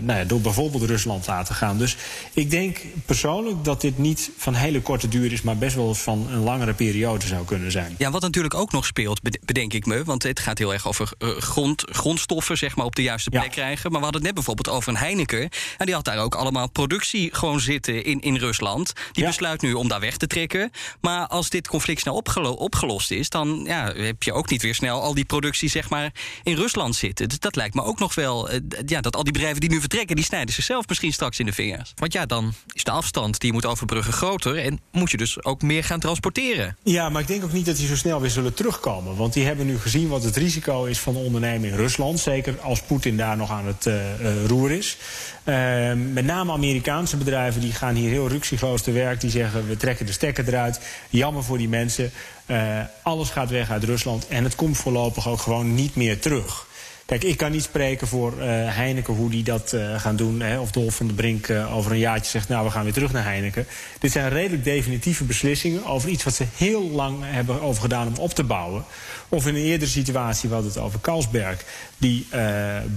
nou 0.01 0.19
ja, 0.19 0.23
door 0.23 0.41
bijvoorbeeld 0.41 0.83
Rusland 0.83 1.27
laten 1.27 1.55
gaan. 1.55 1.77
Dus 1.77 1.97
ik 2.33 2.49
denk 2.49 2.77
persoonlijk 3.05 3.63
dat 3.63 3.81
dit 3.81 3.97
niet 3.97 4.31
van 4.37 4.53
hele 4.53 4.81
korte 4.81 5.07
duur 5.07 5.31
is, 5.31 5.41
maar 5.41 5.57
best 5.57 5.75
wel 5.75 5.93
van 5.95 6.27
een 6.31 6.39
langere 6.39 6.73
periode 6.73 7.27
zou 7.27 7.45
kunnen 7.45 7.71
zijn. 7.71 7.95
Ja, 7.97 8.11
wat 8.11 8.21
natuurlijk 8.21 8.53
ook 8.53 8.71
nog 8.71 8.85
speelt, 8.85 9.21
bed- 9.21 9.39
bedenk 9.45 9.73
ik 9.73 9.85
me... 9.85 10.03
want 10.03 10.23
het 10.23 10.39
gaat 10.39 10.57
heel 10.57 10.73
erg 10.73 10.87
over 10.87 11.11
eh, 11.17 11.29
grond, 11.29 11.83
grondstoffen 11.91 12.57
zeg 12.57 12.75
maar, 12.75 12.85
op 12.85 12.95
de 12.95 13.01
juiste 13.01 13.29
plek 13.29 13.51
krijgen. 13.51 13.91
Maar 13.91 13.99
we 13.99 14.05
hadden 14.05 14.13
het 14.21 14.23
net 14.23 14.33
bijvoorbeeld 14.33 14.69
over 14.75 14.89
een 14.89 14.97
Heineken. 14.97 15.49
En 15.77 15.85
die 15.85 15.95
had 15.95 16.05
daar 16.05 16.19
ook 16.19 16.35
allemaal 16.35 16.69
productie 16.69 17.29
gewoon 17.35 17.59
zitten 17.59 18.03
in, 18.05 18.21
in 18.21 18.35
Rusland. 18.35 18.93
Die 19.11 19.25
besluit 19.25 19.61
nu 19.61 19.73
om 19.73 19.87
daar 19.87 19.99
weg 19.99 20.17
te 20.17 20.27
trekken. 20.27 20.71
Maar 21.01 21.27
als 21.27 21.49
dit 21.49 21.67
conflict 21.67 22.01
snel 22.01 22.15
opgelo- 22.15 22.51
opgelost 22.51 23.11
is... 23.11 23.29
dan 23.29 23.63
ja, 23.67 23.93
heb 23.93 24.23
je 24.23 24.33
ook 24.33 24.49
niet 24.49 24.61
weer 24.61 24.75
snel 24.75 25.01
al 25.01 25.13
die 25.13 25.25
productie 25.25 25.69
zeg 25.69 25.89
maar, 25.89 26.04
in 26.43 26.55
Rusland 26.55 26.95
zitten. 26.95 27.27
Dat 27.39 27.55
lijkt 27.55 27.75
me 27.75 27.83
ook 27.83 27.99
nog 27.99 28.15
wel... 28.15 28.49
eh, 28.49 28.59
ja, 28.85 29.01
dat 29.01 29.15
al 29.15 29.23
die 29.23 29.33
bedrijven 29.33 29.59
die 29.59 29.69
nu 29.69 29.79
vertrekken... 29.79 30.15
die 30.15 30.25
snijden 30.25 30.53
zichzelf 30.53 30.87
misschien 30.87 31.13
straks 31.13 31.39
in 31.39 31.45
de 31.45 31.53
vingers. 31.53 31.93
Want 31.95 32.13
ja, 32.13 32.25
dan 32.25 32.53
is 32.73 32.83
de 32.83 32.91
afstand 32.91 33.39
die 33.39 33.47
je 33.49 33.53
moet 33.53 33.65
overbruggen 33.65 34.13
groter... 34.13 34.57
en 34.57 34.79
moet 34.91 35.11
je 35.11 35.17
dus 35.17 35.43
ook 35.43 35.61
meer 35.61 35.83
gaan 35.83 35.99
transporteren. 35.99 36.77
Ja, 36.83 37.09
maar 37.09 37.21
ik 37.21 37.27
denk 37.27 37.43
ook 37.43 37.53
niet 37.53 37.65
dat 37.65 37.77
die 37.77 37.87
zo 37.87 37.95
snel 37.95 38.21
weer 38.21 38.29
zullen 38.29 38.53
terugkomen. 38.53 39.15
Want 39.15 39.33
die 39.33 39.45
hebben 39.45 39.65
nu 39.65 39.79
gezien 39.79 40.07
wat 40.07 40.23
het 40.23 40.35
risico 40.35 40.83
is 40.83 40.99
van 40.99 41.15
ondernemen 41.15 41.69
in 41.69 41.75
Rusland. 41.75 42.19
Zeker 42.19 42.59
als 42.59 42.81
Poetin 42.81 43.17
daar 43.17 43.37
nog 43.37 43.51
aan 43.51 43.65
het 43.65 43.85
eh, 43.85 44.13
eh, 44.13 44.45
roer 44.45 44.71
is. 44.71 44.97
Eh, 45.45 45.93
met 45.93 46.25
name 46.25 46.51
Amerikaanse 46.51 47.17
bedrijven 47.17 47.61
die 47.61 47.71
gaan 47.71 47.95
hier 47.95 48.09
heel 48.09 48.27
ruksigloos 48.27 48.81
te 48.81 48.91
werk. 48.91 49.21
Die 49.21 49.29
zeggen 49.29 49.67
we 49.67 49.77
trekken 49.77 50.05
de 50.05 50.11
stekker 50.11 50.47
eruit. 50.47 50.79
Jammer 51.09 51.43
voor 51.43 51.57
die 51.57 51.69
mensen. 51.69 52.11
Eh, 52.45 52.79
alles 53.01 53.29
gaat 53.29 53.49
weg 53.49 53.71
uit 53.71 53.83
Rusland. 53.83 54.27
En 54.27 54.43
het 54.43 54.55
komt 54.55 54.77
voorlopig 54.77 55.27
ook 55.27 55.39
gewoon 55.39 55.75
niet 55.75 55.95
meer 55.95 56.19
terug. 56.19 56.67
Kijk, 57.05 57.23
ik 57.23 57.37
kan 57.37 57.51
niet 57.51 57.63
spreken 57.63 58.07
voor 58.07 58.39
eh, 58.39 58.47
Heineken 58.47 59.13
hoe 59.13 59.29
die 59.29 59.43
dat 59.43 59.73
eh, 59.73 59.99
gaan 59.99 60.15
doen. 60.15 60.41
Hè, 60.41 60.59
of 60.59 60.71
Dolf 60.71 60.95
van 60.95 61.07
de 61.07 61.13
Brink 61.13 61.47
eh, 61.47 61.75
over 61.75 61.91
een 61.91 61.97
jaartje 61.97 62.31
zegt... 62.31 62.47
nou, 62.47 62.65
we 62.65 62.71
gaan 62.71 62.83
weer 62.83 62.93
terug 62.93 63.11
naar 63.11 63.23
Heineken. 63.23 63.67
Dit 63.99 64.11
zijn 64.11 64.29
redelijk 64.29 64.63
definitieve 64.63 65.23
beslissingen... 65.23 65.85
over 65.85 66.09
iets 66.09 66.23
wat 66.23 66.33
ze 66.33 66.45
heel 66.55 66.89
lang 66.89 67.17
hebben 67.21 67.61
over 67.61 67.81
gedaan 67.81 68.07
om 68.07 68.15
op 68.17 68.33
te 68.33 68.43
bouwen. 68.43 68.85
Of 69.29 69.47
in 69.47 69.55
een 69.55 69.61
eerdere 69.61 69.91
situatie, 69.91 70.49
we 70.49 70.55
hadden 70.55 70.73
het 70.73 70.81
over 70.81 70.99
Carlsberg... 70.99 71.65
die 71.97 72.27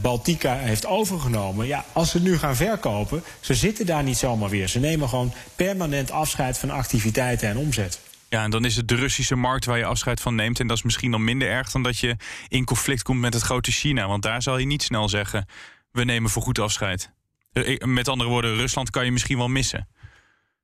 Baltica 0.01 0.57
heeft 0.57 0.87
overgenomen. 0.87 1.67
Ja, 1.67 1.85
als 1.93 2.11
ze 2.11 2.21
nu 2.21 2.39
gaan 2.39 2.57
verkopen, 2.57 3.23
ze 3.41 3.55
zitten 3.55 3.87
daar 3.87 4.03
niet 4.03 4.19
zomaar 4.19 4.49
weer. 4.49 4.69
Ze 4.69 4.79
nemen 4.79 5.09
gewoon 5.09 5.33
permanent 5.57 6.11
afscheid 6.11 6.59
van 6.59 6.71
activiteiten 6.71 7.49
en 7.49 7.57
omzet. 7.57 8.01
Ja, 8.29 8.43
en 8.43 8.51
dan 8.51 8.65
is 8.65 8.77
het 8.77 8.89
de 8.89 8.95
Russische 8.95 9.37
markt 9.37 9.65
waar 9.65 9.79
je 9.79 9.85
afscheid 9.85 10.21
van 10.21 10.35
neemt. 10.35 10.61
En 10.61 10.67
dat 10.67 10.77
is 10.77 10.83
misschien 10.83 11.11
dan 11.11 11.25
minder 11.25 11.49
erg 11.49 11.71
dan 11.71 11.83
dat 11.83 11.99
je 11.99 12.17
in 12.49 12.65
conflict 12.65 13.03
komt 13.03 13.21
met 13.21 13.35
het 13.35 13.43
grote 13.43 13.71
China. 13.71 14.09
Want 14.09 14.23
daar 14.23 14.43
zal 14.43 14.59
je 14.59 14.67
niet 14.67 14.83
snel 14.83 15.09
zeggen: 15.09 15.47
we 15.91 16.05
nemen 16.05 16.31
voorgoed 16.31 16.59
afscheid. 16.59 17.13
Eh, 17.53 17.77
Met 17.85 18.09
andere 18.09 18.31
woorden, 18.31 18.57
Rusland 18.57 18.91
kan 18.91 19.05
je 19.05 19.13
misschien 19.13 19.39
wel 19.39 19.49
missen. 19.49 19.89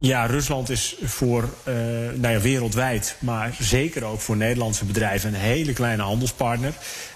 Ja, 0.04 0.26
Rusland 0.26 0.70
is 0.70 0.96
voor 1.02 1.42
uh, 1.42 1.74
nou 2.14 2.34
ja, 2.34 2.40
wereldwijd, 2.40 3.16
maar 3.18 3.56
zeker 3.58 4.04
ook 4.04 4.20
voor 4.20 4.36
Nederlandse 4.36 4.84
bedrijven 4.84 5.28
een 5.28 5.40
hele 5.40 5.72
kleine 5.72 6.02
handelspartner. 6.02 6.72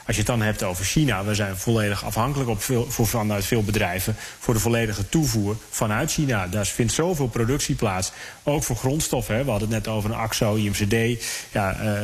Als 0.06 0.16
je 0.16 0.22
het 0.22 0.26
dan 0.26 0.42
hebt 0.42 0.62
over 0.62 0.84
China, 0.84 1.24
we 1.24 1.34
zijn 1.34 1.56
volledig 1.56 2.04
afhankelijk 2.04 2.50
op 2.50 2.62
veel, 2.62 2.90
voor, 2.90 3.06
vanuit 3.06 3.44
veel 3.44 3.62
bedrijven 3.62 4.16
voor 4.38 4.54
de 4.54 4.60
volledige 4.60 5.08
toevoer 5.08 5.56
vanuit 5.70 6.12
China. 6.12 6.46
Daar 6.46 6.66
vindt 6.66 6.92
zoveel 6.92 7.28
productie 7.28 7.74
plaats, 7.74 8.12
ook 8.42 8.62
voor 8.62 8.76
grondstoffen. 8.76 9.34
Hè. 9.34 9.44
We 9.44 9.50
hadden 9.50 9.72
het 9.72 9.84
net 9.84 9.94
over 9.94 10.10
een 10.10 10.16
AXO, 10.16 10.54
IMCD. 10.54 11.24
Ja, 11.52 11.76
uh, 11.82 12.00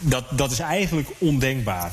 dat, 0.00 0.24
dat 0.30 0.50
is 0.50 0.58
eigenlijk 0.58 1.08
ondenkbaar. 1.18 1.92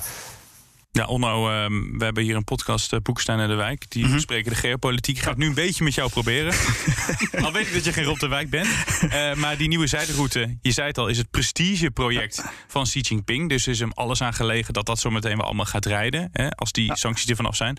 Ja, 0.95 1.05
Onno, 1.05 1.49
uh, 1.49 1.65
we 1.97 2.03
hebben 2.03 2.23
hier 2.23 2.35
een 2.35 2.43
podcast, 2.43 2.93
uh, 2.93 2.99
Boekstein 2.99 3.39
en 3.39 3.47
de 3.47 3.55
Wijk. 3.55 3.89
Die 3.89 4.01
Mhm. 4.01 4.09
mm 4.11 4.15
bespreken 4.17 4.51
de 4.51 4.57
geopolitiek. 4.57 5.15
Ik 5.17 5.23
ga 5.23 5.29
het 5.29 5.37
nu 5.37 5.47
een 5.47 5.53
beetje 5.53 5.83
met 5.83 5.93
jou 5.93 6.09
proberen. 6.09 6.53
al 7.45 7.51
weet 7.51 7.67
ik 7.67 7.73
dat 7.73 7.83
je 7.85 7.93
geen 7.93 8.03
Rob 8.03 8.19
de 8.19 8.27
Wijk 8.27 8.49
bent. 8.49 8.67
Uh, 9.03 9.33
maar 9.33 9.57
die 9.57 9.67
nieuwe 9.67 9.87
zijderoute, 9.87 10.57
je 10.61 10.71
zei 10.71 10.87
het 10.87 10.97
al, 10.97 11.07
is 11.07 11.17
het 11.17 11.29
prestigeproject 11.31 12.43
van 12.67 12.83
Xi 12.83 12.99
Jinping. 12.99 13.49
Dus 13.49 13.67
is 13.67 13.79
hem 13.79 13.91
alles 13.91 14.21
aan 14.21 14.33
gelegen 14.33 14.73
dat 14.73 14.85
dat 14.85 14.99
zo 14.99 15.09
meteen 15.09 15.37
wel 15.37 15.45
allemaal 15.45 15.65
gaat 15.65 15.85
rijden. 15.85 16.29
Hè, 16.31 16.49
als 16.51 16.71
die 16.71 16.85
ja. 16.85 16.95
sancties 16.95 17.29
er 17.29 17.35
vanaf 17.35 17.55
zijn. 17.55 17.77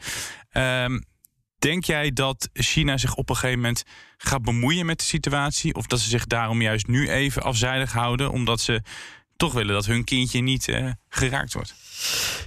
Uh, 0.52 0.98
denk 1.58 1.84
jij 1.84 2.12
dat 2.12 2.48
China 2.52 2.96
zich 2.96 3.14
op 3.14 3.28
een 3.28 3.36
gegeven 3.36 3.60
moment 3.60 3.84
gaat 4.16 4.42
bemoeien 4.42 4.86
met 4.86 4.98
de 4.98 5.04
situatie? 5.04 5.74
Of 5.74 5.86
dat 5.86 6.00
ze 6.00 6.08
zich 6.08 6.24
daarom 6.26 6.62
juist 6.62 6.86
nu 6.86 7.08
even 7.08 7.42
afzijdig 7.42 7.92
houden? 7.92 8.30
Omdat 8.30 8.60
ze 8.60 8.82
toch 9.36 9.52
willen 9.52 9.74
dat 9.74 9.86
hun 9.86 10.04
kindje 10.04 10.40
niet 10.40 10.68
uh, 10.68 10.90
geraakt 11.08 11.52
wordt? 11.52 11.74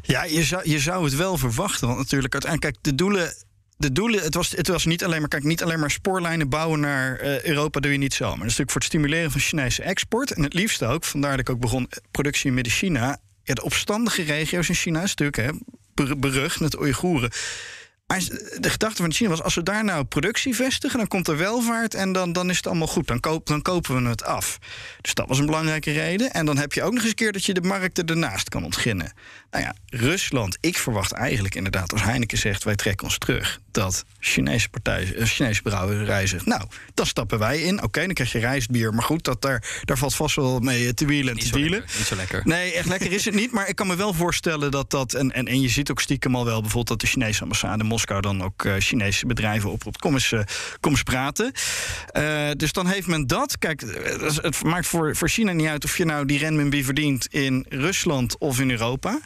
Ja, 0.02 0.24
je 0.24 0.44
zou, 0.44 0.70
je 0.70 0.80
zou 0.80 1.04
het 1.04 1.16
wel 1.16 1.38
verwachten. 1.38 1.88
Want 1.88 2.00
natuurlijk, 2.00 2.34
uiteindelijk, 2.34 2.74
kijk, 2.74 2.86
de 2.86 3.04
doelen. 3.04 3.34
De 3.80 3.92
doelen, 3.92 4.24
het 4.24 4.34
was, 4.34 4.52
het 4.52 4.68
was 4.68 4.86
niet 4.86 5.04
alleen 5.04 5.20
maar, 5.20 5.30
kijk, 5.30 5.44
niet 5.44 5.64
alleen 5.64 5.80
maar 5.80 5.92
spoorlijnen 5.92 6.50
bouwen 6.50 6.80
naar 6.80 7.24
uh, 7.24 7.44
Europa 7.44 7.80
doe 7.80 7.92
je 7.92 7.98
niet 7.98 8.14
zo. 8.14 8.24
Maar 8.24 8.38
dat 8.38 8.48
is 8.48 8.58
natuurlijk 8.58 8.72
voor 8.72 8.82
het 8.82 8.90
stimuleren 8.90 9.32
van 9.32 9.40
Chinese 9.40 9.84
export. 9.84 10.32
En 10.32 10.44
het 10.44 10.54
liefst 10.54 10.84
ook, 10.84 11.04
vandaar 11.04 11.32
dat 11.32 11.40
ik 11.40 11.50
ook 11.50 11.60
begon, 11.60 11.90
productie 12.12 12.48
in 12.48 12.54
Midden-China. 12.54 13.20
Ja, 13.44 13.54
de 13.54 13.64
opstandige 13.64 14.22
regio's 14.22 14.70
in 14.70 14.76
China 14.76 15.04
is 15.04 15.16
natuurlijk 15.16 15.38
hè, 15.38 15.52
berucht 16.18 16.60
met 16.60 16.80
Oeigoeren. 16.80 17.32
Maar 18.08 18.20
de 18.60 18.70
gedachte 18.70 19.02
van 19.02 19.12
China 19.12 19.30
was: 19.30 19.42
als 19.42 19.56
we 19.56 19.64
daar 19.64 19.84
nou 19.84 20.04
productie 20.04 20.56
vestigen, 20.56 20.98
dan 20.98 21.08
komt 21.08 21.28
er 21.28 21.38
welvaart 21.38 21.94
en 21.94 22.12
dan, 22.12 22.34
dan 22.34 22.50
is 22.50 22.58
het 22.58 22.68
allemaal 22.68 22.88
goed. 22.88 23.08
Dan, 23.08 23.20
koop, 23.20 23.48
dan 23.48 23.62
kopen 23.62 24.04
we 24.04 24.10
het 24.10 24.24
af. 24.24 24.58
Dus 25.02 25.14
dat 25.14 25.28
was 25.28 25.40
een 25.40 25.46
belangrijke 25.46 25.92
reden. 25.92 26.32
En 26.32 26.46
dan 26.46 26.58
heb 26.58 26.74
je 26.74 26.84
ook 26.84 26.92
nog 26.92 27.02
eens 27.02 27.10
een 27.10 27.16
keer 27.16 27.32
dat 27.32 27.46
je 27.46 27.54
de 27.54 27.62
markten 27.62 28.06
ernaast 28.06 28.50
kan 28.50 28.64
ontginnen. 28.64 29.14
Nou 29.52 29.64
ja, 29.64 29.76
Rusland, 29.86 30.58
ik 30.60 30.78
verwacht 30.78 31.12
eigenlijk 31.12 31.56
inderdaad, 31.56 31.92
als 31.92 32.04
Heineken 32.04 32.38
zegt: 32.38 32.64
wij 32.64 32.76
trekken 32.76 33.06
ons 33.06 33.18
terug, 33.18 33.60
dat 33.72 34.04
Chinese, 34.20 34.70
partij, 34.70 35.14
Chinese 35.20 35.62
brouwerij 35.62 36.28
zegt: 36.28 36.46
nou, 36.46 36.64
dan 36.94 37.06
stappen 37.06 37.40
wij 37.40 37.62
in. 37.62 37.76
Oké, 37.76 37.86
okay, 37.86 38.06
dan 38.06 38.14
krijg 38.14 38.32
je 38.32 38.40
rijstbier. 38.40 38.94
Maar 38.94 39.04
goed, 39.04 39.24
dat 39.24 39.42
daar, 39.42 39.82
daar 39.84 39.98
valt 39.98 40.16
vast 40.16 40.36
wel 40.36 40.60
mee 40.60 40.94
te 40.94 41.06
wielen 41.06 41.34
en 41.34 41.40
te 41.40 41.50
dealen. 41.52 41.72
Lekker, 41.72 41.98
niet 41.98 42.08
zo 42.08 42.16
lekker. 42.16 42.42
Nee, 42.44 42.74
echt 42.74 42.88
lekker 42.88 43.12
is 43.12 43.26
het 43.26 43.36
niet. 43.36 43.52
Maar 43.52 43.68
ik 43.70 43.76
kan 43.76 43.88
me 43.88 43.96
wel 43.96 44.14
voorstellen 44.14 44.72
dat 44.72 44.92
dat. 44.92 45.14
En, 45.14 45.32
en, 45.32 45.48
en 45.48 45.62
je 45.62 45.70
ziet 45.70 45.92
ook 45.92 46.02
stiekem 46.02 46.36
al 46.36 46.46
wel 46.46 46.62
bijvoorbeeld 46.62 46.88
dat 46.88 47.00
de 47.00 47.08
Chinese 47.08 47.42
ambassade 47.42 47.84
Moskou 47.98 48.22
dan 48.22 48.44
ook 48.44 48.64
uh, 48.64 48.74
Chinese 48.78 49.26
bedrijven 49.26 49.72
oproept. 49.72 50.00
Kom 50.00 50.14
eens, 50.14 50.32
uh, 50.32 50.42
kom 50.80 50.92
eens 50.92 51.04
praten. 51.04 51.52
Uh, 52.18 52.50
dus 52.58 52.72
dan 52.72 52.88
heeft 52.88 53.08
men 53.08 53.28
dat. 53.28 53.58
Kijk, 53.58 53.82
het 54.42 54.64
maakt 54.64 54.88
voor, 54.88 55.16
voor 55.16 55.30
China 55.30 55.52
niet 55.52 55.68
uit 55.68 55.84
of 55.84 55.98
je 55.98 56.06
nou 56.06 56.26
die 56.26 56.40
renminbi 56.40 56.84
verdient 56.84 57.28
in 57.28 57.66
Rusland 57.70 58.38
of 58.38 58.60
in 58.60 58.72
Europa. 58.72 59.20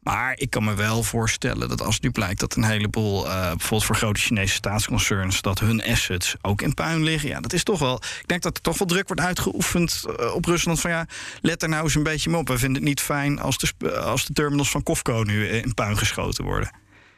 Maar 0.00 0.38
ik 0.38 0.50
kan 0.50 0.64
me 0.64 0.74
wel 0.74 1.02
voorstellen 1.02 1.68
dat 1.68 1.82
als 1.82 2.00
nu 2.00 2.10
blijkt 2.10 2.40
dat 2.40 2.56
een 2.56 2.64
heleboel, 2.64 3.22
bijvoorbeeld 3.22 3.84
voor 3.84 3.96
grote 3.96 4.20
Chinese 4.20 4.54
staatsconcerns, 4.54 5.40
dat 5.40 5.58
hun 5.58 5.82
assets 5.82 6.34
ook 6.42 6.62
in 6.62 6.74
puin 6.74 7.02
liggen. 7.02 7.28
Ja, 7.28 7.40
dat 7.40 7.52
is 7.52 7.62
toch 7.62 7.78
wel. 7.78 7.94
Ik 7.94 8.28
denk 8.28 8.42
dat 8.42 8.56
er 8.56 8.62
toch 8.62 8.78
wel 8.78 8.88
druk 8.88 9.06
wordt 9.06 9.22
uitgeoefend 9.22 10.04
op 10.34 10.44
Rusland. 10.44 10.80
Van 10.80 10.90
ja, 10.90 11.06
let 11.40 11.62
er 11.62 11.68
nou 11.68 11.84
eens 11.84 11.94
een 11.94 12.02
beetje 12.02 12.36
op. 12.36 12.48
We 12.48 12.58
vinden 12.58 12.76
het 12.76 12.88
niet 12.88 13.00
fijn 13.00 13.40
als 13.40 13.58
de, 13.58 13.98
als 14.00 14.24
de 14.26 14.32
terminals 14.32 14.70
van 14.70 14.82
Kofco 14.82 15.22
nu 15.22 15.48
in 15.48 15.74
puin 15.74 15.98
geschoten 15.98 16.44
worden. 16.44 16.70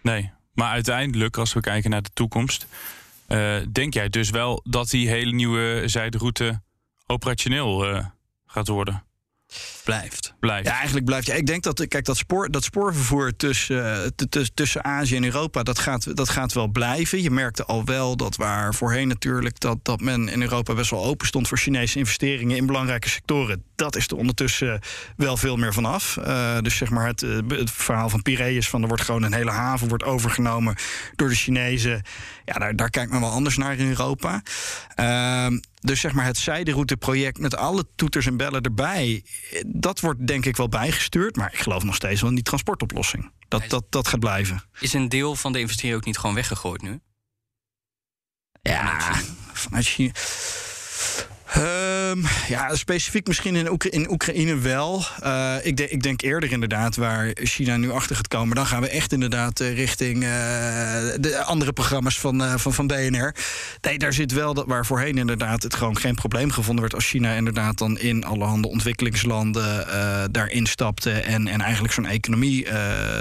Nee, 0.02 0.30
maar 0.61 0.70
uiteindelijk, 0.70 1.37
als 1.37 1.53
we 1.53 1.61
kijken 1.61 1.90
naar 1.90 2.03
de 2.03 2.11
toekomst, 2.12 2.66
uh, 3.29 3.57
denk 3.73 3.94
jij 3.94 4.09
dus 4.09 4.31
wel 4.31 4.61
dat 4.64 4.90
die 4.90 5.09
hele 5.09 5.33
nieuwe 5.33 5.83
zijderoute 5.87 6.62
operationeel 7.07 7.90
uh, 7.90 8.07
gaat 8.46 8.68
worden? 8.68 9.05
Blijft. 9.84 10.34
Blijft. 10.40 10.66
Ja, 10.66 10.74
eigenlijk 10.74 11.04
blijft. 11.04 11.26
Ja, 11.26 11.34
ik 11.34 11.46
denk 11.46 11.62
dat, 11.62 11.86
kijk, 11.88 12.04
dat, 12.04 12.16
spoor, 12.16 12.50
dat 12.50 12.64
spoorvervoer 12.64 13.36
tussen, 13.36 14.12
uh, 14.26 14.42
tussen 14.54 14.84
Azië 14.84 15.16
en 15.16 15.24
Europa, 15.24 15.62
dat 15.62 15.78
gaat, 15.78 16.16
dat 16.16 16.28
gaat 16.28 16.52
wel 16.52 16.68
blijven. 16.68 17.22
Je 17.22 17.30
merkte 17.30 17.64
al 17.64 17.84
wel 17.84 18.16
dat 18.16 18.36
waar 18.36 18.74
voorheen 18.74 19.08
natuurlijk 19.08 19.60
dat, 19.60 19.78
dat 19.82 20.00
men 20.00 20.28
in 20.28 20.42
Europa 20.42 20.74
best 20.74 20.90
wel 20.90 21.04
open 21.04 21.26
stond 21.26 21.48
voor 21.48 21.58
Chinese 21.58 21.98
investeringen 21.98 22.56
in 22.56 22.66
belangrijke 22.66 23.08
sectoren. 23.08 23.64
Dat 23.74 23.96
is 23.96 24.08
er 24.08 24.16
ondertussen 24.16 24.80
wel 25.16 25.36
veel 25.36 25.56
meer 25.56 25.72
vanaf. 25.72 26.16
Uh, 26.16 26.58
dus 26.60 26.76
zeg 26.76 26.90
maar 26.90 27.06
het, 27.06 27.20
het 27.48 27.70
verhaal 27.70 28.08
van 28.08 28.22
Piraeus 28.22 28.68
van 28.68 28.82
er 28.82 28.88
wordt 28.88 29.02
gewoon 29.02 29.22
een 29.22 29.34
hele 29.34 29.50
haven 29.50 29.88
wordt 29.88 30.04
overgenomen 30.04 30.76
door 31.16 31.28
de 31.28 31.34
Chinezen. 31.34 32.02
Ja, 32.44 32.54
daar, 32.54 32.76
daar 32.76 32.90
kijkt 32.90 33.10
men 33.10 33.20
wel 33.20 33.30
anders 33.30 33.56
naar 33.56 33.76
in 33.76 33.88
Europa. 33.88 34.42
Uh, 35.00 35.58
dus 35.80 36.00
zeg 36.00 36.12
maar 36.12 36.24
het 36.24 36.38
zijderouteproject 36.38 37.38
met 37.38 37.56
alle 37.56 37.86
toeters 37.96 38.26
en 38.26 38.36
bellen 38.36 38.62
erbij, 38.62 39.24
dat 39.66 40.00
wordt 40.00 40.26
denk 40.26 40.44
ik 40.44 40.56
wel 40.56 40.68
bijgestuurd. 40.68 41.36
Maar 41.36 41.52
ik 41.52 41.58
geloof 41.58 41.84
nog 41.84 41.94
steeds 41.94 42.20
wel 42.20 42.28
in 42.28 42.34
die 42.34 42.44
transportoplossing. 42.44 43.32
Dat, 43.48 43.62
dat, 43.68 43.84
dat 43.88 44.08
gaat 44.08 44.20
blijven. 44.20 44.62
Is 44.80 44.92
een 44.92 45.08
deel 45.08 45.36
van 45.36 45.52
de 45.52 45.60
investering 45.60 45.96
ook 45.96 46.04
niet 46.04 46.18
gewoon 46.18 46.34
weggegooid 46.34 46.82
nu? 46.82 47.00
Ja, 48.62 49.14
vanuit 49.52 49.86
China. 49.86 50.12
Um, 52.11 52.25
ja, 52.49 52.75
specifiek 52.75 53.27
misschien 53.27 53.57
in, 53.57 53.79
in 53.79 54.11
Oekraïne 54.11 54.59
wel. 54.59 55.05
Uh, 55.25 55.55
ik, 55.62 55.81
ik, 55.81 56.03
denk 56.03 56.23
eerder 56.23 56.53
inderdaad 56.53 56.96
waar 56.96 57.31
China 57.35 57.77
nu 57.77 57.90
achter 57.90 58.16
gaat 58.16 58.29
komen. 58.29 58.57
Dan 58.57 58.66
gaan 58.66 58.81
we 58.81 58.88
echt 58.88 59.12
inderdaad 59.12 59.61
uh, 59.61 59.75
richting 59.75 60.16
uh, 60.16 60.31
de 61.20 61.42
andere 61.44 61.73
programma's 61.73 62.20
van, 62.20 62.59
van, 62.59 62.75
van 62.75 62.87
BNR. 62.87 63.35
Nee, 63.81 63.99
daar 63.99 64.12
zit 64.12 64.33
wel 64.33 64.55
dat 64.55 64.66
waar 64.66 64.87
voorheen 64.87 65.18
inderdaad 65.18 65.62
het 65.62 65.75
gewoon 65.75 65.96
geen 65.96 66.14
probleem 66.14 66.51
gevonden 66.51 66.81
werd. 66.81 66.94
Als 66.94 67.07
China 67.07 67.33
inderdaad 67.33 67.79
dan 67.79 67.99
in 67.99 68.25
allerhande 68.25 68.68
ontwikkelingslanden 68.68 69.87
daarin 70.33 70.66
stapte. 70.66 71.11
En, 71.11 71.49
en 71.49 71.61
eigenlijk 71.61 71.94
zo'n 71.94 72.07
economie 72.07 72.66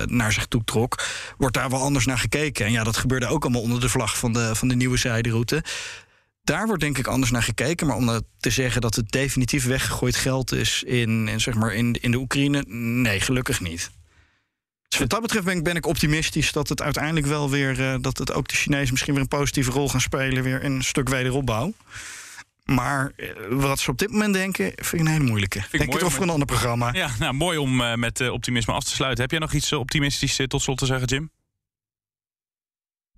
naar 0.06 0.32
zich 0.32 0.46
toe 0.46 0.64
trok. 0.64 1.06
Wordt 1.38 1.56
daar 1.56 1.70
wel 1.70 1.82
anders 1.82 2.06
naar 2.06 2.20
gekeken. 2.20 2.66
En 2.66 2.72
ja, 2.72 2.84
dat 2.84 2.98
gebeurde 2.98 3.28
ook 3.28 3.44
allemaal 3.44 3.62
onder 3.62 3.80
de 3.80 3.90
vlag 3.90 4.18
van 4.18 4.34
de, 4.34 4.56
van 4.56 4.68
de 4.68 4.76
nieuwe 4.76 4.98
zijderoute. 4.98 5.64
Daar 6.50 6.68
wordt 6.68 6.82
denk 6.82 6.98
ik 6.98 7.08
anders 7.08 7.32
naar 7.32 7.44
gekeken. 7.44 7.88
Maar 7.88 7.96
om 7.96 8.06
nou 8.06 8.22
te 8.40 8.50
zeggen 8.50 8.82
dat 8.82 8.96
het 8.96 9.12
definitief 9.12 9.66
weggegooid 9.66 10.16
geld 10.16 10.52
is 10.52 10.84
in, 10.84 11.28
in, 11.28 11.42
zeg 11.42 11.56
maar 11.56 11.74
in, 11.74 11.98
in 12.02 12.12
de 12.12 12.18
Oekraïne, 12.18 12.64
nee, 12.68 13.20
gelukkig 13.20 13.60
niet. 13.60 13.92
Dus 14.88 15.00
wat 15.00 15.10
dat 15.10 15.22
betreft 15.22 15.46
ben 15.46 15.58
ik, 15.58 15.64
ben 15.64 15.76
ik 15.76 15.86
optimistisch 15.86 16.52
dat 16.52 16.70
het 16.70 16.82
uiteindelijk 16.82 17.26
wel 17.26 17.50
weer. 17.50 17.80
Uh, 17.80 17.96
dat 18.02 18.18
het 18.18 18.34
ook 18.34 18.48
de 18.48 18.56
Chinezen 18.56 18.92
misschien 18.92 19.14
weer 19.14 19.22
een 19.22 19.28
positieve 19.28 19.72
rol 19.72 19.90
gaan 19.90 20.02
spelen. 20.02 20.44
weer 20.44 20.64
in 20.64 20.72
een 20.72 20.84
stuk 20.84 21.10
wederopbouw. 21.10 21.74
Maar 22.66 23.12
uh, 23.18 23.30
wat 23.50 23.80
ze 23.80 23.92
op 23.92 23.98
dit 23.98 24.12
moment 24.12 24.34
denken, 24.34 24.66
vind 24.76 24.94
ik 24.94 25.00
een 25.00 25.08
hele 25.08 25.24
moeilijke. 25.24 25.60
Vind 25.60 25.72
Denk 25.72 25.94
het 25.94 26.04
over 26.04 26.22
een 26.22 26.30
ander 26.30 26.48
programma. 26.48 26.94
Ja, 26.94 27.10
nou, 27.20 27.34
mooi 27.34 27.58
om 27.58 27.82
uh, 27.82 27.94
met 27.94 28.30
optimisme 28.30 28.74
af 28.74 28.84
te 28.84 28.92
sluiten. 28.92 29.22
Heb 29.22 29.32
jij 29.32 29.40
nog 29.40 29.54
iets 29.54 29.74
optimistisch 29.74 30.40
tot 30.48 30.62
slot 30.62 30.78
te 30.78 30.86
zeggen, 30.86 31.08
Jim? 31.08 31.30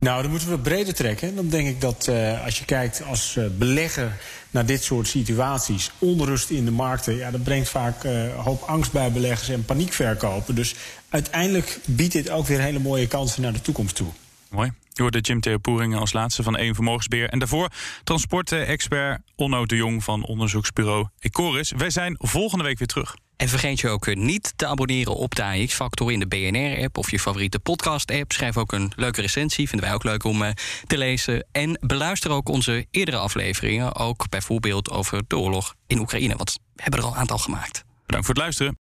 Nou, 0.06 0.22
dan 0.22 0.32
moeten 0.32 0.50
we 0.50 0.60
breder 0.60 0.94
trekken. 0.94 1.36
Dan 1.36 1.50
denk 1.50 1.68
ik 1.68 1.82
dat 1.82 2.08
uh, 2.10 2.46
als 2.46 2.60
je 2.60 2.66
kijkt 2.66 3.04
als 3.04 3.36
uh, 3.36 3.46
belegger 3.58 4.18
naar 4.52 4.66
dit 4.66 4.84
soort 4.84 5.08
situaties, 5.08 5.92
onrust 6.00 6.50
in 6.50 6.66
de 6.66 6.72
markten, 6.72 7.16
ja, 7.16 7.32
dat 7.32 7.44
brengt 7.44 7.70
vaak 7.70 8.04
een 8.04 8.32
hoop 8.32 8.62
angst 8.62 8.92
bij 8.92 9.12
beleggers 9.12 9.50
en 9.50 9.66
paniekverkopen. 9.66 10.56
Dus 10.56 10.76
uiteindelijk 11.10 11.80
biedt 11.86 12.14
dit 12.14 12.30
ook 12.30 12.48
weer 12.48 12.60
hele 12.60 12.80
mooie 12.80 13.08
kansen 13.08 13.42
naar 13.42 13.54
de 13.54 13.62
toekomst 13.62 13.96
toe. 13.96 14.08
Mooi. 14.52 14.72
Je 14.90 15.02
hoorde 15.02 15.20
Jim 15.20 15.40
Theo 15.40 15.58
Poeringen 15.58 16.00
als 16.00 16.14
laatste 16.14 16.44
van 16.44 16.58
één 16.58 16.76
Vermogensbeheer. 16.76 17.30
En 17.30 17.40
daarvoor 17.40 17.70
transportexpert 18.04 19.22
Onno 19.36 19.66
de 19.66 19.76
Jong 19.76 20.04
van 20.04 20.26
onderzoeksbureau 20.26 21.08
Ecoris. 21.20 21.72
Wij 21.78 21.90
zijn 21.90 22.16
volgende 22.20 22.64
week 22.64 22.78
weer 22.78 22.88
terug. 22.88 23.16
En 23.38 23.50
vergeet 23.50 23.80
je 23.80 23.90
ook 23.90 24.16
niet 24.16 24.54
te 24.56 24.68
abonneren 24.68 25.16
op 25.16 25.36
de 25.36 25.44
AX-factor 25.44 26.12
in 26.12 26.20
de 26.20 26.28
BNR-app 26.28 26.98
of 26.98 27.12
je 27.12 27.20
favoriete 27.20 27.60
podcast-app. 27.60 28.32
Schrijf 28.32 28.58
ook 28.58 28.72
een 28.72 28.92
leuke 28.96 29.22
recensie, 29.22 29.68
vinden 29.68 29.88
wij 29.88 29.96
ook 29.96 30.04
leuk 30.04 30.24
om 30.24 30.42
uh, 30.42 30.50
te 30.88 30.98
lezen. 30.98 31.46
En 31.52 31.78
beluister 31.82 32.32
ook 32.32 32.50
onze 32.50 32.86
eerdere 32.92 33.18
afleveringen, 33.18 33.96
ook 33.96 34.30
bijvoorbeeld 34.30 34.90
over 34.90 35.24
de 35.28 35.38
oorlog 35.38 35.76
in 35.88 36.00
Oekraïne. 36.00 36.36
Want 36.36 36.60
we 36.76 36.82
hebben 36.82 37.00
er 37.00 37.06
al 37.06 37.12
een 37.12 37.20
aantal 37.20 37.38
gemaakt. 37.38 37.84
Bedankt 38.06 38.26
voor 38.26 38.36
het 38.36 38.44
luisteren. 38.44 38.81